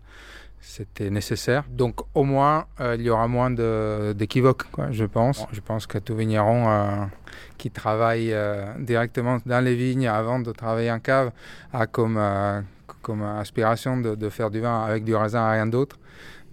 c'était 0.62 1.10
nécessaire. 1.10 1.64
Donc 1.68 2.00
au 2.14 2.24
moins, 2.24 2.64
il 2.80 3.02
y 3.02 3.10
aura 3.10 3.28
moins 3.28 3.50
d'équivoques, 3.50 4.64
je 4.90 5.04
pense. 5.04 5.44
Je 5.52 5.60
pense 5.60 5.86
que 5.86 5.98
tout 5.98 6.16
vigneron 6.16 7.08
qui 7.58 7.70
travaille 7.70 8.34
directement 8.78 9.38
dans 9.44 9.62
les 9.62 9.74
vignes 9.74 10.08
avant 10.08 10.40
de 10.40 10.52
travailler 10.52 10.90
en 10.90 11.00
cave 11.00 11.32
a 11.72 11.86
comme, 11.86 12.18
comme 13.02 13.22
aspiration 13.22 13.98
de 13.98 14.28
faire 14.30 14.50
du 14.50 14.60
vin 14.60 14.84
avec 14.84 15.04
du 15.04 15.14
raisin 15.14 15.46
et 15.48 15.56
rien 15.56 15.66
d'autre. 15.66 15.96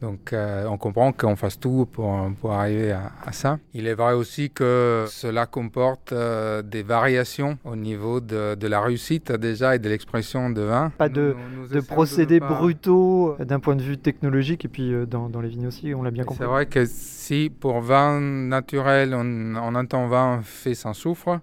Donc 0.01 0.33
euh, 0.33 0.65
on 0.67 0.77
comprend 0.77 1.11
qu'on 1.13 1.35
fasse 1.35 1.59
tout 1.59 1.87
pour, 1.91 2.29
pour 2.41 2.51
arriver 2.51 2.91
à, 2.91 3.11
à 3.25 3.31
ça. 3.31 3.59
Il 3.73 3.87
est 3.87 3.93
vrai 3.93 4.13
aussi 4.13 4.49
que 4.49 5.05
cela 5.07 5.45
comporte 5.45 6.11
euh, 6.11 6.61
des 6.61 6.83
variations 6.83 7.57
au 7.63 7.75
niveau 7.75 8.19
de, 8.19 8.55
de 8.55 8.67
la 8.67 8.81
réussite 8.81 9.31
déjà 9.31 9.75
et 9.75 9.79
de 9.79 9.89
l'expression 9.89 10.49
de 10.49 10.61
vin. 10.61 10.91
Pas 10.97 11.09
de- 11.09 11.35
Nous- 11.55 11.61
nous 11.61 11.67
De 11.67 11.77
essayons 11.77 11.83
procédés 11.95 12.39
brutaux 12.39 13.35
euh, 13.39 13.45
d'un 13.45 13.59
point 13.59 13.75
de 13.75 13.81
vue 13.83 13.97
technologique 13.97 14.65
et 14.65 14.67
puis 14.67 14.93
euh, 14.93 15.05
dans, 15.05 15.29
dans 15.29 15.41
les 15.41 15.49
vignes 15.49 15.67
aussi, 15.67 15.93
on 15.95 16.03
l'a 16.03 16.11
bien 16.11 16.23
compris. 16.23 16.39
C'est 16.43 16.49
vrai 16.49 16.65
que 16.65 16.85
si 16.85 17.49
pour 17.49 17.79
vin 17.79 18.19
naturel, 18.19 19.13
on, 19.15 19.55
on 19.55 19.75
entend 19.75 20.07
vin 20.07 20.41
fait 20.43 20.75
sans 20.75 20.93
soufre, 20.93 21.39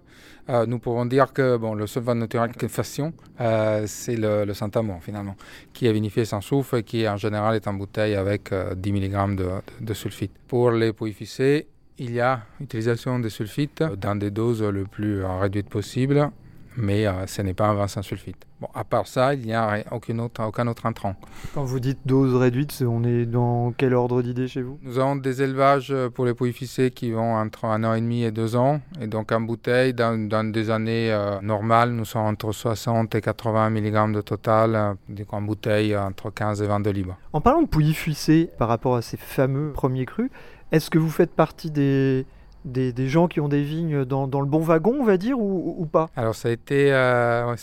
euh, 0.49 0.65
nous 0.65 0.79
pouvons 0.79 1.05
dire 1.05 1.31
que 1.31 1.57
bon, 1.57 1.73
le 1.73 1.87
seul 1.87 2.03
vin 2.03 2.15
naturel 2.15 2.51
que 2.51 2.65
nous 2.65 2.71
fassions, 2.71 3.13
euh, 3.39 3.85
c'est 3.87 4.15
le, 4.15 4.43
le 4.43 4.53
Saint-Amour 4.53 4.99
finalement, 5.01 5.35
qui 5.71 5.87
est 5.87 5.93
vinifié 5.93 6.25
sans 6.25 6.41
soufre 6.41 6.75
et 6.75 6.83
qui 6.83 7.07
en 7.07 7.17
général 7.17 7.55
est 7.55 7.67
en 7.67 7.73
bouteille 7.73 8.15
avec 8.15 8.51
euh, 8.51 8.75
10 8.75 8.91
mg 8.91 9.35
de, 9.79 9.93
sulfite. 9.93 10.31
Pour 10.47 10.71
les 10.71 10.91
pouilly-ficés, 10.91 11.67
il 11.97 12.11
y 12.11 12.19
a 12.19 12.41
utilisation 12.59 13.19
de 13.19 13.29
sulfite 13.29 13.83
dans 13.97 14.15
des 14.15 14.31
doses 14.31 14.63
le 14.63 14.83
plus 14.85 15.23
euh, 15.23 15.39
réduites 15.39 15.69
possible, 15.69 16.29
mais 16.77 17.05
euh, 17.07 17.27
ce 17.27 17.41
n'est 17.41 17.53
pas 17.53 17.67
un 17.67 17.73
vin 17.73 17.87
sans 17.87 18.01
sulfite. 18.01 18.45
Bon, 18.61 18.67
à 18.73 18.83
part 18.83 19.07
ça, 19.07 19.33
il 19.33 19.41
n'y 19.45 19.53
a 19.53 19.67
rien- 19.67 19.83
aucune 19.91 20.19
autre, 20.21 20.41
aucun 20.43 20.67
autre 20.67 20.85
intrant. 20.85 21.15
Quand 21.53 21.63
vous 21.63 21.79
dites 21.79 21.99
dose 22.05 22.33
réduite, 22.35 22.83
on 22.87 23.03
est 23.03 23.25
dans 23.25 23.73
quel 23.77 23.93
ordre 23.93 24.21
d'idée 24.21 24.47
chez 24.47 24.61
vous? 24.61 24.79
Nous 24.83 24.99
avons 24.99 25.15
des 25.17 25.41
élevages 25.41 25.91
euh, 25.91 26.09
pour 26.09 26.25
les 26.25 26.33
pouilles 26.33 26.53
ficées 26.53 26.91
qui 26.91 27.11
vont 27.11 27.35
entre 27.35 27.65
un 27.65 27.83
an 27.83 27.93
et 27.93 28.01
demi 28.01 28.23
et 28.23 28.31
deux 28.31 28.55
ans. 28.55 28.79
Et 29.01 29.07
donc 29.07 29.31
en 29.31 29.41
bouteille, 29.41 29.93
dans, 29.93 30.17
dans 30.29 30.49
des 30.49 30.69
années 30.69 31.11
euh, 31.11 31.39
normales, 31.41 31.91
nous 31.91 32.05
sommes 32.05 32.25
entre 32.25 32.51
60 32.51 33.13
et 33.15 33.21
80 33.21 33.69
mg 33.69 34.13
de 34.13 34.21
total. 34.21 34.75
euh, 34.75 34.93
donc 35.09 35.33
en 35.33 35.41
bouteille, 35.41 35.95
entre 35.97 36.29
15 36.29 36.61
et 36.61 36.67
22 36.67 36.89
livres. 36.91 37.17
En 37.33 37.41
parlant 37.41 37.61
de 37.63 37.67
fuissé 37.93 38.49
par 38.57 38.69
rapport 38.69 38.95
à 38.95 39.01
ces 39.01 39.17
fameux 39.17 39.71
premiers 39.73 40.05
crus, 40.05 40.29
est-ce 40.71 40.89
que 40.89 40.97
vous 40.97 41.09
faites 41.09 41.31
partie 41.31 41.69
des, 41.69 42.25
des, 42.65 43.07
gens 43.07 43.27
qui 43.27 43.39
ont 43.39 43.47
des 43.47 43.63
vignes 43.63 44.05
dans, 44.05 44.25
le 44.25 44.45
bon 44.45 44.59
wagon, 44.59 44.97
on 44.99 45.03
va 45.03 45.17
dire, 45.17 45.39
ou, 45.39 45.87
pas? 45.91 46.09
Alors 46.15 46.35
ça 46.35 46.49
a 46.49 46.51
été, 46.51 46.91
euh, 46.91 47.55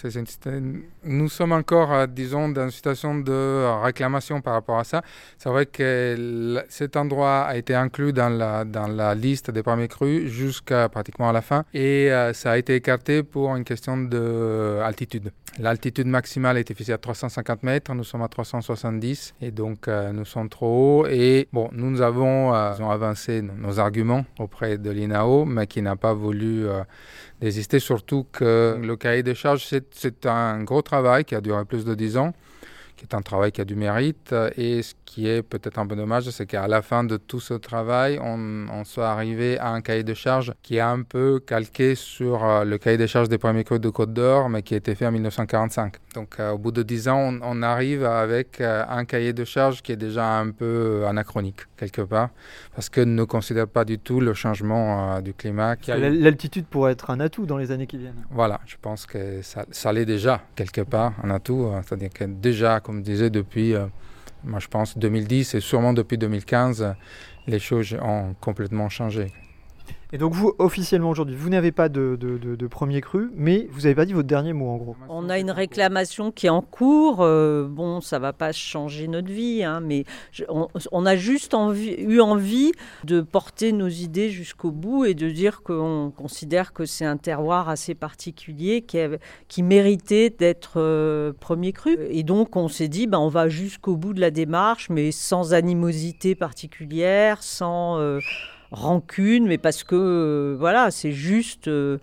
nous 1.05 1.28
sommes 1.28 1.53
encore, 1.53 1.92
euh, 1.92 2.07
disons, 2.07 2.48
dans 2.48 2.64
une 2.64 2.70
situation 2.70 3.18
de 3.18 3.82
réclamation 3.82 4.40
par 4.40 4.55
rapport 4.55 4.78
à 4.78 4.84
ça. 4.84 5.03
C'est 5.38 5.48
vrai 5.48 5.66
que 5.66 6.62
cet 6.68 6.96
endroit 6.96 7.42
a 7.42 7.57
été 7.57 7.74
inclus 7.74 8.12
dans 8.12 8.28
la, 8.28 8.64
dans 8.64 8.86
la 8.86 9.14
liste 9.14 9.51
des 9.51 9.62
premiers 9.62 9.88
crus 9.88 10.30
jusqu'à 10.30 10.88
pratiquement 10.88 11.28
à 11.28 11.32
la 11.32 11.42
fin 11.42 11.64
et 11.74 12.11
euh, 12.11 12.32
ça 12.32 12.53
a 12.53 12.59
été 12.59 12.74
écarté 12.74 13.22
pour 13.22 13.57
une 13.57 13.64
question 13.64 13.96
d'altitude. 13.96 15.30
L'altitude 15.59 16.07
maximale 16.07 16.57
a 16.57 16.61
été 16.61 16.74
fixée 16.74 16.92
à 16.92 16.98
350 16.98 17.64
mètres, 17.64 17.92
nous 17.92 18.05
sommes 18.05 18.22
à 18.22 18.28
370 18.28 19.34
et 19.40 19.51
donc 19.51 19.88
euh, 19.88 20.12
nous 20.12 20.24
sommes 20.24 20.48
trop 20.48 21.03
hauts. 21.03 21.07
Et 21.09 21.48
bon, 21.53 21.68
nous, 21.72 22.01
avons, 22.01 22.55
euh, 22.55 22.72
avancé 22.72 23.42
nos, 23.42 23.80
arguments 23.80 24.24
auprès 24.38 24.78
de 24.78 24.90
l'INAO, 24.90 25.44
mais 25.44 25.66
qui 25.66 25.82
n'a 25.82 25.96
pas 25.96 26.14
voulu 26.14 26.66
euh, 26.66 26.82
désister, 27.40 27.80
surtout 27.80 28.26
que 28.30 28.78
le 28.80 28.96
cahier 28.96 29.22
des 29.22 29.34
charges, 29.34 29.66
c'est 29.90 30.26
un 30.26 30.62
gros 30.62 30.82
travail 30.82 31.24
qui 31.24 31.34
a 31.34 31.40
duré 31.40 31.64
plus 31.64 31.84
de 31.84 31.94
10 31.94 32.16
ans, 32.16 32.32
qui 33.01 33.07
est 33.07 33.14
un 33.14 33.22
travail 33.22 33.51
qui 33.51 33.62
a 33.62 33.64
du 33.64 33.76
mérite. 33.76 34.34
Et 34.59 34.82
ce 34.82 34.92
qui 35.07 35.26
est 35.26 35.42
peut-être 35.42 35.78
un 35.78 35.86
peu 35.86 35.96
dommage, 35.96 36.28
c'est 36.28 36.44
qu'à 36.44 36.68
la 36.68 36.82
fin 36.82 37.03
de 37.03 37.16
tout 37.16 37.40
ce 37.40 37.55
travail, 37.55 38.18
on, 38.22 38.66
on 38.70 38.84
soit 38.84 39.09
arrivé 39.09 39.59
à 39.59 39.70
un 39.70 39.80
cahier 39.80 40.05
de 40.05 40.12
charges 40.12 40.53
qui 40.62 40.76
est 40.76 40.80
un 40.80 41.03
peu 41.03 41.40
calqué 41.40 41.94
sur 41.94 42.44
euh, 42.44 42.64
le 42.64 42.76
cahier 42.76 42.98
des 42.98 43.07
charges 43.07 43.30
des 43.30 43.38
premiers 43.38 43.64
crus 43.64 43.80
de 43.80 43.88
Côte 43.88 44.12
d'Or, 44.12 44.51
mais 44.51 44.62
qui 44.62 44.74
a 44.74 44.76
été 44.76 44.94
fait 44.94 45.07
en 45.07 45.12
1945. 45.12 45.94
Donc 46.14 46.40
euh, 46.40 46.51
au 46.53 46.59
bout 46.59 46.72
de 46.72 46.82
10 46.82 47.09
ans, 47.09 47.18
on, 47.18 47.40
on 47.42 47.62
arrive 47.62 48.05
avec 48.05 48.61
euh, 48.61 48.84
un 48.88 49.05
cahier 49.05 49.32
de 49.32 49.44
charges 49.44 49.80
qui 49.82 49.92
est 49.92 49.96
déjà 49.96 50.38
un 50.38 50.51
peu 50.51 51.05
anachronique, 51.07 51.61
quelque 51.76 52.03
part, 52.03 52.30
parce 52.74 52.88
que 52.88 53.01
ne 53.01 53.24
considère 53.24 53.68
pas 53.68 53.84
du 53.84 53.98
tout 53.98 54.20
le 54.20 54.34
changement 54.34 55.16
euh, 55.16 55.20
du 55.20 55.34
climat. 55.34 55.76
L'altitude 55.86 56.66
pourrait 56.66 56.92
être 56.92 57.11
un 57.11 57.20
atout 57.20 57.46
dans 57.46 57.57
les 57.57 57.70
années 57.70 57.86
qui 57.86 57.98
viennent. 57.98 58.24
Voilà, 58.30 58.61
je 58.66 58.76
pense 58.80 59.07
que 59.07 59.40
ça, 59.42 59.64
ça 59.70 59.92
l'est 59.92 60.05
déjà 60.05 60.42
quelque 60.57 60.80
part, 60.80 61.12
un 61.22 61.30
atout. 61.30 61.70
C'est-à-dire 61.86 62.11
que 62.11 62.24
déjà, 62.24 62.80
comme 62.91 62.99
je 62.99 63.05
disais, 63.05 63.30
depuis, 63.30 63.74
euh, 63.74 63.86
moi 64.43 64.59
je 64.59 64.66
pense, 64.66 64.99
2010 64.99 65.55
et 65.55 65.61
sûrement 65.61 65.93
depuis 65.93 66.18
2015, 66.18 66.82
euh, 66.82 66.93
les 67.47 67.61
choses 67.61 67.97
ont 68.03 68.34
complètement 68.41 68.88
changé. 68.88 69.28
Et 70.12 70.18
donc 70.18 70.32
vous, 70.32 70.55
officiellement 70.59 71.11
aujourd'hui, 71.11 71.36
vous 71.36 71.51
n'avez 71.51 71.70
pas 71.70 71.88
de, 71.88 72.18
premier 72.68 73.01
cru, 73.01 73.30
mais 73.34 73.68
vous 73.70 73.82
n'avez 73.82 73.95
pas 73.95 74.05
dit 74.05 74.12
votre 74.12 74.28
dernier 74.28 74.53
mot 74.53 74.68
en 74.68 74.76
gros. 74.76 74.97
On 75.09 75.28
a 75.28 75.38
une 75.38 75.51
réclamation 75.51 76.32
qui 76.32 76.47
est 76.47 76.51
en 76.51 76.62
cours. 76.62 77.18
euh, 77.20 77.66
bon, 77.68 78.01
ça 78.01 78.18
va 78.18 78.32
pas 78.32 78.53
changer 78.53 79.07
notre 79.07 79.30
vie, 79.30 79.62
hein, 79.62 79.80
mais 79.80 80.05
on, 80.49 81.07
a 81.07 81.16
juste 81.16 81.55
eu 81.55 82.20
envie 82.20 82.72
de 83.05 83.20
porter 83.20 83.72
nos 83.72 83.88
idées 83.88 84.30
jusqu'au 84.30 84.70
bout 84.70 85.05
et 85.05 85.14
de 85.14 85.30
dire 85.30 85.62
qu'on 85.62 86.12
considère 86.16 86.72
que 86.72 86.86
c'est 86.86 87.05
un 87.05 87.16
terroir 87.16 87.68
assez 87.68 87.95
particulier 87.95 88.84
qui 89.49 89.62
méritait 89.62 90.30
d'être 90.30 90.74
euh, 90.76 91.32
premier 91.38 91.72
cru. 91.72 91.97
Et 92.11 92.22
donc, 92.22 92.57
on 92.57 92.68
s'est 92.68 92.88
dit, 92.88 93.07
ben, 93.07 93.18
on 93.18 93.28
va 93.28 93.49
jusqu'au 93.49 93.97
bout 93.97 94.12
de 94.12 94.20
la 94.20 94.30
démarche, 94.30 94.91
mais 94.91 95.12
sans 95.12 95.55
animosité 95.55 96.34
particulière, 96.34 97.43
sans 97.43 97.99
euh, 97.99 98.18
rancune, 98.70 99.46
mais 99.46 99.58
parce 99.58 99.84
que, 99.84 99.94
euh, 99.96 100.56
voilà, 100.58 100.90
c'est 100.90 101.12
juste. 101.12 101.68
euh, 101.68 101.98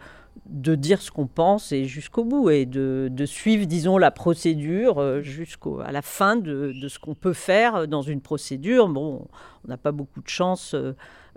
de 0.50 0.76
dire 0.76 1.02
ce 1.02 1.12
qu'on 1.12 1.28
pense 1.28 1.74
et 1.74 1.84
jusqu'au 1.84 2.24
bout 2.24 2.50
et 2.52 2.66
de, 2.66 3.10
de 3.12 3.26
suivre, 3.26 3.66
disons, 3.66 3.98
la 3.98 4.12
procédure 4.12 4.98
euh, 5.00 5.22
jusqu'à 5.22 5.92
la 5.92 6.02
fin 6.02 6.38
de, 6.38 6.72
de 6.72 6.88
ce 6.88 7.00
qu'on 7.00 7.16
peut 7.16 7.34
faire 7.34 7.86
dans 7.86 8.02
une 8.02 8.22
procédure. 8.22 8.88
Bon, 8.88 9.28
on 9.66 9.68
n'a 9.68 9.76
pas 9.76 9.92
beaucoup 9.92 10.22
de 10.22 10.30
chance 10.30 10.74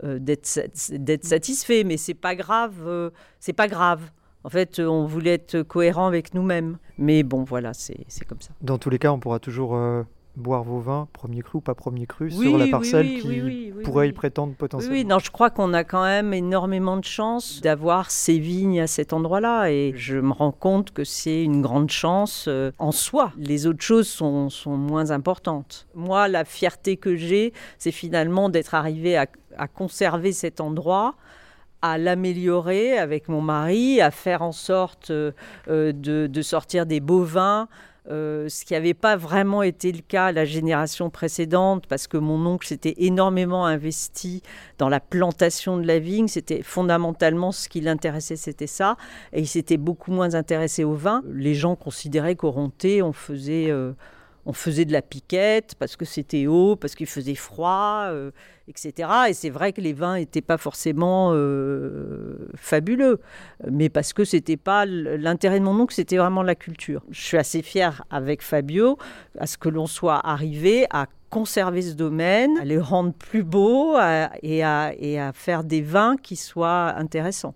d'être 0.04 0.46
sat- 0.46 0.92
d'être 0.96 1.24
satisfait, 1.24 1.82
mais 1.82 1.96
c'est 1.96 2.14
pas 2.14 2.36
grave. 2.36 3.10
c'est 3.40 3.52
pas 3.52 3.66
grave. 3.66 4.00
En 4.44 4.48
fait, 4.48 4.78
on 4.78 5.06
voulait 5.06 5.34
être 5.34 5.62
cohérent 5.62 6.06
avec 6.06 6.32
nous-mêmes. 6.32 6.78
Mais 6.96 7.24
bon, 7.24 7.42
voilà, 7.42 7.72
c'est 7.74 8.04
comme 8.28 8.40
ça. 8.40 8.52
Dans 8.62 8.78
tous 8.78 8.90
les 8.90 9.00
cas, 9.00 9.10
on 9.10 9.18
pourra 9.18 9.40
toujours 9.40 9.76
boire 10.40 10.64
vos 10.64 10.80
vins, 10.80 11.06
premier 11.12 11.42
cru 11.42 11.58
ou 11.58 11.60
pas 11.60 11.74
premier 11.74 12.06
cru, 12.06 12.30
Oui, 12.36 12.48
sur 12.48 12.58
la 12.58 12.66
parcelle 12.66 13.06
oui, 13.06 13.20
qui 13.20 13.42
oui, 13.42 13.72
pourrait 13.84 14.08
y 14.08 14.12
prétendre 14.12 14.54
potentiellement. 14.54 14.96
oui, 14.96 15.04
non, 15.04 15.18
je 15.20 15.30
crois 15.30 15.50
qu'on 15.50 15.72
a 15.74 15.84
quand 15.84 16.02
même 16.02 16.34
énormément 16.34 16.96
de 16.96 17.04
chance 17.04 17.60
d'avoir 17.60 18.10
ces 18.10 18.38
vignes 18.38 18.80
à 18.80 18.86
cet 18.86 19.12
endroit-là. 19.12 19.70
Et 19.70 19.92
je 19.96 20.16
me 20.18 20.32
rends 20.32 20.52
compte 20.52 20.90
que 20.92 21.04
c'est 21.04 21.44
une 21.44 21.62
grande 21.62 21.90
chance 21.90 22.46
euh, 22.48 22.72
en 22.78 22.90
soi. 22.92 23.32
Les 23.36 23.66
autres 23.66 23.82
choses 23.84 24.08
sont, 24.08 24.48
sont 24.50 24.76
moins 24.76 25.10
importantes. 25.12 25.86
Moi, 25.94 26.26
la 26.28 26.44
fierté 26.44 26.96
que 26.96 27.14
j'ai, 27.16 27.52
c'est 27.78 27.92
finalement 27.92 28.48
d'être 28.48 28.74
arrivé 28.74 29.16
à, 29.16 29.26
à 29.56 29.68
conserver 29.68 30.32
cet 30.32 30.60
endroit 30.60 31.14
à 31.82 31.96
l'améliorer 31.96 32.98
avec 32.98 33.28
mon 33.28 33.40
mari, 33.40 34.02
à 34.02 34.10
faire 34.10 34.42
en 34.42 34.52
sorte 34.52 35.10
euh, 35.10 35.32
euh, 35.68 35.92
de, 35.92 36.26
de 36.26 36.42
sortir 36.42 36.84
des 36.84 37.00
beaux 37.00 37.22
vins, 37.24 37.68
euh, 38.08 38.48
ce 38.48 38.64
qui 38.64 38.72
n'avait 38.72 38.94
pas 38.94 39.16
vraiment 39.16 39.62
été 39.62 39.92
le 39.92 40.00
cas 40.00 40.32
la 40.32 40.44
génération 40.44 41.10
précédente, 41.10 41.86
parce 41.86 42.06
que 42.06 42.16
mon 42.16 42.46
oncle 42.46 42.66
s'était 42.66 42.94
énormément 42.98 43.66
investi 43.66 44.42
dans 44.78 44.88
la 44.88 45.00
plantation 45.00 45.76
de 45.76 45.86
la 45.86 45.98
vigne. 45.98 46.28
C'était 46.28 46.62
fondamentalement 46.62 47.52
ce 47.52 47.68
qui 47.68 47.80
l'intéressait, 47.80 48.36
c'était 48.36 48.66
ça. 48.66 48.96
Et 49.32 49.40
il 49.40 49.48
s'était 49.48 49.76
beaucoup 49.76 50.12
moins 50.12 50.34
intéressé 50.34 50.84
au 50.84 50.94
vin. 50.94 51.22
Les 51.32 51.54
gens 51.54 51.76
considéraient 51.76 52.36
qu'au 52.36 52.50
Ronté, 52.50 53.02
on 53.02 53.12
faisait... 53.12 53.70
euh, 53.70 53.92
on 54.46 54.54
faisait 54.54 54.86
de 54.86 54.92
la 54.92 55.02
piquette 55.02 55.74
parce 55.78 55.96
que 55.96 56.06
c'était 56.06 56.46
haut, 56.46 56.74
parce 56.74 56.94
qu'il 56.94 57.06
faisait 57.06 57.34
froid, 57.34 58.06
euh, 58.06 58.30
etc. 58.70 59.08
Et 59.28 59.34
c'est 59.34 59.50
vrai 59.50 59.72
que 59.72 59.80
les 59.80 59.92
vins 59.92 60.16
n'étaient 60.16 60.40
pas 60.40 60.56
forcément 60.56 61.32
euh, 61.34 62.36
fabuleux, 62.54 63.20
mais 63.70 63.88
parce 63.88 64.12
que 64.12 64.24
c'était 64.24 64.56
pas 64.56 64.86
l'intérêt 64.86 65.58
de 65.60 65.64
mon 65.64 65.78
oncle, 65.78 65.94
c'était 65.94 66.16
vraiment 66.16 66.42
la 66.42 66.54
culture. 66.54 67.02
Je 67.10 67.20
suis 67.20 67.36
assez 67.36 67.62
fière 67.62 68.04
avec 68.10 68.42
Fabio 68.42 68.96
à 69.38 69.46
ce 69.46 69.58
que 69.58 69.68
l'on 69.68 69.86
soit 69.86 70.20
arrivé 70.26 70.86
à 70.90 71.06
conserver 71.28 71.82
ce 71.82 71.94
domaine, 71.94 72.58
à 72.58 72.64
le 72.64 72.80
rendre 72.80 73.12
plus 73.12 73.44
beau 73.44 73.94
à- 73.96 74.30
et, 74.42 74.64
à, 74.64 74.92
et 74.98 75.20
à 75.20 75.32
faire 75.32 75.62
des 75.64 75.80
vins 75.82 76.16
qui 76.16 76.34
soient 76.36 76.94
intéressants. 76.96 77.54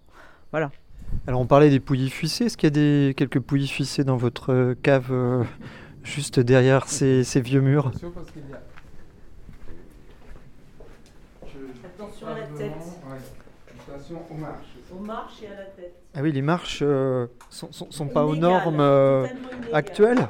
Alors 1.27 1.41
on 1.41 1.47
parlait 1.47 1.71
des 1.71 1.81
pouilly 1.81 2.11
fuissés. 2.11 2.45
Est-ce 2.47 2.57
qu'il 2.57 2.67
y 2.67 2.69
a 2.69 2.71
des, 2.71 3.15
quelques 3.17 3.41
pouilly 3.41 3.69
fuissés 3.69 4.05
dans 4.05 4.17
votre 4.17 4.75
cave 4.83 5.09
euh, 5.11 5.43
juste 6.03 6.39
derrière 6.41 6.89
ces, 6.89 7.25
ces 7.25 7.41
vieux 7.41 7.61
murs? 7.61 7.91
Attention 11.97 12.27
à 12.27 12.39
la 12.39 12.47
tête. 12.47 12.73
Aux 14.93 14.99
marches 14.99 15.43
et 15.43 15.47
à 15.47 15.57
la 15.57 15.65
tête. 15.65 15.95
Ah 16.15 16.21
oui, 16.23 16.33
les 16.33 16.43
marches 16.43 16.81
euh, 16.83 17.27
sont, 17.51 17.71
sont, 17.71 17.91
sont 17.91 18.09
pas 18.09 18.25
aux 18.25 18.37
normes 18.37 18.81
euh, 18.81 19.27
actuelles. 19.73 20.29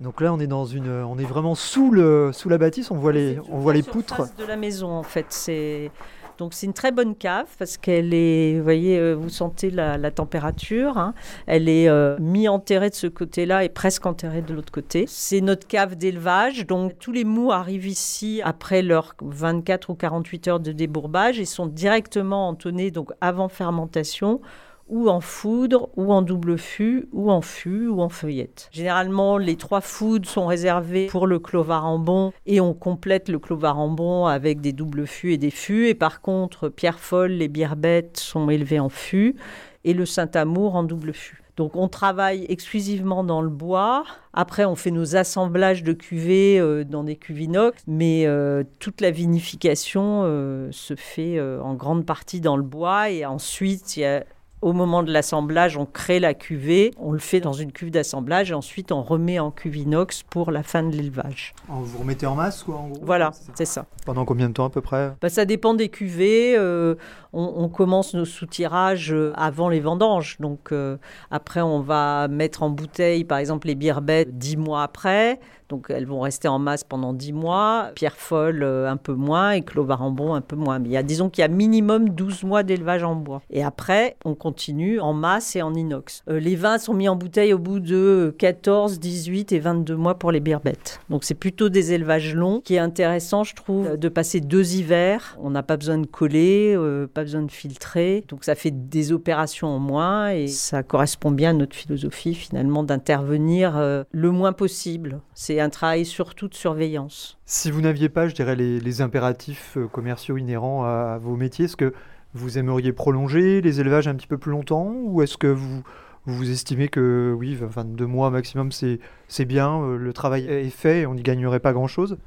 Donc 0.00 0.20
là, 0.20 0.32
on 0.34 0.40
est 0.40 0.46
dans 0.46 0.64
une, 0.66 0.90
on 0.90 1.18
est 1.18 1.24
vraiment 1.24 1.54
sous 1.54 1.90
le, 1.90 2.32
sous 2.32 2.48
la 2.48 2.58
bâtisse. 2.58 2.90
On 2.90 2.96
voit 2.96 3.12
les, 3.12 3.38
on 3.50 3.58
voit 3.58 3.72
les 3.72 3.82
poutres. 3.82 4.22
de 4.36 4.44
la 4.44 4.56
maison 4.56 4.90
en 4.90 5.02
fait. 5.02 5.26
C'est 5.28 5.90
donc 6.38 6.54
c'est 6.54 6.66
une 6.66 6.72
très 6.72 6.92
bonne 6.92 7.14
cave 7.14 7.46
parce 7.58 7.76
qu'elle 7.76 8.12
est, 8.14 8.58
vous 8.58 8.64
voyez, 8.64 8.98
euh, 8.98 9.14
vous 9.14 9.28
sentez 9.28 9.70
la, 9.70 10.10
température. 10.10 10.98
hein. 10.98 11.14
Elle 11.46 11.68
est 11.68 11.88
euh, 11.88 12.16
mi-enterrée 12.20 12.90
de 12.90 12.94
ce 12.94 13.06
côté-là 13.06 13.64
et 13.64 13.68
presque 13.68 14.06
enterrée 14.06 14.42
de 14.42 14.54
l'autre 14.54 14.72
côté. 14.72 15.04
C'est 15.08 15.40
notre 15.40 15.66
cave 15.66 15.96
d'élevage, 15.96 16.66
donc 16.66 16.98
tous 16.98 17.12
les 17.12 17.24
mous 17.24 17.52
arrivent 17.52 17.86
ici 17.86 18.40
après 18.44 18.82
leurs 18.82 19.14
24 19.22 19.90
ou 19.90 19.94
48 19.94 20.48
heures 20.48 20.60
de 20.60 20.72
débourbage 20.72 21.38
et 21.38 21.44
sont 21.44 21.66
directement 21.66 22.48
entonnés 22.48 22.90
donc 22.90 23.10
avant 23.20 23.48
fermentation 23.48 24.40
ou 24.88 25.08
en 25.08 25.20
foudre, 25.20 25.88
ou 25.96 26.12
en 26.12 26.22
double 26.22 26.58
fût, 26.58 27.08
ou 27.12 27.30
en 27.30 27.40
fût, 27.40 27.86
ou 27.86 28.00
en 28.00 28.08
feuillette. 28.08 28.68
Généralement, 28.72 29.38
les 29.38 29.56
trois 29.56 29.80
foudres 29.80 30.28
sont 30.28 30.46
réservées 30.46 31.06
pour 31.06 31.26
le 31.26 31.38
clovarambon 31.38 32.32
et 32.46 32.60
on 32.60 32.74
complète 32.74 33.28
le 33.28 33.38
clovarambon 33.38 34.26
avec 34.26 34.60
des 34.60 34.72
doubles 34.72 35.06
fûts 35.06 35.32
et 35.32 35.38
des 35.38 35.50
fûts. 35.50 35.88
Et 35.88 35.94
par 35.94 36.20
contre, 36.20 36.68
Pierre 36.68 37.00
Folle, 37.00 37.32
les 37.32 37.48
bières-bêtes 37.48 38.18
sont 38.18 38.48
élevées 38.50 38.80
en 38.80 38.88
fût 38.88 39.36
et 39.84 39.94
le 39.94 40.06
Saint-Amour 40.06 40.76
en 40.76 40.82
double 40.82 41.12
fût. 41.12 41.44
Donc 41.56 41.76
on 41.76 41.88
travaille 41.88 42.46
exclusivement 42.48 43.22
dans 43.22 43.40
le 43.40 43.48
bois. 43.48 44.04
Après, 44.32 44.64
on 44.64 44.74
fait 44.74 44.90
nos 44.90 45.14
assemblages 45.14 45.84
de 45.84 45.92
cuvées 45.92 46.58
euh, 46.58 46.82
dans 46.82 47.04
des 47.04 47.14
cuves 47.14 47.42
inox, 47.42 47.80
mais 47.86 48.26
euh, 48.26 48.64
toute 48.80 49.00
la 49.00 49.12
vinification 49.12 50.22
euh, 50.24 50.68
se 50.72 50.96
fait 50.96 51.40
en 51.40 51.74
grande 51.74 52.04
partie 52.04 52.40
dans 52.40 52.56
le 52.56 52.64
bois. 52.64 53.10
Et 53.10 53.24
ensuite, 53.24 53.96
il 53.96 54.00
y 54.00 54.04
a 54.04 54.24
au 54.64 54.72
moment 54.72 55.02
de 55.02 55.12
l'assemblage, 55.12 55.76
on 55.76 55.84
crée 55.84 56.20
la 56.20 56.32
cuvée, 56.32 56.94
on 56.98 57.12
le 57.12 57.18
fait 57.18 57.38
dans 57.38 57.52
une 57.52 57.70
cuve 57.70 57.90
d'assemblage 57.90 58.50
et 58.50 58.54
ensuite 58.54 58.92
on 58.92 59.02
remet 59.02 59.38
en 59.38 59.50
cuve 59.50 59.76
inox 59.76 60.22
pour 60.22 60.50
la 60.50 60.62
fin 60.62 60.82
de 60.82 60.96
l'élevage. 60.96 61.52
Vous 61.68 61.98
remettez 61.98 62.24
en 62.24 62.34
masse, 62.34 62.62
quoi, 62.62 62.76
en 62.76 62.88
gros? 62.88 63.02
Voilà, 63.04 63.32
c'est 63.54 63.66
ça. 63.66 63.84
Pendant 64.06 64.24
combien 64.24 64.48
de 64.48 64.54
temps 64.54 64.64
à 64.64 64.70
peu 64.70 64.80
près? 64.80 65.12
Bah, 65.20 65.28
Ça 65.28 65.44
dépend 65.44 65.74
des 65.74 65.90
cuvées. 65.90 66.56
Euh, 66.56 66.94
on, 67.34 67.52
on, 67.56 67.68
commence 67.68 68.14
nos 68.14 68.24
soutirages 68.24 69.12
euh, 69.12 69.34
avant 69.36 69.68
les 69.68 69.80
vendanges. 69.80 70.38
Donc 70.40 70.72
euh, 70.72 70.96
après, 71.30 71.60
on 71.60 71.80
va 71.80 72.28
mettre 72.28 72.62
en 72.62 72.70
bouteille, 72.70 73.24
par 73.24 73.36
exemple, 73.36 73.66
les 73.66 73.74
bières 73.74 74.00
bêtes 74.00 74.38
dix 74.38 74.56
mois 74.56 74.82
après. 74.82 75.40
Donc 75.68 75.86
elles 75.88 76.06
vont 76.06 76.20
rester 76.20 76.48
en 76.48 76.58
masse 76.58 76.84
pendant 76.84 77.12
10 77.12 77.32
mois, 77.32 77.90
Pierre 77.94 78.16
Folle 78.16 78.62
euh, 78.62 78.90
un 78.90 78.96
peu 78.96 79.14
moins 79.14 79.52
et 79.52 79.62
Clos 79.62 79.84
Barambon 79.84 80.34
un 80.34 80.40
peu 80.40 80.56
moins. 80.56 80.78
Mais 80.78 80.88
il 80.88 80.92
y 80.92 80.96
a, 80.96 81.02
disons 81.02 81.30
qu'il 81.30 81.42
y 81.42 81.44
a 81.44 81.48
minimum 81.48 82.10
12 82.10 82.44
mois 82.44 82.62
d'élevage 82.62 83.02
en 83.02 83.14
bois. 83.14 83.42
Et 83.50 83.64
après, 83.64 84.16
on 84.24 84.34
continue 84.34 85.00
en 85.00 85.14
masse 85.14 85.56
et 85.56 85.62
en 85.62 85.74
inox. 85.74 86.22
Euh, 86.28 86.38
les 86.38 86.56
vins 86.56 86.78
sont 86.78 86.94
mis 86.94 87.08
en 87.08 87.16
bouteille 87.16 87.52
au 87.52 87.58
bout 87.58 87.80
de 87.80 88.34
14, 88.38 88.98
18 88.98 89.52
et 89.52 89.58
22 89.58 89.96
mois 89.96 90.18
pour 90.18 90.32
les 90.32 90.40
birbettes. 90.40 91.00
Donc 91.08 91.24
c'est 91.24 91.34
plutôt 91.34 91.68
des 91.68 91.92
élevages 91.92 92.34
longs 92.34 92.60
qui 92.60 92.74
est 92.74 92.78
intéressant, 92.78 93.44
je 93.44 93.54
trouve, 93.54 93.96
de 93.96 94.08
passer 94.08 94.40
deux 94.40 94.74
hivers. 94.74 95.36
On 95.40 95.50
n'a 95.50 95.62
pas 95.62 95.76
besoin 95.76 95.98
de 95.98 96.06
coller, 96.06 96.74
euh, 96.76 97.06
pas 97.06 97.22
besoin 97.22 97.42
de 97.42 97.50
filtrer. 97.50 98.24
Donc 98.28 98.44
ça 98.44 98.54
fait 98.54 98.70
des 98.70 99.12
opérations 99.12 99.68
en 99.68 99.78
moins 99.78 100.30
et 100.30 100.48
ça 100.48 100.82
correspond 100.82 101.30
bien 101.30 101.50
à 101.50 101.54
notre 101.54 101.74
philosophie 101.74 102.34
finalement 102.34 102.82
d'intervenir 102.82 104.04
le 104.10 104.30
moins 104.30 104.52
possible. 104.52 105.20
C'est 105.34 105.60
un 105.64 105.70
travail 105.70 106.04
surtout 106.04 106.48
de 106.48 106.54
surveillance. 106.54 107.38
Si 107.46 107.70
vous 107.70 107.80
n'aviez 107.80 108.08
pas, 108.08 108.28
je 108.28 108.34
dirais, 108.34 108.54
les, 108.54 109.00
impératifs 109.00 109.76
euh, 109.76 109.88
commerciaux 109.88 110.36
inhérents 110.36 110.84
à, 110.84 111.18
vos 111.20 111.36
métiers, 111.36 111.64
est-ce 111.64 111.76
que 111.76 111.92
vous 112.34 112.58
aimeriez 112.58 112.92
prolonger 112.92 113.60
les 113.60 113.80
élevages 113.80 114.08
un 114.08 114.14
petit 114.14 114.26
peu 114.26 114.38
plus 114.38 114.50
longtemps 114.50 114.94
ou 115.04 115.22
est-ce 115.22 115.36
que 115.36 115.46
vous, 115.46 115.82
vous 116.26 116.50
estimez 116.50 116.88
que 116.88 117.34
oui, 117.36 117.58
enfin, 117.64 117.84
deux 117.84 118.06
mois 118.06 118.30
maximum, 118.30 118.70
c'est 118.72 119.44
bien, 119.44 119.80
euh, 119.80 119.96
le 119.96 120.12
travail 120.12 120.46
est 120.46 120.70
fait, 120.70 121.06
on 121.06 121.14
n'y 121.14 121.22
gagnerait 121.22 121.60
pas 121.60 121.72
grand-chose? 121.72 122.18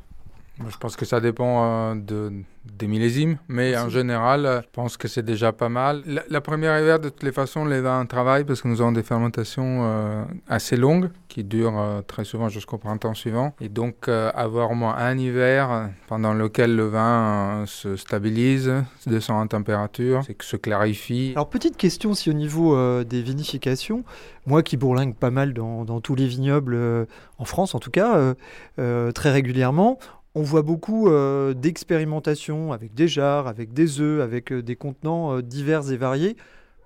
Je 0.70 0.78
pense 0.78 0.96
que 0.96 1.06
ça 1.06 1.20
dépend 1.20 1.64
euh, 1.64 1.96
de, 1.96 2.32
des 2.66 2.88
millésimes, 2.88 3.38
mais 3.48 3.78
en 3.78 3.90
général, 3.90 4.46
euh, 4.46 4.62
je 4.62 4.68
pense 4.72 4.98
que 4.98 5.08
c'est 5.08 5.24
déjà 5.24 5.52
pas 5.52 5.70
mal. 5.70 6.04
La, 6.30 6.42
première 6.42 6.80
hiver, 6.80 7.00
de 7.00 7.10
toutes 7.10 7.24
les 7.24 7.32
façons, 7.32 7.66
les 7.66 7.82
vins 7.82 8.06
travaillent 8.06 8.44
parce 8.44 8.62
que 8.62 8.68
nous 8.68 8.82
avons 8.82 8.92
des 8.92 9.04
fermentations 9.04 9.82
euh, 9.84 10.24
assez 10.48 10.76
longues 10.76 11.10
qui 11.28 11.44
durent 11.44 12.04
très 12.08 12.24
souvent 12.24 12.50
jusqu'au 12.50 12.78
printemps 12.78 13.14
suivant. 13.14 13.54
Et 13.62 13.70
donc, 13.70 14.08
avoir 14.08 14.72
au 14.72 14.76
moins 14.76 14.96
un 14.98 15.18
hiver 15.18 15.90
pendant 16.08 16.34
lequel 16.34 16.76
le 16.76 16.88
vin 16.88 17.64
se 17.68 17.96
stabilise, 17.96 18.74
se 19.00 19.10
descend 19.10 19.44
en 19.44 19.48
température, 19.48 20.24
c'est 20.26 20.34
que 20.34 20.46
se 20.46 20.56
clarifie. 20.56 21.34
Alors, 21.36 21.50
petite 21.50 21.78
question 21.78 22.12
aussi 22.12 22.32
au 22.32 22.34
niveau 22.34 23.04
des 23.04 23.22
vinifications. 23.22 24.04
Moi 24.48 24.64
qui 24.64 24.78
bourlingue 24.78 25.14
pas 25.14 25.30
mal 25.30 25.54
dans, 25.54 25.84
dans 25.86 26.02
tous 26.02 26.16
les 26.16 26.26
vignobles, 26.26 27.08
en 27.38 27.46
France 27.46 27.76
en 27.76 27.80
tout 27.80 27.92
cas, 27.92 28.34
très 28.78 29.32
régulièrement, 29.32 30.00
on 30.38 30.44
voit 30.44 30.62
beaucoup 30.62 31.10
euh, 31.10 31.56
d'expérimentations 31.56 32.72
avec 32.72 32.94
des 32.94 33.08
jarres, 33.08 33.48
avec 33.48 33.74
des 33.74 34.00
œufs, 34.00 34.22
avec 34.22 34.52
euh, 34.52 34.62
des 34.62 34.76
contenants 34.76 35.36
euh, 35.36 35.42
divers 35.42 35.92
et 35.92 35.98
variés. 35.98 36.38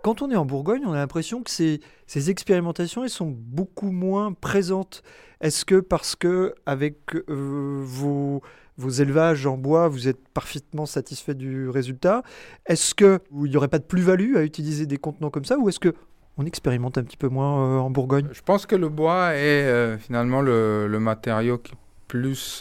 Quand 0.03 0.21
on 0.21 0.31
est 0.31 0.37
en 0.37 0.45
Bourgogne, 0.45 0.83
on 0.85 0.93
a 0.93 0.97
l'impression 0.97 1.43
que 1.43 1.51
ces, 1.51 1.81
expérimentations 2.29 3.03
elles 3.03 3.09
sont 3.09 3.35
beaucoup 3.37 3.91
moins 3.91 4.31
présentes. 4.31 5.03
Est-ce 5.41 5.65
que 5.65 5.81
parce 5.81 6.15
que 6.15 6.55
avec 6.65 7.13
vos, 7.27 8.41
vos 8.77 8.89
élevages 8.89 9.45
en 9.45 9.57
bois, 9.57 9.89
vous 9.89 10.07
êtes 10.07 10.27
parfaitement 10.29 10.85
satisfait 10.85 11.35
du 11.35 11.69
résultat 11.69 12.23
Est-ce 12.65 12.95
qu'il 12.95 13.19
n'y 13.33 13.57
aurait 13.57 13.67
pas 13.67 13.79
de 13.79 13.83
plus-value 13.83 14.37
à 14.37 14.43
utiliser 14.43 14.87
des 14.87 14.97
contenants 14.97 15.29
comme 15.29 15.45
ça 15.45 15.59
Ou 15.59 15.69
est-ce 15.69 15.79
que 15.79 15.93
on 16.37 16.45
expérimente 16.45 16.97
un 16.97 17.03
petit 17.03 17.17
peu 17.17 17.27
moins 17.27 17.79
en 17.79 17.91
Bourgogne? 17.91 18.29
Je 18.31 18.41
pense 18.41 18.65
que 18.65 18.75
le 18.75 18.89
bois 18.89 19.35
est 19.35 19.97
finalement 19.99 20.41
le, 20.41 20.87
le 20.87 20.99
matériau 20.99 21.59
qui 21.59 21.73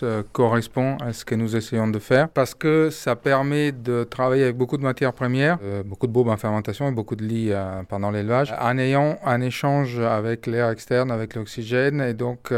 euh, 0.02 0.22
correspond 0.32 0.96
à 0.98 1.12
ce 1.12 1.24
que 1.24 1.34
nous 1.34 1.56
essayons 1.56 1.88
de 1.88 1.98
faire 1.98 2.28
parce 2.28 2.54
que 2.54 2.90
ça 2.90 3.16
permet 3.16 3.72
de 3.72 4.04
travailler 4.04 4.44
avec 4.44 4.56
beaucoup 4.56 4.76
de 4.76 4.82
matières 4.82 5.12
premières, 5.12 5.58
euh, 5.62 5.82
beaucoup 5.82 6.06
de 6.06 6.12
bobes 6.12 6.28
en 6.28 6.36
fermentation 6.36 6.88
et 6.88 6.92
beaucoup 6.92 7.16
de 7.16 7.24
lits 7.24 7.52
euh, 7.52 7.82
pendant 7.88 8.10
l'élevage, 8.10 8.54
en 8.60 8.78
ayant 8.78 9.18
un 9.24 9.40
échange 9.40 9.98
avec 9.98 10.46
l'air 10.46 10.70
externe, 10.70 11.10
avec 11.10 11.34
l'oxygène 11.34 12.00
et 12.00 12.14
donc 12.14 12.52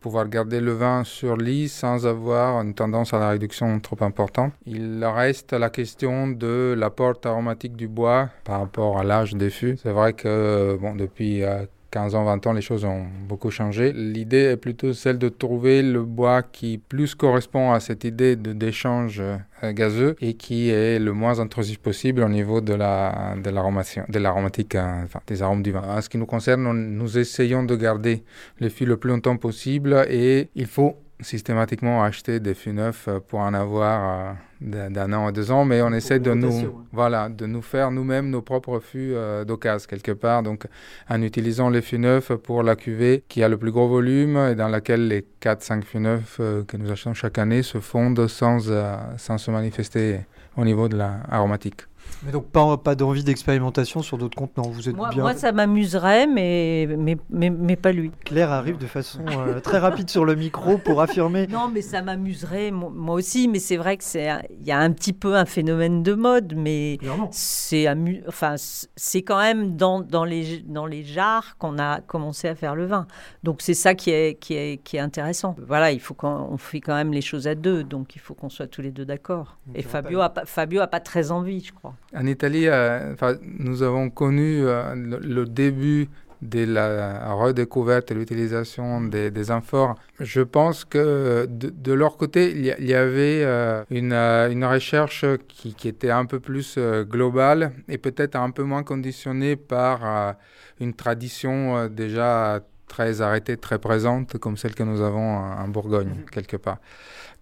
pouvoir 0.00 0.28
garder 0.28 0.60
le 0.60 0.72
vin 0.72 1.04
sur 1.04 1.36
lit 1.36 1.68
sans 1.68 2.06
avoir 2.06 2.62
une 2.62 2.74
tendance 2.74 3.12
à 3.12 3.18
la 3.18 3.30
réduction 3.30 3.78
trop 3.80 4.02
importante. 4.02 4.52
Il 4.66 5.04
reste 5.04 5.52
la 5.52 5.68
question 5.68 6.28
de 6.28 6.74
l'apport 6.76 7.20
aromatique 7.24 7.76
du 7.76 7.86
bois 7.86 8.30
par 8.44 8.60
rapport 8.60 8.98
à 8.98 9.04
l'âge 9.04 9.34
des 9.34 9.50
fûts. 9.50 9.76
C'est 9.82 9.92
vrai 9.92 10.14
que 10.14 10.78
bon, 10.80 10.94
depuis 10.94 11.42
15 11.90 12.14
ans, 12.14 12.24
20 12.24 12.46
ans, 12.46 12.52
les 12.52 12.60
choses 12.60 12.84
ont 12.84 13.06
beaucoup 13.28 13.50
changé. 13.50 13.92
L'idée 13.92 14.52
est 14.52 14.56
plutôt 14.56 14.92
celle 14.92 15.18
de 15.18 15.28
trouver 15.28 15.82
le 15.82 16.04
bois 16.04 16.42
qui 16.42 16.78
plus 16.78 17.14
correspond 17.14 17.72
à 17.72 17.80
cette 17.80 18.04
idée 18.04 18.36
d'échange 18.36 19.20
euh, 19.20 19.72
gazeux 19.72 20.16
et 20.20 20.34
qui 20.34 20.70
est 20.70 20.98
le 20.98 21.12
moins 21.12 21.40
intrusif 21.40 21.78
possible 21.78 22.22
au 22.22 22.28
niveau 22.28 22.60
de 22.60 22.74
la 22.74 23.34
de 23.36 23.50
l'aromatique, 23.50 24.74
hein, 24.74 25.02
enfin, 25.04 25.20
des 25.26 25.42
arômes 25.42 25.62
du 25.62 25.72
vin. 25.72 25.82
En 25.82 26.00
ce 26.00 26.08
qui 26.08 26.18
nous 26.18 26.26
concerne, 26.26 26.62
nous 26.72 27.18
essayons 27.18 27.64
de 27.64 27.74
garder 27.76 28.22
le 28.58 28.68
fût 28.68 28.86
le 28.86 28.96
plus 28.96 29.10
longtemps 29.10 29.36
possible 29.36 30.06
et 30.08 30.50
il 30.54 30.66
faut 30.66 30.96
systématiquement 31.22 32.02
acheter 32.02 32.40
des 32.40 32.54
fûts 32.54 32.72
neufs 32.72 33.08
euh, 33.08 33.20
pour 33.20 33.40
en 33.40 33.54
avoir 33.54 34.36
euh, 34.62 34.88
d'un 34.88 35.12
an 35.12 35.26
à 35.26 35.32
deux 35.32 35.50
ans, 35.50 35.64
mais 35.64 35.80
on 35.82 35.92
essaie 35.92 36.18
de 36.18 36.32
nous, 36.34 36.84
voilà, 36.92 37.28
de 37.28 37.46
nous 37.46 37.62
faire 37.62 37.90
nous-mêmes 37.90 38.30
nos 38.30 38.42
propres 38.42 38.78
fûts 38.80 39.12
euh, 39.14 39.44
d'occasion 39.44 39.86
quelque 39.88 40.12
part, 40.12 40.42
donc 40.42 40.66
en 41.08 41.22
utilisant 41.22 41.70
les 41.70 41.82
fûts 41.82 41.98
neufs 41.98 42.32
pour 42.34 42.62
la 42.62 42.76
cuvée 42.76 43.24
qui 43.28 43.42
a 43.42 43.48
le 43.48 43.56
plus 43.56 43.72
gros 43.72 43.88
volume 43.88 44.36
et 44.36 44.54
dans 44.54 44.68
laquelle 44.68 45.08
les 45.08 45.24
4-5 45.40 45.82
fûts 45.82 46.00
neufs 46.00 46.36
que 46.66 46.76
nous 46.76 46.90
achetons 46.90 47.14
chaque 47.14 47.38
année 47.38 47.62
se 47.62 47.78
fondent 47.78 48.26
sans, 48.26 48.70
sans 49.16 49.38
se 49.38 49.50
manifester 49.50 50.20
au 50.56 50.64
niveau 50.64 50.88
de 50.88 50.96
l'aromatique. 50.96 51.82
Mais 52.24 52.32
donc 52.32 52.46
pas, 52.46 52.76
pas 52.76 52.94
d'envie 52.94 53.24
d'expérimentation 53.24 54.02
sur 54.02 54.18
d'autres 54.18 54.36
contenants. 54.36 54.68
Vous 54.68 54.88
êtes 54.88 54.96
moi, 54.96 55.10
bien... 55.10 55.22
moi, 55.22 55.34
ça 55.34 55.52
m'amuserait, 55.52 56.26
mais, 56.26 56.86
mais, 56.98 57.16
mais, 57.30 57.50
mais, 57.50 57.76
pas 57.76 57.92
lui. 57.92 58.10
Claire 58.24 58.50
arrive 58.50 58.78
de 58.78 58.86
façon 58.86 59.20
euh, 59.26 59.60
très 59.60 59.78
rapide 59.78 60.10
sur 60.10 60.24
le 60.24 60.34
micro 60.34 60.78
pour 60.78 61.00
affirmer. 61.00 61.46
Non, 61.46 61.68
mais 61.72 61.82
ça 61.82 62.02
m'amuserait 62.02 62.70
moi 62.70 63.14
aussi. 63.14 63.48
Mais 63.48 63.58
c'est 63.58 63.76
vrai 63.76 63.96
que 63.96 64.04
c'est 64.04 64.28
il 64.58 64.66
y 64.66 64.72
a 64.72 64.78
un 64.78 64.90
petit 64.92 65.12
peu 65.12 65.36
un 65.36 65.46
phénomène 65.46 66.02
de 66.02 66.14
mode, 66.14 66.54
mais 66.56 66.98
c'est 67.30 67.86
enfin 68.28 68.54
c'est 68.58 69.22
quand 69.22 69.38
même 69.38 69.76
dans, 69.76 70.00
dans 70.00 70.24
les 70.24 70.58
dans 70.66 70.86
les 70.86 71.04
jarres 71.04 71.56
qu'on 71.58 71.78
a 71.78 72.00
commencé 72.00 72.48
à 72.48 72.54
faire 72.54 72.74
le 72.74 72.86
vin. 72.86 73.06
Donc 73.42 73.62
c'est 73.62 73.74
ça 73.74 73.94
qui 73.94 74.10
est 74.10 74.38
qui 74.38 74.54
est 74.54 74.82
qui 74.82 74.96
est 74.96 75.00
intéressant. 75.00 75.56
Voilà, 75.66 75.92
il 75.92 76.00
faut 76.00 76.14
qu'on 76.14 76.58
fait 76.58 76.80
quand 76.80 76.94
même 76.94 77.12
les 77.12 77.22
choses 77.22 77.46
à 77.46 77.54
deux, 77.54 77.84
donc 77.84 78.16
il 78.16 78.20
faut 78.20 78.34
qu'on 78.34 78.50
soit 78.50 78.66
tous 78.66 78.82
les 78.82 78.90
deux 78.90 79.04
d'accord. 79.04 79.56
Et 79.74 79.82
Fabio 79.82 80.20
a, 80.20 80.32
Fabio 80.44 80.80
a 80.80 80.86
pas 80.86 81.00
très 81.00 81.30
envie, 81.30 81.60
je 81.60 81.72
crois. 81.72 81.94
En 82.14 82.26
Italie, 82.26 82.66
euh, 82.66 83.14
nous 83.58 83.82
avons 83.82 84.10
connu 84.10 84.62
euh, 84.64 84.94
le, 84.96 85.44
début 85.44 86.08
de 86.42 86.64
la 86.64 87.32
redécouverte 87.34 88.10
et 88.10 88.14
l'utilisation 88.14 89.00
des, 89.02 89.30
des, 89.30 89.50
amphores. 89.50 89.94
Je 90.18 90.40
pense 90.40 90.84
que 90.84 91.46
de, 91.48 91.92
leur 91.92 92.16
côté, 92.16 92.50
il 92.50 92.64
y, 92.64 92.94
avait 92.94 93.42
euh, 93.44 93.84
une, 93.90 94.12
une, 94.12 94.64
recherche 94.64 95.24
qui, 95.46 95.74
qui, 95.74 95.86
était 95.86 96.10
un 96.10 96.24
peu 96.24 96.40
plus 96.40 96.78
globale 97.02 97.72
et 97.88 97.98
peut-être 97.98 98.36
un 98.36 98.50
peu 98.50 98.64
moins 98.64 98.82
conditionnée 98.82 99.54
par 99.54 100.34
une 100.80 100.94
tradition 100.94 101.86
déjà 101.88 102.60
très 102.88 103.20
arrêtée, 103.20 103.56
très 103.56 103.78
présente, 103.78 104.38
comme 104.38 104.56
celle 104.56 104.74
que 104.74 104.82
nous 104.82 105.00
avons 105.00 105.36
en 105.36 105.68
Bourgogne, 105.68 106.08
mhm. 106.08 106.30
quelque 106.32 106.56
part. 106.56 106.78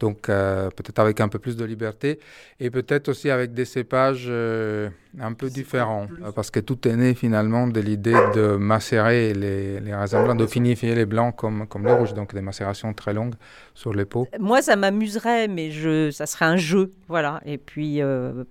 Donc 0.00 0.28
euh, 0.28 0.70
peut-être 0.70 0.98
avec 1.00 1.20
un 1.20 1.28
peu 1.28 1.38
plus 1.38 1.56
de 1.56 1.64
liberté 1.64 2.20
et 2.60 2.70
peut-être 2.70 3.08
aussi 3.08 3.30
avec 3.30 3.52
des 3.52 3.64
cépages 3.64 4.26
euh, 4.28 4.88
un 5.18 5.32
peu 5.32 5.50
différents. 5.50 6.06
Euh, 6.22 6.30
parce 6.30 6.50
que 6.50 6.60
tout 6.60 6.86
est 6.86 6.94
né 6.94 7.14
finalement 7.14 7.66
de 7.66 7.80
l'idée 7.80 8.16
de 8.34 8.56
macérer 8.56 9.34
les, 9.34 9.80
les 9.80 9.94
raisins 9.94 10.22
blancs, 10.22 10.38
de 10.38 10.46
finifier 10.46 10.94
les 10.94 11.06
blancs 11.06 11.34
comme, 11.34 11.66
comme 11.66 11.84
les 11.86 11.92
rouges, 11.92 12.14
donc 12.14 12.34
des 12.34 12.40
macérations 12.40 12.92
très 12.94 13.12
longues 13.12 13.34
sur 13.74 13.92
les 13.92 14.04
peaux. 14.04 14.28
Moi, 14.38 14.62
ça 14.62 14.76
m'amuserait, 14.76 15.48
mais 15.48 15.70
je, 15.70 16.10
ça 16.10 16.26
serait 16.26 16.44
un 16.44 16.56
jeu. 16.56 16.92
Voilà. 17.08 17.40
Et 17.44 17.58
puis 17.58 18.00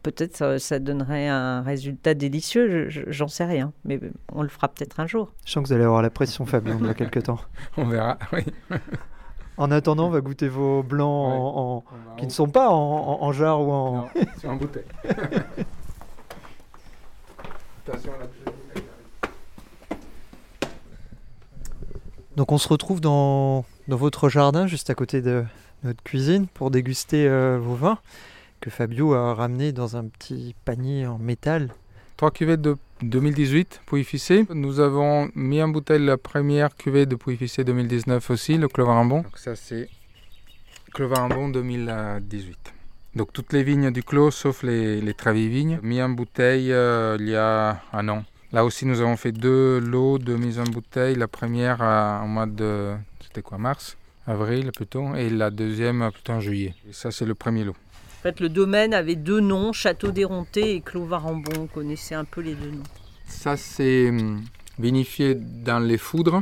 peut-être 0.03 0.59
ça, 0.59 0.79
donnerait 0.79 1.27
un 1.27 1.61
résultat 1.61 2.13
délicieux, 2.13 2.87
j'en 2.89 3.27
sais 3.27 3.45
rien. 3.45 3.71
Mais 3.85 3.99
on 4.33 4.41
le 4.41 4.49
fera 4.49 4.67
peut-être 4.67 4.99
un 4.99 5.07
jour. 5.07 5.31
Je 5.45 5.51
sens 5.51 5.63
que 5.63 5.69
vous 5.69 5.73
allez 5.73 5.85
avoir 5.85 6.01
la 6.01 6.09
pression, 6.09 6.45
Fabien, 6.45 6.75
dans 6.75 6.93
quelques 6.93 7.23
temps. 7.23 7.39
on 7.77 7.85
verra, 7.85 8.17
oui. 8.33 8.43
En 9.57 9.71
attendant, 9.71 10.07
on 10.07 10.11
va 10.11 10.21
goûter 10.21 10.47
vos 10.47 10.83
blancs 10.83 11.83
qui 12.17 12.25
ne 12.25 12.31
sont 12.31 12.47
pas 12.47 12.69
en, 12.69 13.31
jarre 13.31 13.61
ou 13.61 13.71
en. 13.71 13.95
Non, 13.95 14.07
c'est 14.39 14.47
en 14.47 14.55
bouteille. 14.55 14.85
Donc 22.35 22.51
on 22.51 22.57
se 22.59 22.67
retrouve 22.67 23.01
dans, 23.01 23.65
votre 23.87 24.29
jardin, 24.29 24.67
juste 24.67 24.91
à 24.91 24.95
côté 24.95 25.21
de 25.23 25.43
notre 25.83 26.03
cuisine, 26.03 26.45
pour 26.47 26.69
déguster 26.69 27.27
euh, 27.27 27.57
vos 27.59 27.73
vins 27.73 27.97
que 28.59 28.69
Fabio 28.69 29.13
a 29.13 29.33
ramenés 29.33 29.71
dans 29.71 29.97
un 29.97 30.05
petit 30.05 30.55
panier 30.65 31.07
en 31.07 31.17
métal. 31.17 31.69
Trois 32.15 32.29
cuvées 32.29 32.57
de 32.57 32.77
2018, 33.01 33.81
Pouilly-Fissé. 33.85 34.45
Nous 34.53 34.79
avons 34.79 35.29
mis 35.35 35.61
en 35.61 35.67
bouteille 35.67 36.03
la 36.03 36.17
première 36.17 36.75
cuvée 36.75 37.05
de 37.05 37.15
Pouilly-Fissé 37.15 37.63
2019 37.63 38.29
aussi, 38.29 38.57
le 38.57 38.67
Clos-Varambon. 38.67 39.21
Donc 39.21 39.37
ça 39.37 39.55
c'est 39.55 39.89
Clos-Varambon 40.93 41.49
2018. 41.49 42.73
Donc 43.15 43.33
toutes 43.33 43.53
les 43.53 43.63
vignes 43.63 43.91
du 43.91 44.03
Clos, 44.03 44.31
sauf 44.31 44.63
les, 44.63 45.01
les 45.01 45.15
vignes, 45.47 45.79
mis 45.83 46.01
en 46.01 46.09
bouteille 46.09 46.71
euh, 46.71 47.17
il 47.19 47.29
y 47.29 47.35
a 47.35 47.81
un 47.93 48.09
an. 48.09 48.23
Là 48.51 48.63
aussi, 48.63 48.85
nous 48.85 49.01
avons 49.01 49.17
fait 49.17 49.31
deux 49.31 49.79
lots 49.79 50.17
de 50.17 50.35
mise 50.35 50.59
en 50.59 50.63
bouteille. 50.63 51.15
La 51.15 51.27
première 51.27 51.81
euh, 51.81 52.19
en 52.19 52.27
mois 52.27 52.45
de, 52.45 52.95
c'était 53.21 53.41
quoi, 53.41 53.57
mars, 53.57 53.97
avril 54.25 54.71
plutôt, 54.73 55.15
et 55.15 55.29
la 55.29 55.51
deuxième 55.51 56.09
plutôt 56.13 56.33
en 56.33 56.39
juillet. 56.39 56.73
Et 56.89 56.93
ça, 56.93 57.11
c'est 57.11 57.25
le 57.25 57.35
premier 57.35 57.63
lot. 57.65 57.75
En 58.17 58.21
fait, 58.23 58.39
le 58.39 58.49
domaine 58.49 58.95
avait 58.95 59.15
deux 59.15 59.39
noms, 59.39 59.71
Château 59.73 60.11
d'Éronté 60.11 60.75
et 60.75 60.81
Clos 60.81 61.05
Varambon. 61.05 61.51
On 61.59 61.67
connaissait 61.67 62.15
un 62.15 62.25
peu 62.25 62.41
les 62.41 62.55
deux 62.55 62.71
noms. 62.71 62.83
Ça, 63.27 63.55
c'est 63.57 64.09
hum, 64.09 64.41
vinifié 64.79 65.35
dans 65.35 65.79
les 65.79 65.99
foudres, 65.99 66.41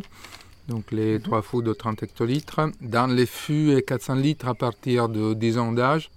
donc 0.70 0.92
les 0.92 1.20
trois 1.20 1.42
foudres 1.42 1.68
de 1.70 1.74
30 1.74 2.04
hectolitres. 2.04 2.62
Dans 2.80 3.08
les 3.08 3.26
fûts 3.26 3.76
et 3.76 3.82
400 3.82 4.16
litres 4.16 4.48
à 4.48 4.56
partir 4.56 5.10
de 5.10 5.34
10 5.34 5.58
ans 5.58 5.74
d'âge. 5.74 6.12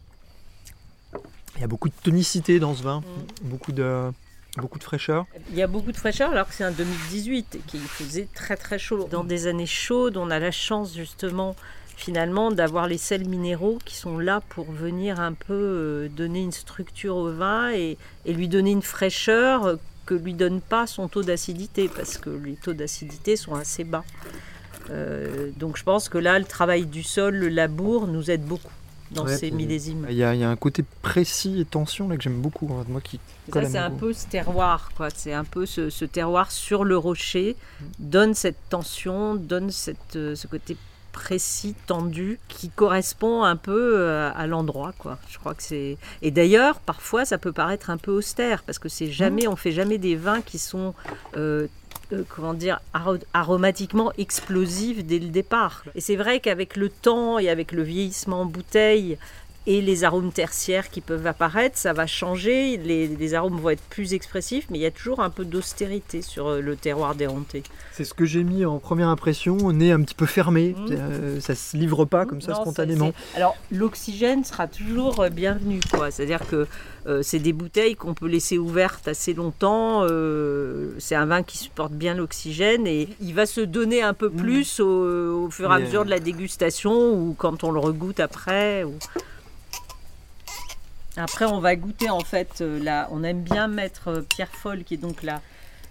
Il 1.56 1.62
y 1.62 1.64
a 1.64 1.66
beaucoup 1.66 1.88
de 1.88 1.94
tonicité 2.04 2.60
dans 2.60 2.74
ce 2.74 2.84
vin, 2.84 3.02
beaucoup 3.42 3.72
de, 3.72 4.12
beaucoup 4.58 4.78
de 4.78 4.84
fraîcheur. 4.84 5.26
Il 5.50 5.56
y 5.56 5.62
a 5.62 5.66
beaucoup 5.66 5.90
de 5.90 5.96
fraîcheur 5.96 6.30
alors 6.30 6.46
que 6.46 6.54
c'est 6.54 6.62
un 6.62 6.70
2018 6.70 7.56
et 7.56 7.58
qu'il 7.66 7.80
faisait 7.80 8.28
très 8.32 8.56
très 8.56 8.78
chaud. 8.78 9.08
Dans 9.10 9.24
des 9.24 9.48
années 9.48 9.66
chaudes, 9.66 10.16
on 10.16 10.30
a 10.30 10.38
la 10.38 10.52
chance 10.52 10.94
justement 10.94 11.56
finalement 11.98 12.52
d'avoir 12.52 12.86
les 12.86 12.96
sels 12.96 13.28
minéraux 13.28 13.78
qui 13.84 13.96
sont 13.96 14.18
là 14.18 14.40
pour 14.50 14.70
venir 14.70 15.18
un 15.20 15.32
peu 15.32 15.52
euh, 15.52 16.08
donner 16.08 16.40
une 16.40 16.52
structure 16.52 17.16
au 17.16 17.32
vin 17.32 17.72
et, 17.72 17.98
et 18.24 18.32
lui 18.32 18.46
donner 18.48 18.70
une 18.70 18.82
fraîcheur 18.82 19.78
que 20.06 20.14
lui 20.14 20.32
donne 20.32 20.60
pas 20.60 20.86
son 20.86 21.08
taux 21.08 21.24
d'acidité 21.24 21.90
parce 21.94 22.16
que 22.16 22.30
les 22.30 22.54
taux 22.54 22.72
d'acidité 22.72 23.36
sont 23.36 23.54
assez 23.54 23.82
bas. 23.84 24.04
Euh, 24.90 25.50
donc 25.56 25.76
je 25.76 25.82
pense 25.82 26.08
que 26.08 26.18
là, 26.18 26.38
le 26.38 26.44
travail 26.44 26.86
du 26.86 27.02
sol, 27.02 27.34
le 27.34 27.48
labour 27.48 28.06
nous 28.06 28.30
aide 28.30 28.44
beaucoup 28.44 28.72
dans 29.10 29.24
Ouais, 29.26 29.36
ces 29.36 29.50
millésimes. 29.50 30.06
Il 30.08 30.16
y, 30.16 30.22
a, 30.22 30.34
il 30.34 30.40
y 30.40 30.44
a 30.44 30.50
un 30.50 30.56
côté 30.56 30.84
précis 31.02 31.60
et 31.60 31.64
tension 31.64 32.08
là 32.08 32.16
que 32.16 32.22
j'aime 32.22 32.40
beaucoup. 32.40 32.70
hein, 32.72 32.84
Moi 32.88 33.00
qui 33.00 33.18
Ça, 33.52 33.64
c'est 33.64 33.78
un 33.78 33.90
peu 33.90 34.12
ce 34.12 34.26
terroir, 34.26 34.90
quoi. 34.96 35.08
C'est 35.10 35.32
un 35.32 35.44
peu 35.44 35.66
ce, 35.66 35.90
ce 35.90 36.04
terroir 36.04 36.50
sur 36.52 36.84
le 36.84 36.96
rocher, 36.96 37.56
donne 37.98 38.34
cette 38.34 38.58
tension, 38.68 39.34
donne 39.34 39.70
cette, 39.70 40.16
euh, 40.16 40.34
ce 40.36 40.46
côté 40.46 40.76
précis, 41.22 41.74
tendu, 41.86 42.38
qui 42.48 42.68
correspond 42.70 43.42
un 43.42 43.56
peu 43.56 43.94
euh, 43.96 44.30
à 44.34 44.46
l'endroit, 44.46 44.92
quoi. 44.98 45.18
Je 45.28 45.38
crois 45.38 45.54
que 45.54 45.62
c'est. 45.62 45.96
Et 46.22 46.30
d'ailleurs, 46.30 46.78
parfois, 46.80 47.24
ça 47.24 47.38
peut 47.38 47.52
paraître 47.52 47.90
un 47.90 47.96
peu 47.98 48.12
austère, 48.12 48.62
parce 48.62 48.78
que 48.78 48.88
c'est 48.88 49.10
jamais, 49.10 49.48
on 49.48 49.56
fait 49.56 49.72
jamais 49.72 49.98
des 49.98 50.16
vins 50.16 50.42
qui 50.42 50.58
sont. 50.58 50.94
euh, 51.36 51.66
euh, 52.14 52.22
comment 52.34 52.54
dire, 52.54 52.80
aro- 52.94 53.22
aromatiquement 53.34 54.12
explosifs 54.16 55.04
dès 55.04 55.18
le 55.18 55.28
départ. 55.28 55.84
Et 55.94 56.00
c'est 56.00 56.16
vrai 56.16 56.40
qu'avec 56.40 56.74
le 56.76 56.88
temps 56.88 57.38
et 57.38 57.50
avec 57.50 57.70
le 57.72 57.82
vieillissement 57.82 58.40
en 58.42 58.46
bouteille, 58.46 59.18
et 59.70 59.82
les 59.82 60.02
arômes 60.02 60.32
tertiaires 60.32 60.88
qui 60.88 61.02
peuvent 61.02 61.26
apparaître, 61.26 61.76
ça 61.76 61.92
va 61.92 62.06
changer, 62.06 62.78
les, 62.78 63.06
les 63.06 63.34
arômes 63.34 63.58
vont 63.60 63.68
être 63.68 63.82
plus 63.90 64.14
expressifs, 64.14 64.66
mais 64.70 64.78
il 64.78 64.80
y 64.80 64.86
a 64.86 64.90
toujours 64.90 65.20
un 65.20 65.28
peu 65.28 65.44
d'austérité 65.44 66.22
sur 66.22 66.46
euh, 66.48 66.60
le 66.62 66.74
terroir 66.74 67.14
d'Héronté. 67.14 67.62
C'est 67.92 68.04
ce 68.04 68.14
que 68.14 68.24
j'ai 68.24 68.44
mis 68.44 68.64
en 68.64 68.78
première 68.78 69.08
impression, 69.08 69.56
nez 69.72 69.92
un 69.92 70.00
petit 70.00 70.14
peu 70.14 70.24
fermé. 70.26 70.74
Mhm. 70.76 70.86
Euh, 70.92 71.40
ça 71.40 71.54
se 71.54 71.76
livre 71.76 72.06
pas 72.06 72.24
comme 72.24 72.40
ça 72.40 72.52
Non, 72.52 72.62
spontanément. 72.62 73.12
Alors 73.36 73.56
l'oxygène 73.70 74.42
sera 74.42 74.66
toujours 74.68 75.20
euh, 75.20 75.28
bienvenu, 75.28 75.80
quoi. 75.92 76.10
C'est-à-dire 76.10 76.46
que 76.48 76.66
euh, 77.06 77.20
c'est 77.22 77.38
des 77.38 77.52
bouteilles 77.52 77.94
qu'on 77.94 78.14
peut 78.14 78.26
laisser 78.28 78.56
ouvertes 78.56 79.06
assez 79.06 79.34
longtemps. 79.34 80.02
euh, 80.04 80.92
c'est 80.98 81.14
un 81.14 81.26
vin 81.26 81.42
qui 81.42 81.58
supporte 81.58 81.92
bien 81.92 82.14
l'oxygène 82.14 82.86
et 82.86 83.08
il 83.20 83.34
va 83.34 83.44
se 83.44 83.60
donner 83.60 84.02
un 84.02 84.14
peu 84.14 84.28
Mhm. 84.30 84.36
plus 84.36 84.80
au, 84.80 85.44
au 85.44 85.50
fur 85.50 85.70
et 85.70 85.74
à 85.74 85.78
mesure 85.78 86.04
de 86.06 86.10
la 86.10 86.20
dégustation 86.20 87.12
ou 87.12 87.34
quand 87.36 87.64
on 87.64 87.70
le 87.70 87.80
regoute 87.80 88.20
après. 88.20 88.84
ou- 88.84 88.94
Après, 91.18 91.44
on 91.44 91.60
va 91.60 91.76
goûter 91.76 92.10
en 92.10 92.20
fait. 92.20 92.60
euh, 92.60 93.02
on 93.10 93.22
aime 93.24 93.42
bien 93.42 93.68
mettre 93.68 94.08
euh, 94.08 94.20
Pierre 94.22 94.50
Folle, 94.52 94.84
qui 94.84 94.94
est 94.94 94.98
donc 94.98 95.22
la, 95.22 95.40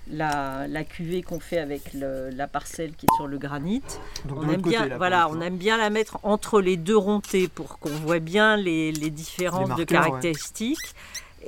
la, 0.10 0.68
la 0.68 0.84
cuvée 0.84 1.22
qu'on 1.22 1.40
fait 1.40 1.58
avec 1.60 1.94
le- 1.94 2.30
la 2.30 2.48
parcelle 2.48 2.92
qui 2.94 3.06
est 3.06 3.16
sur 3.18 3.28
le 3.28 3.38
granit. 3.38 3.82
Donc, 4.26 4.40
On 4.42 4.50
aime 4.50 4.62
côté, 4.62 4.78
bien, 4.78 4.86
là, 4.88 4.98
voilà, 4.98 5.28
on 5.30 5.42
aime 5.42 5.58
bien 5.58 5.78
la 5.78 5.90
mettre 5.90 6.20
entre 6.24 6.62
les 6.62 6.78
deux 6.78 6.98
rontées 6.98 7.48
pour 7.48 7.78
qu'on 7.80 7.90
voit 7.90 8.20
bien 8.20 8.56
les, 8.58 8.92
les 8.92 9.10
différences 9.10 9.70
Les 9.70 9.76
de 9.76 9.80
ouais. 9.82 9.86
caractéristiques. 9.86 10.78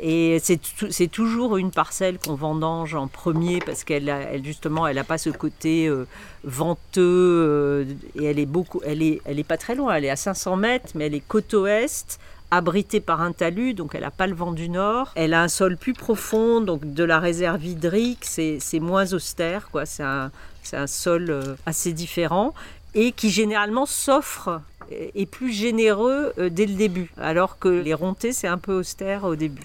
Et 0.02 0.38
c'est 0.42 0.58
tou- 0.58 0.92
c'est 0.92 1.08
toujours 1.08 1.58
une 1.58 1.72
parcelle 1.72 2.20
qu'on 2.20 2.36
vendange 2.36 2.94
en 2.96 3.08
premier 3.08 3.60
parce 3.60 3.84
qu'elle 3.84 4.08
elle, 4.08 4.46
justement 4.46 4.88
elle 4.88 4.96
n'a 4.98 5.04
pas 5.04 5.18
ce 5.18 5.30
côté 5.32 5.88
euh, 5.88 6.06
venteux 6.44 7.02
euh, 7.02 7.86
et 8.16 8.26
elle 8.26 8.40
est 8.40 8.46
beaucoup 8.46 8.82
elle 8.86 9.02
est 9.02 9.20
elle 9.26 9.40
est 9.40 9.44
pas 9.44 9.58
très 9.58 9.76
loin 9.76 9.94
elle 9.96 10.06
est 10.06 10.10
à 10.10 10.16
500 10.16 10.56
mètres 10.58 10.90
mais 10.96 11.08
elle 11.08 11.16
est 11.16 11.20
côte 11.28 11.52
ouest 11.54 12.20
abritée 12.52 13.00
par 13.00 13.22
un 13.22 13.32
talus 13.32 13.74
donc 13.74 13.96
elle 13.96 14.02
n'a 14.02 14.12
pas 14.12 14.28
le 14.28 14.34
vent 14.34 14.52
du 14.52 14.70
nord 14.70 15.12
elle 15.16 15.34
a 15.34 15.44
un 15.44 15.48
sol 15.48 15.78
plus 15.78 15.94
profond 15.94 16.62
donc 16.62 16.94
de 16.94 17.04
la 17.04 17.20
réserve 17.20 17.64
hydrique 17.64 18.26
c'est 18.26 18.80
moins 18.80 19.14
austère 19.14 19.70
quoi 19.70 19.86
c'est 19.86 20.04
un 20.04 20.32
c'est 20.64 20.78
un 20.78 20.88
sol 20.88 21.30
euh, 21.30 21.56
assez 21.66 21.94
différent 21.94 22.54
et 22.94 23.12
qui 23.12 23.30
généralement 23.30 23.86
s'offre 23.86 24.62
et 24.92 25.22
est 25.22 25.26
plus 25.26 25.52
généreux 25.52 26.34
euh, 26.38 26.50
dès 26.50 26.66
le 26.66 26.74
début, 26.74 27.12
alors 27.18 27.60
que 27.60 27.70
les 27.70 27.94
rontés, 27.94 28.34
c'est 28.34 28.48
un 28.48 28.58
peu 28.58 28.74
austère 28.74 29.24
au 29.24 29.36
début. 29.36 29.62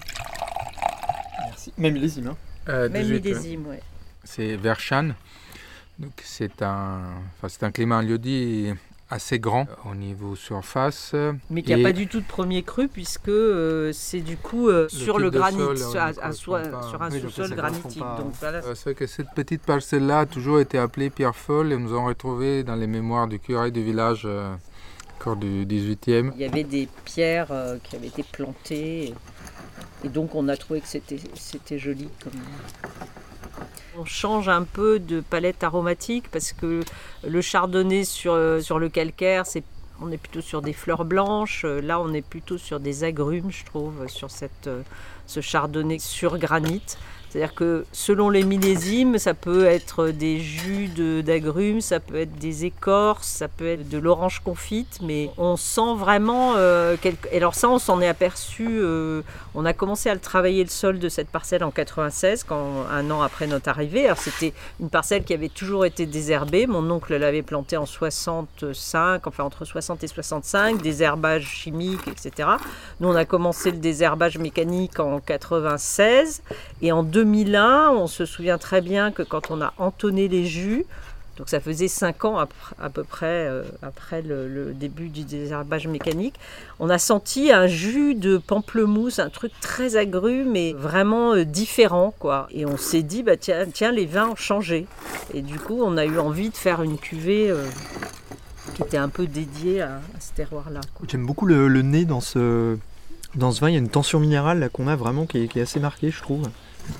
Merci. 1.45 1.73
Même 1.77 1.93
millésime. 1.93 2.27
Hein. 2.27 2.37
Euh, 2.69 2.89
Même 2.89 3.03
18, 3.03 3.13
ouais. 3.13 3.21
millésime, 3.21 3.67
ouais. 3.67 3.81
C'est 4.23 4.55
Verschan. 4.55 5.09
Donc 5.97 6.11
c'est 6.23 6.61
un, 6.61 7.01
enfin, 7.37 7.47
c'est 7.49 7.63
un 7.63 7.71
climat 7.71 7.97
en 7.97 8.01
lieu-dit 8.01 8.73
assez 9.15 9.39
grand 9.39 9.65
au 9.89 9.95
niveau 9.95 10.35
surface. 10.35 11.15
Mais 11.49 11.61
qui 11.61 11.73
n'y 11.73 11.81
a 11.81 11.83
pas 11.83 11.93
du 11.93 12.07
tout 12.07 12.19
de 12.19 12.25
premier 12.25 12.63
cru, 12.63 12.87
puisque 12.87 13.29
euh, 13.29 13.91
c'est 13.93 14.19
du 14.19 14.37
coup 14.37 14.67
euh, 14.69 14.87
sur 14.89 15.17
le 15.19 15.29
granit, 15.29 15.57
sol, 15.57 15.77
sur, 15.77 15.95
euh, 15.95 16.11
correspond 16.11 16.51
pas. 16.71 16.89
sur 16.89 17.01
un 17.01 17.09
Oui, 17.11 17.21
sous-sol 17.21 17.55
granitique. 17.55 17.99
pas. 17.99 18.17
Donc 18.19 18.33
voilà. 18.39 18.57
Euh, 18.59 18.75
C'est 18.75 18.83
vrai 18.83 18.93
que 18.95 19.07
cette 19.07 19.31
petite 19.35 19.61
parcelle-là 19.63 20.19
a 20.19 20.25
toujours 20.25 20.59
été 20.59 20.77
appelée 20.77 21.09
Pierre 21.09 21.35
Folle 21.35 21.71
et 21.71 21.77
nous 21.77 21.93
avons 21.93 22.05
retrouvé 22.05 22.63
dans 22.63 22.75
les 22.75 22.87
mémoires 22.87 23.27
du 23.27 23.39
curé 23.39 23.71
du 23.71 23.83
village 23.83 24.23
euh, 24.25 24.53
encore 25.19 25.37
du 25.37 25.65
18e. 25.65 26.31
Il 26.35 26.41
y 26.41 26.45
avait 26.45 26.63
des 26.63 26.87
pierres 27.05 27.47
euh, 27.51 27.77
qui 27.83 27.95
avaient 27.95 28.07
été 28.07 28.23
plantées, 28.23 29.13
et, 30.03 30.09
donc 30.09 30.35
on 30.35 30.47
a 30.49 30.57
trouvé 30.57 30.81
que 30.81 30.87
c'était 30.87 31.19
c'était 31.35 31.79
joli. 31.79 32.09
Comme... 32.23 32.33
On 33.97 34.05
change 34.05 34.49
un 34.49 34.63
peu 34.63 34.99
de 34.99 35.21
palette 35.21 35.63
aromatique 35.63 36.29
parce 36.31 36.51
que 36.53 36.81
le 37.25 37.41
chardonnay 37.41 38.03
sur, 38.03 38.33
euh, 38.33 38.59
le 38.77 38.89
calcaire, 38.89 39.45
c'est 39.45 39.63
on 40.01 40.11
est 40.11 40.17
plutôt 40.17 40.41
sur 40.41 40.61
des 40.61 40.73
fleurs 40.73 41.05
blanches. 41.05 41.63
Euh, 41.65 41.81
Là, 41.81 41.99
on 41.99 42.13
est 42.13 42.21
plutôt 42.21 42.57
sur 42.57 42.79
des 42.79 43.03
agrumes, 43.03 43.51
je 43.51 43.63
trouve, 43.63 44.07
sur 44.07 44.29
cette, 44.29 44.67
euh, 44.67 44.81
ce 45.27 45.41
chardonnay 45.41 45.99
sur 45.99 46.37
granit. 46.37 46.81
C'est-à-dire 47.35 47.53
que 47.53 47.85
selon 47.91 48.29
les 48.29 48.45
millésimes, 48.45 49.17
ça 49.17 49.33
peut 49.33 49.65
être 49.65 50.07
des 50.07 50.39
jus 50.39 50.87
d'agrumes, 51.21 51.81
ça 51.81 51.99
peut 51.99 52.15
être 52.15 52.37
des 52.37 52.63
écorces, 52.63 53.27
ça 53.27 53.49
peut 53.49 53.67
être 53.67 53.89
de 53.89 53.97
l'orange 53.97 54.39
confite, 54.39 54.99
mais 55.01 55.29
on 55.37 55.57
sent 55.57 55.95
vraiment 55.97 56.53
euh, 56.55 56.95
quelque... 56.95 57.27
et 57.33 57.37
Alors 57.39 57.53
ça, 57.53 57.67
on 57.67 57.77
s'en 57.77 57.99
est 57.99 58.07
aperçu. 58.07 58.65
euh, 58.79 59.21
on 59.53 59.65
a 59.65 59.73
commencé 59.73 60.09
à 60.09 60.13
le 60.13 60.21
travailler 60.21 60.63
le 60.63 60.69
sol 60.69 60.97
de 60.97 61.09
cette 61.09 61.27
parcelle 61.27 61.65
en 61.65 61.71
96, 61.71 62.45
quand, 62.45 62.85
un 62.89 63.11
an 63.11 63.21
après 63.21 63.47
notre 63.47 63.67
arrivée. 63.67 64.05
Alors 64.05 64.17
c'était 64.17 64.53
une 64.79 64.89
parcelle 64.89 65.25
qui 65.25 65.33
avait 65.33 65.49
toujours 65.49 65.85
été 65.85 66.05
désherbée. 66.05 66.67
Mon 66.67 66.89
oncle 66.89 67.17
l'avait 67.17 67.41
plantée 67.41 67.75
en 67.75 67.85
65, 67.85 69.27
enfin 69.27 69.43
entre 69.43 69.65
60 69.65 70.05
et 70.05 70.07
65, 70.07 70.81
désherbage 70.81 71.45
chimique, 71.45 72.07
etc. 72.07 72.47
Nous, 73.01 73.09
on 73.09 73.15
a 73.15 73.25
commencé 73.25 73.71
le 73.71 73.77
désherbage 73.77 74.37
mécanique 74.37 75.01
en 75.01 75.14
96. 75.19 76.41
Et 76.81 76.91
en 76.91 77.03
2001, 77.03 77.91
on 77.91 78.07
se 78.07 78.25
souvient 78.25 78.57
très 78.57 78.81
bien 78.81 79.11
que 79.11 79.23
quand 79.23 79.51
on 79.51 79.61
a 79.61 79.73
entonné 79.77 80.27
les 80.27 80.45
jus, 80.45 80.85
donc 81.37 81.49
ça 81.49 81.59
faisait 81.59 81.89
5 81.89 82.25
ans 82.25 82.37
à 82.37 82.89
peu 82.89 83.03
près 83.03 83.47
euh, 83.47 83.63
après 83.81 84.21
le, 84.21 84.73
début 84.73 85.09
du 85.09 85.23
désherbage 85.23 85.87
mécanique, 85.87 86.35
on 86.79 86.89
a 86.89 86.97
senti 86.97 87.51
un 87.51 87.67
jus 87.67 88.15
de 88.15 88.37
pamplemousse, 88.37 89.19
un 89.19 89.29
truc 89.29 89.51
très 89.59 89.97
agrume 89.97 90.51
mais 90.51 90.73
vraiment 90.73 91.33
euh, 91.33 91.43
différent 91.43 92.13
quoi. 92.19 92.47
Et 92.51 92.65
on 92.65 92.77
s'est 92.77 93.03
dit 93.03 93.21
bah 93.21 93.35
tiens, 93.35 93.65
tiens 93.71 93.91
les 93.91 94.05
vins 94.05 94.29
ont 94.29 94.35
changé. 94.35 94.87
Et 95.33 95.41
du 95.41 95.59
coup 95.59 95.81
on 95.83 95.97
a 95.97 96.05
eu 96.05 96.19
envie 96.19 96.49
de 96.49 96.57
faire 96.57 96.81
une 96.81 96.97
cuvée 96.97 97.51
euh, 97.51 97.65
qui 98.75 98.83
était 98.83 98.97
un 98.97 99.09
peu 99.09 99.27
dédiée 99.27 99.81
à, 99.81 99.99
ce 100.19 100.31
terroir 100.33 100.69
là. 100.69 100.79
J'aime 101.07 101.25
beaucoup 101.25 101.45
le 101.45 101.81
nez 101.81 102.05
dans 102.05 102.21
ce, 102.21 102.77
dans 103.35 103.51
ce 103.51 103.61
vin. 103.61 103.69
Il 103.69 103.73
y 103.73 103.75
a 103.77 103.79
une 103.79 103.89
tension 103.89 104.19
minérale 104.19 104.59
là, 104.59 104.69
qu'on 104.69 104.87
a 104.87 104.95
vraiment 104.95 105.25
qui 105.25 105.43
est, 105.43 105.47
qui 105.47 105.59
est 105.59 105.63
assez 105.63 105.79
marquée, 105.79 106.11
je 106.11 106.21
trouve. 106.21 106.47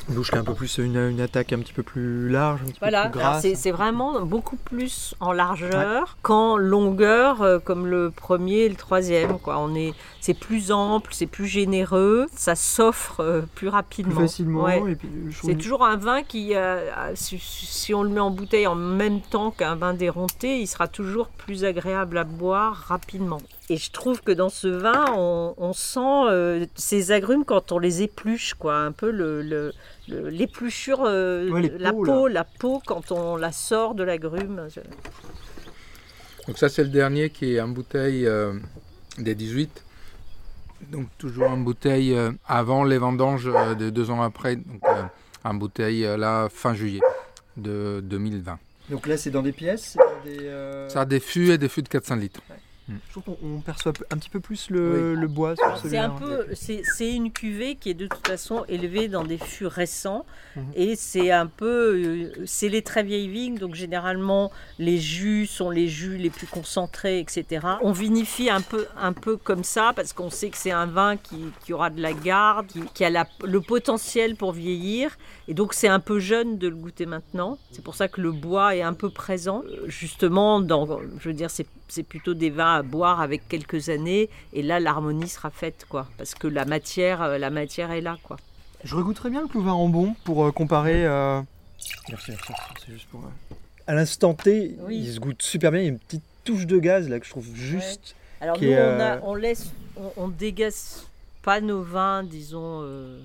Une 0.09 0.15
bouche 0.15 0.31
qui 0.31 0.35
a 0.37 0.39
un 0.39 0.43
peu 0.43 0.55
plus 0.55 0.79
une, 0.79 0.97
une 0.97 1.21
attaque 1.21 1.53
un 1.53 1.59
petit 1.59 1.71
peu 1.73 1.83
plus 1.83 2.27
large, 2.29 2.59
un 2.63 2.69
petit 2.69 2.79
Voilà, 2.79 3.07
peu 3.09 3.19
plus 3.19 3.55
c'est 3.55 3.69
vraiment 3.71 4.19
beaucoup 4.25 4.55
plus 4.55 5.13
en 5.19 5.31
largeur 5.31 6.17
qu'en 6.23 6.57
longueur, 6.57 7.43
euh, 7.43 7.59
comme 7.59 7.85
le 7.85 8.09
premier 8.09 8.61
et 8.61 8.69
le 8.69 8.73
troisième. 8.75 9.37
Quoi. 9.37 9.59
On 9.59 9.75
est, 9.75 9.93
c'est 10.21 10.33
plus 10.33 10.71
ample, 10.71 11.11
c'est 11.13 11.27
plus 11.27 11.45
généreux, 11.45 12.25
ça 12.35 12.55
s'offre 12.55 13.19
euh, 13.19 13.41
plus 13.41 13.47
plus 13.55 13.69
rapidement. 13.69 14.21
facilement. 14.21 14.63
Ouais. 14.63 14.97
Je 15.29 15.37
trouve- 15.37 15.49
C'est 15.51 15.55
toujours 15.57 15.85
un 15.85 15.97
vin 15.97 16.23
qui, 16.23 16.55
euh, 16.55 16.81
si, 17.13 17.37
si 17.39 17.93
on 17.93 18.01
le 18.01 18.09
met 18.09 18.19
en 18.19 18.31
bouteille 18.31 18.65
en 18.65 18.73
même 18.75 19.21
temps 19.21 19.51
qu'un 19.51 19.75
vin 19.75 19.93
déronté, 19.93 20.59
il 20.61 20.67
sera 20.67 20.87
toujours 20.87 21.27
plus 21.27 21.63
agréable 21.63 22.17
à 22.17 22.23
boire 22.23 22.85
rapidement. 22.87 23.37
Et 23.69 23.77
je 23.77 23.89
trouve 23.91 24.21
que 24.21 24.31
dans 24.31 24.49
ce 24.49 24.67
vin, 24.67 25.05
on, 25.17 25.55
on 25.57 25.73
sent 25.73 25.99
euh, 26.29 26.65
ces 26.75 27.11
agrumes 27.11 27.45
quand 27.45 27.71
on 27.71 27.79
les 27.79 28.03
épluche, 28.03 28.53
quoi, 28.53 28.77
un 28.77 28.91
peu 28.91 29.09
le, 29.09 29.41
le- 29.41 29.73
le- 30.07 30.29
l'épluchure, 30.29 31.03
euh, 31.05 31.49
Ouais, 31.49 31.71
la 31.79 31.91
peaux, 31.91 32.03
peau, 32.03 32.27
la 32.27 32.43
peau 32.43 32.81
quand 32.85 33.11
on 33.11 33.35
la 33.37 33.51
sort 33.51 33.95
de 33.95 34.03
l'agrume. 34.03 34.67
Je- 34.69 34.81
Donc 36.45 36.59
ça 36.59 36.69
c'est 36.69 36.83
le 36.83 36.89
dernier 36.89 37.31
qui 37.31 37.55
est 37.55 37.61
en 37.61 37.67
bouteille 37.69 38.27
euh, 38.27 38.53
des 39.17 39.33
18. 39.33 39.83
Donc 40.91 41.07
toujours 41.17 41.49
en 41.49 41.57
bouteille 41.57 42.13
euh, 42.13 42.31
avant 42.47 42.83
les 42.83 42.99
vendanges 42.99 43.47
euh, 43.47 43.73
de 43.73 43.89
deux 43.89 44.11
ans 44.11 44.21
après. 44.21 44.57
Donc 44.57 44.83
euh, 44.87 45.03
en 45.43 45.53
bouteille 45.55 46.05
euh, 46.05 46.17
là 46.17 46.49
fin 46.51 46.75
juillet 46.75 47.01
de 47.57 47.99
2020. 48.03 48.59
Donc 48.91 49.07
là, 49.07 49.17
c'est 49.17 49.31
dans 49.31 49.41
des 49.41 49.53
pièces. 49.53 49.93
c'est 49.93 49.97
dans 49.97 50.23
des, 50.23 50.45
euh, 50.45 50.87
Ça 50.89 51.01
a 51.01 51.05
des 51.05 51.19
fûts 51.19 51.51
et 51.51 51.57
des 51.57 51.69
fûts 51.69 51.81
de 51.81 51.87
400 51.89 52.17
litres. 52.17 52.41
Je 52.87 53.11
trouve 53.11 53.23
qu'on 53.23 53.37
on 53.43 53.59
perçoit 53.61 53.93
un 54.11 54.17
petit 54.17 54.29
peu 54.29 54.39
plus 54.39 54.69
le, 54.69 55.15
le 55.15 55.27
bois 55.27 55.55
sur 55.55 55.77
C'est 55.89 55.97
un 55.97 56.11
peu, 56.11 56.45
c'est 56.53 56.83
c'est 56.83 57.11
une 57.11 57.31
cuvée 57.31 57.75
qui 57.75 57.89
est 57.89 57.93
de 57.95 58.05
toute 58.05 58.27
façon 58.27 58.63
élevée 58.67 59.07
dans 59.07 59.23
des 59.23 59.37
fûts 59.39 59.65
récents 59.67 60.25
Mhm. 60.55 60.63
et 60.75 60.95
c'est 60.95 61.31
un 61.31 61.47
peu, 61.47 61.95
euh, 62.37 62.43
c'est 62.45 62.69
les 62.69 62.81
très 62.81 63.03
vieilles 63.03 63.27
vignes 63.27 63.57
donc 63.57 63.75
généralement 63.75 64.53
les 64.79 64.97
jus 64.99 65.47
sont 65.47 65.69
les 65.69 65.89
jus 65.89 66.15
les 66.15 66.29
plus 66.29 66.47
concentrés 66.47 67.19
etc. 67.19 67.65
On 67.81 67.91
vinifie 67.91 68.49
un 68.49 68.61
peu, 68.61 68.85
un 68.97 69.11
peu 69.11 69.35
comme 69.35 69.65
ça 69.65 69.91
parce 69.93 70.13
qu'on 70.13 70.29
sait 70.29 70.49
que 70.49 70.57
c'est 70.57 70.71
un 70.71 70.85
vin 70.85 71.17
qui, 71.17 71.35
qui 71.65 71.73
aura 71.73 71.89
de 71.89 72.01
la 72.01 72.13
garde, 72.13 72.67
qui, 72.67 72.79
qui 72.93 73.03
a 73.03 73.09
la- 73.09 73.27
le 73.43 73.59
potentiel 73.59 74.37
pour 74.37 74.53
vieillir 74.53 75.17
et 75.49 75.53
donc 75.53 75.73
c'est 75.73 75.89
un 75.89 75.99
peu 75.99 76.19
jeune 76.19 76.57
de 76.57 76.69
le 76.69 76.75
goûter 76.75 77.05
maintenant. 77.05 77.57
C'est 77.71 77.83
pour 77.83 77.95
ça 77.95 78.07
que 78.07 78.21
le 78.21 78.31
bois 78.31 78.75
est 78.77 78.81
un 78.81 78.93
peu 78.93 79.09
présent. 79.09 79.61
Euh, 79.65 79.89
Justement, 79.89 80.61
dans, 80.61 80.99
je 81.19 81.27
veux 81.27 81.33
dire, 81.33 81.49
c'est 81.51 81.67
c'est 81.87 82.03
plutôt 82.03 82.33
des 82.33 82.49
vins 82.49 82.75
à 82.75 82.81
boire 82.81 83.21
avec 83.21 83.47
quelques 83.47 83.89
années 83.89 84.29
et 84.53 84.61
là 84.63 84.79
l'harmonie 84.79 85.27
sera 85.27 85.49
faite 85.51 85.85
quoi 85.87 86.07
parce 86.17 86.33
que 86.35 86.47
la 86.47 86.65
matière 86.65 87.21
euh, 87.21 87.37
la 87.37 87.49
matière 87.49 87.91
est 87.91 88.01
là 88.01 88.17
quoi. 88.23 88.37
Je 88.83 88.95
regoutterais 88.95 89.29
bien 89.29 89.41
le 89.41 89.47
clou 89.47 89.63
Rambon 89.63 90.15
pour 90.23 90.45
euh, 90.45 90.51
comparer. 90.51 91.05
euh, 91.05 91.41
Merci, 92.09 92.31
merci, 92.31 92.31
merci, 92.31 92.53
c'est 92.85 92.91
juste 92.93 93.07
pour. 93.09 93.21
euh, 93.21 93.55
À 93.87 93.93
l'instant 93.95 94.33
T, 94.33 94.75
Oui. 94.81 94.99
il 94.99 95.11
se 95.13 95.19
goûte 95.19 95.41
super 95.41 95.71
bien. 95.71 95.81
Il 95.81 95.83
y 95.83 95.87
a 95.87 95.91
une 95.91 95.99
petite 95.99 96.23
touche 96.43 96.65
de 96.67 96.77
gaz 96.77 97.07
là 97.09 97.19
que 97.19 97.25
je 97.25 97.31
trouve 97.31 97.47
juste. 97.55 98.15
Alors 98.41 98.57
nous 98.61 98.67
est, 98.67 98.79
on, 98.81 98.99
a- 98.99 99.19
on 99.23 99.33
laisse 99.35 99.71
on, 99.97 100.11
on 100.17 100.27
dégaze 100.27 101.05
pas 101.41 101.61
nos 101.61 101.81
vins 101.83 102.23
disons 102.23 102.81
euh, 102.83 103.19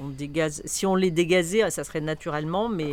on 0.00 0.08
dégaze 0.08 0.62
si 0.66 0.86
on 0.86 0.94
les 0.94 1.10
dégazait 1.10 1.68
ça 1.70 1.84
serait 1.84 2.00
naturellement 2.00 2.68
mais 2.68 2.92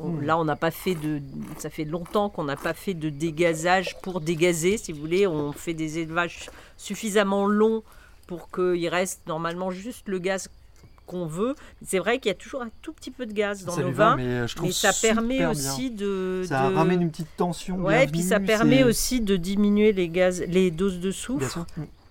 on- 0.00 0.08
Hmm. 0.10 0.22
là 0.22 0.38
on 0.38 0.44
n'a 0.44 0.56
pas 0.56 0.70
fait 0.70 0.94
de 0.94 1.20
ça 1.58 1.70
fait 1.70 1.84
longtemps 1.84 2.28
qu'on 2.30 2.44
n'a 2.44 2.56
pas 2.56 2.74
fait 2.74 2.94
de 2.94 3.08
dégazage 3.10 3.96
pour 4.02 4.20
dégazer 4.20 4.76
si 4.78 4.92
vous 4.92 5.00
voulez 5.00 5.26
on 5.26 5.52
fait 5.52 5.74
des 5.74 5.98
élevages 5.98 6.48
suffisamment 6.76 7.46
longs 7.46 7.82
pour 8.26 8.50
qu'il 8.50 8.88
reste 8.88 9.22
normalement 9.26 9.70
juste 9.70 10.08
le 10.08 10.18
gaz 10.18 10.48
qu'on 11.06 11.26
veut 11.26 11.54
c'est 11.84 11.98
vrai 11.98 12.18
qu'il 12.18 12.28
y 12.28 12.32
a 12.32 12.34
toujours 12.36 12.62
un 12.62 12.68
tout 12.82 12.92
petit 12.92 13.10
peu 13.10 13.24
de 13.26 13.32
gaz 13.32 13.64
dans 13.64 13.72
ça 13.72 13.82
nos 13.82 13.90
va, 13.92 14.10
vins 14.10 14.16
mais 14.16 14.24
euh, 14.26 14.46
je 14.46 14.54
mais 14.62 14.72
ça 14.72 14.92
permet 14.92 15.46
aussi 15.46 15.90
de. 15.90 16.44
Ça 16.46 16.68
de- 16.70 16.74
ramène 16.76 17.00
une 17.02 17.10
petite 17.10 17.34
tension. 17.36 17.76
Ouais, 17.76 18.06
puis 18.06 18.22
ça 18.22 18.38
permet 18.40 18.84
aussi 18.84 19.20
de 19.22 19.36
diminuer 19.36 19.92
les 19.92 20.08
gaz, 20.10 20.42
les 20.46 20.70
doses 20.70 21.00
de 21.00 21.10
soufre. 21.10 21.64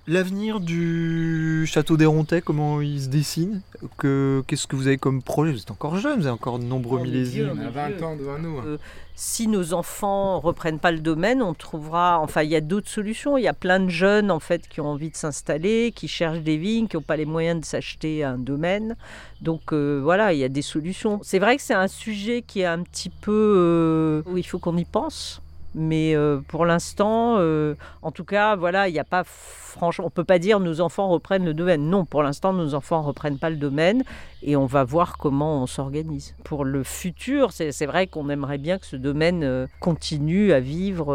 L'avenir 0.09 0.61
du 0.61 1.65
château 1.67 1.97
des 1.97 2.05
Rontais, 2.05 2.41
comment 2.41 2.79
il 2.79 3.01
se 3.01 3.09
dessine 3.09 3.59
que, 3.97 4.41
Qu'est-ce 4.47 4.65
que 4.65 4.77
vous 4.77 4.87
avez 4.87 4.97
comme 4.97 5.21
projet? 5.21 5.51
Vous 5.51 5.59
êtes 5.59 5.69
encore 5.71 5.97
jeune, 5.97 6.21
vous 6.21 6.27
avez 6.27 6.33
encore 6.33 6.59
de 6.59 6.63
nombreux 6.63 7.01
millésimes. 7.01 7.49
On 7.53 7.59
a 7.59 7.63
Mon 7.65 7.69
20 7.71 7.89
Dieu. 7.89 8.05
ans 8.05 8.15
devant 8.15 8.39
nous. 8.39 8.57
hein. 8.57 8.63
Euh, 8.65 8.77
Si 9.15 9.49
nos 9.49 9.73
enfants 9.73 10.39
reprennent 10.39 10.79
pas 10.79 10.93
le 10.93 10.99
domaine, 10.99 11.41
on 11.41 11.53
trouvera. 11.53 12.21
Enfin, 12.21 12.43
il 12.43 12.49
y 12.49 12.55
a 12.55 12.61
d'autres 12.61 12.87
solutions. 12.87 13.37
Il 13.37 13.43
y 13.43 13.49
a 13.49 13.53
plein 13.53 13.81
de 13.81 13.89
jeunes 13.89 14.31
en 14.31 14.39
fait 14.39 14.69
qui 14.69 14.79
ont 14.79 14.87
envie 14.87 15.09
de 15.09 15.17
s'installer, 15.17 15.91
qui 15.93 16.07
cherchent 16.07 16.39
des 16.39 16.55
vignes, 16.55 16.87
qui 16.87 16.95
n'ont 16.95 17.01
pas 17.01 17.17
les 17.17 17.25
moyens 17.25 17.59
de 17.59 17.65
s'acheter 17.65 18.23
un 18.23 18.37
domaine. 18.37 18.95
Donc 19.41 19.73
euh, 19.73 19.99
voilà, 20.01 20.31
il 20.31 20.39
y 20.39 20.45
a 20.45 20.49
des 20.49 20.61
solutions. 20.61 21.19
C'est 21.21 21.39
vrai 21.39 21.57
que 21.57 21.61
c'est 21.61 21.73
un 21.73 21.89
sujet 21.89 22.43
qui 22.47 22.61
est 22.61 22.65
un 22.65 22.81
petit 22.81 23.09
peu 23.09 23.33
euh, 23.57 24.31
où 24.31 24.37
il 24.37 24.43
faut 24.47 24.59
qu'on 24.59 24.77
y 24.77 24.85
pense. 24.85 25.41
Mais 25.75 26.15
euh, 26.15 26.39
pour 26.47 26.65
l'instant, 26.65 27.35
euh, 27.37 27.75
en 28.01 28.11
tout 28.11 28.23
cas, 28.23 28.55
voilà, 28.55 28.87
il 28.87 28.93
n'y 28.93 28.99
a 28.99 29.03
pas 29.03 29.23
franchement, 29.25 30.05
on 30.07 30.09
peut 30.09 30.23
pas 30.23 30.39
dire 30.39 30.59
nos 30.59 30.81
enfants 30.81 31.07
reprennent 31.07 31.45
le 31.45 31.53
domaine. 31.53 31.89
Non, 31.89 32.05
pour 32.05 32.23
l'instant, 32.23 32.51
nos 32.53 32.73
enfants 32.73 33.01
reprennent 33.03 33.37
pas 33.37 33.49
le 33.49 33.57
domaine 33.57 34.03
et 34.41 34.55
on 34.55 34.65
va 34.65 34.83
voir 34.83 35.17
comment 35.17 35.61
on 35.61 35.67
s'organise. 35.67 36.33
Pour 36.43 36.65
le 36.65 36.83
futur, 36.83 37.51
c'est 37.51 37.85
vrai 37.85 38.07
qu'on 38.07 38.29
aimerait 38.29 38.57
bien 38.57 38.79
que 38.79 38.85
ce 38.85 38.95
domaine 38.95 39.43
euh, 39.43 39.67
continue 39.79 40.51
à 40.51 40.59
vivre 40.59 41.13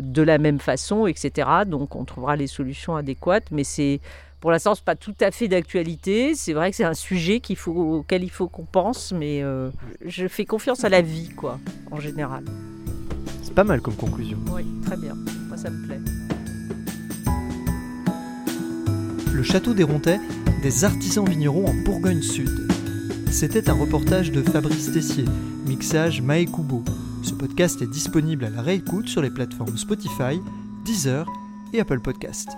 de 0.00 0.22
la 0.22 0.38
même 0.38 0.60
façon, 0.60 1.06
etc. 1.06 1.48
Donc 1.66 1.96
on 1.96 2.04
trouvera 2.04 2.36
les 2.36 2.46
solutions 2.46 2.94
adéquates, 2.94 3.50
mais 3.50 3.64
c'est 3.64 4.00
pour 4.40 4.52
l'instant, 4.52 4.76
c'est 4.76 4.84
pas 4.84 4.94
tout 4.94 5.14
à 5.20 5.32
fait 5.32 5.48
d'actualité. 5.48 6.34
C'est 6.36 6.52
vrai 6.52 6.70
que 6.70 6.76
c'est 6.76 6.84
un 6.84 6.94
sujet 6.94 7.40
auquel 7.66 8.22
il 8.22 8.30
faut 8.30 8.46
qu'on 8.46 8.66
pense, 8.66 9.12
mais 9.12 9.42
je 10.04 10.28
fais 10.28 10.44
confiance 10.44 10.84
à 10.84 10.88
la 10.88 11.00
vie, 11.00 11.30
quoi, 11.30 11.58
en 11.90 11.98
général. 11.98 12.44
Pas 13.56 13.64
mal 13.64 13.80
comme 13.80 13.94
conclusion. 13.94 14.36
Oui, 14.52 14.64
très 14.84 14.98
bien. 14.98 15.14
Moi, 15.48 15.56
ça 15.56 15.70
me 15.70 15.86
plaît. 15.86 15.98
Le 19.32 19.42
château 19.42 19.72
des 19.72 19.82
Rontais, 19.82 20.20
des 20.60 20.84
artisans 20.84 21.26
vignerons 21.26 21.64
en 21.64 21.72
Bourgogne 21.72 22.20
Sud. 22.20 22.50
C'était 23.30 23.70
un 23.70 23.72
reportage 23.72 24.30
de 24.30 24.42
Fabrice 24.42 24.92
Tessier, 24.92 25.24
mixage 25.66 26.20
Mae 26.20 26.44
Kubo. 26.44 26.84
Ce 27.22 27.32
podcast 27.32 27.80
est 27.80 27.90
disponible 27.90 28.44
à 28.44 28.50
la 28.50 28.60
réécoute 28.60 29.08
sur 29.08 29.22
les 29.22 29.30
plateformes 29.30 29.78
Spotify, 29.78 30.38
Deezer 30.84 31.26
et 31.72 31.80
Apple 31.80 32.00
Podcast. 32.00 32.50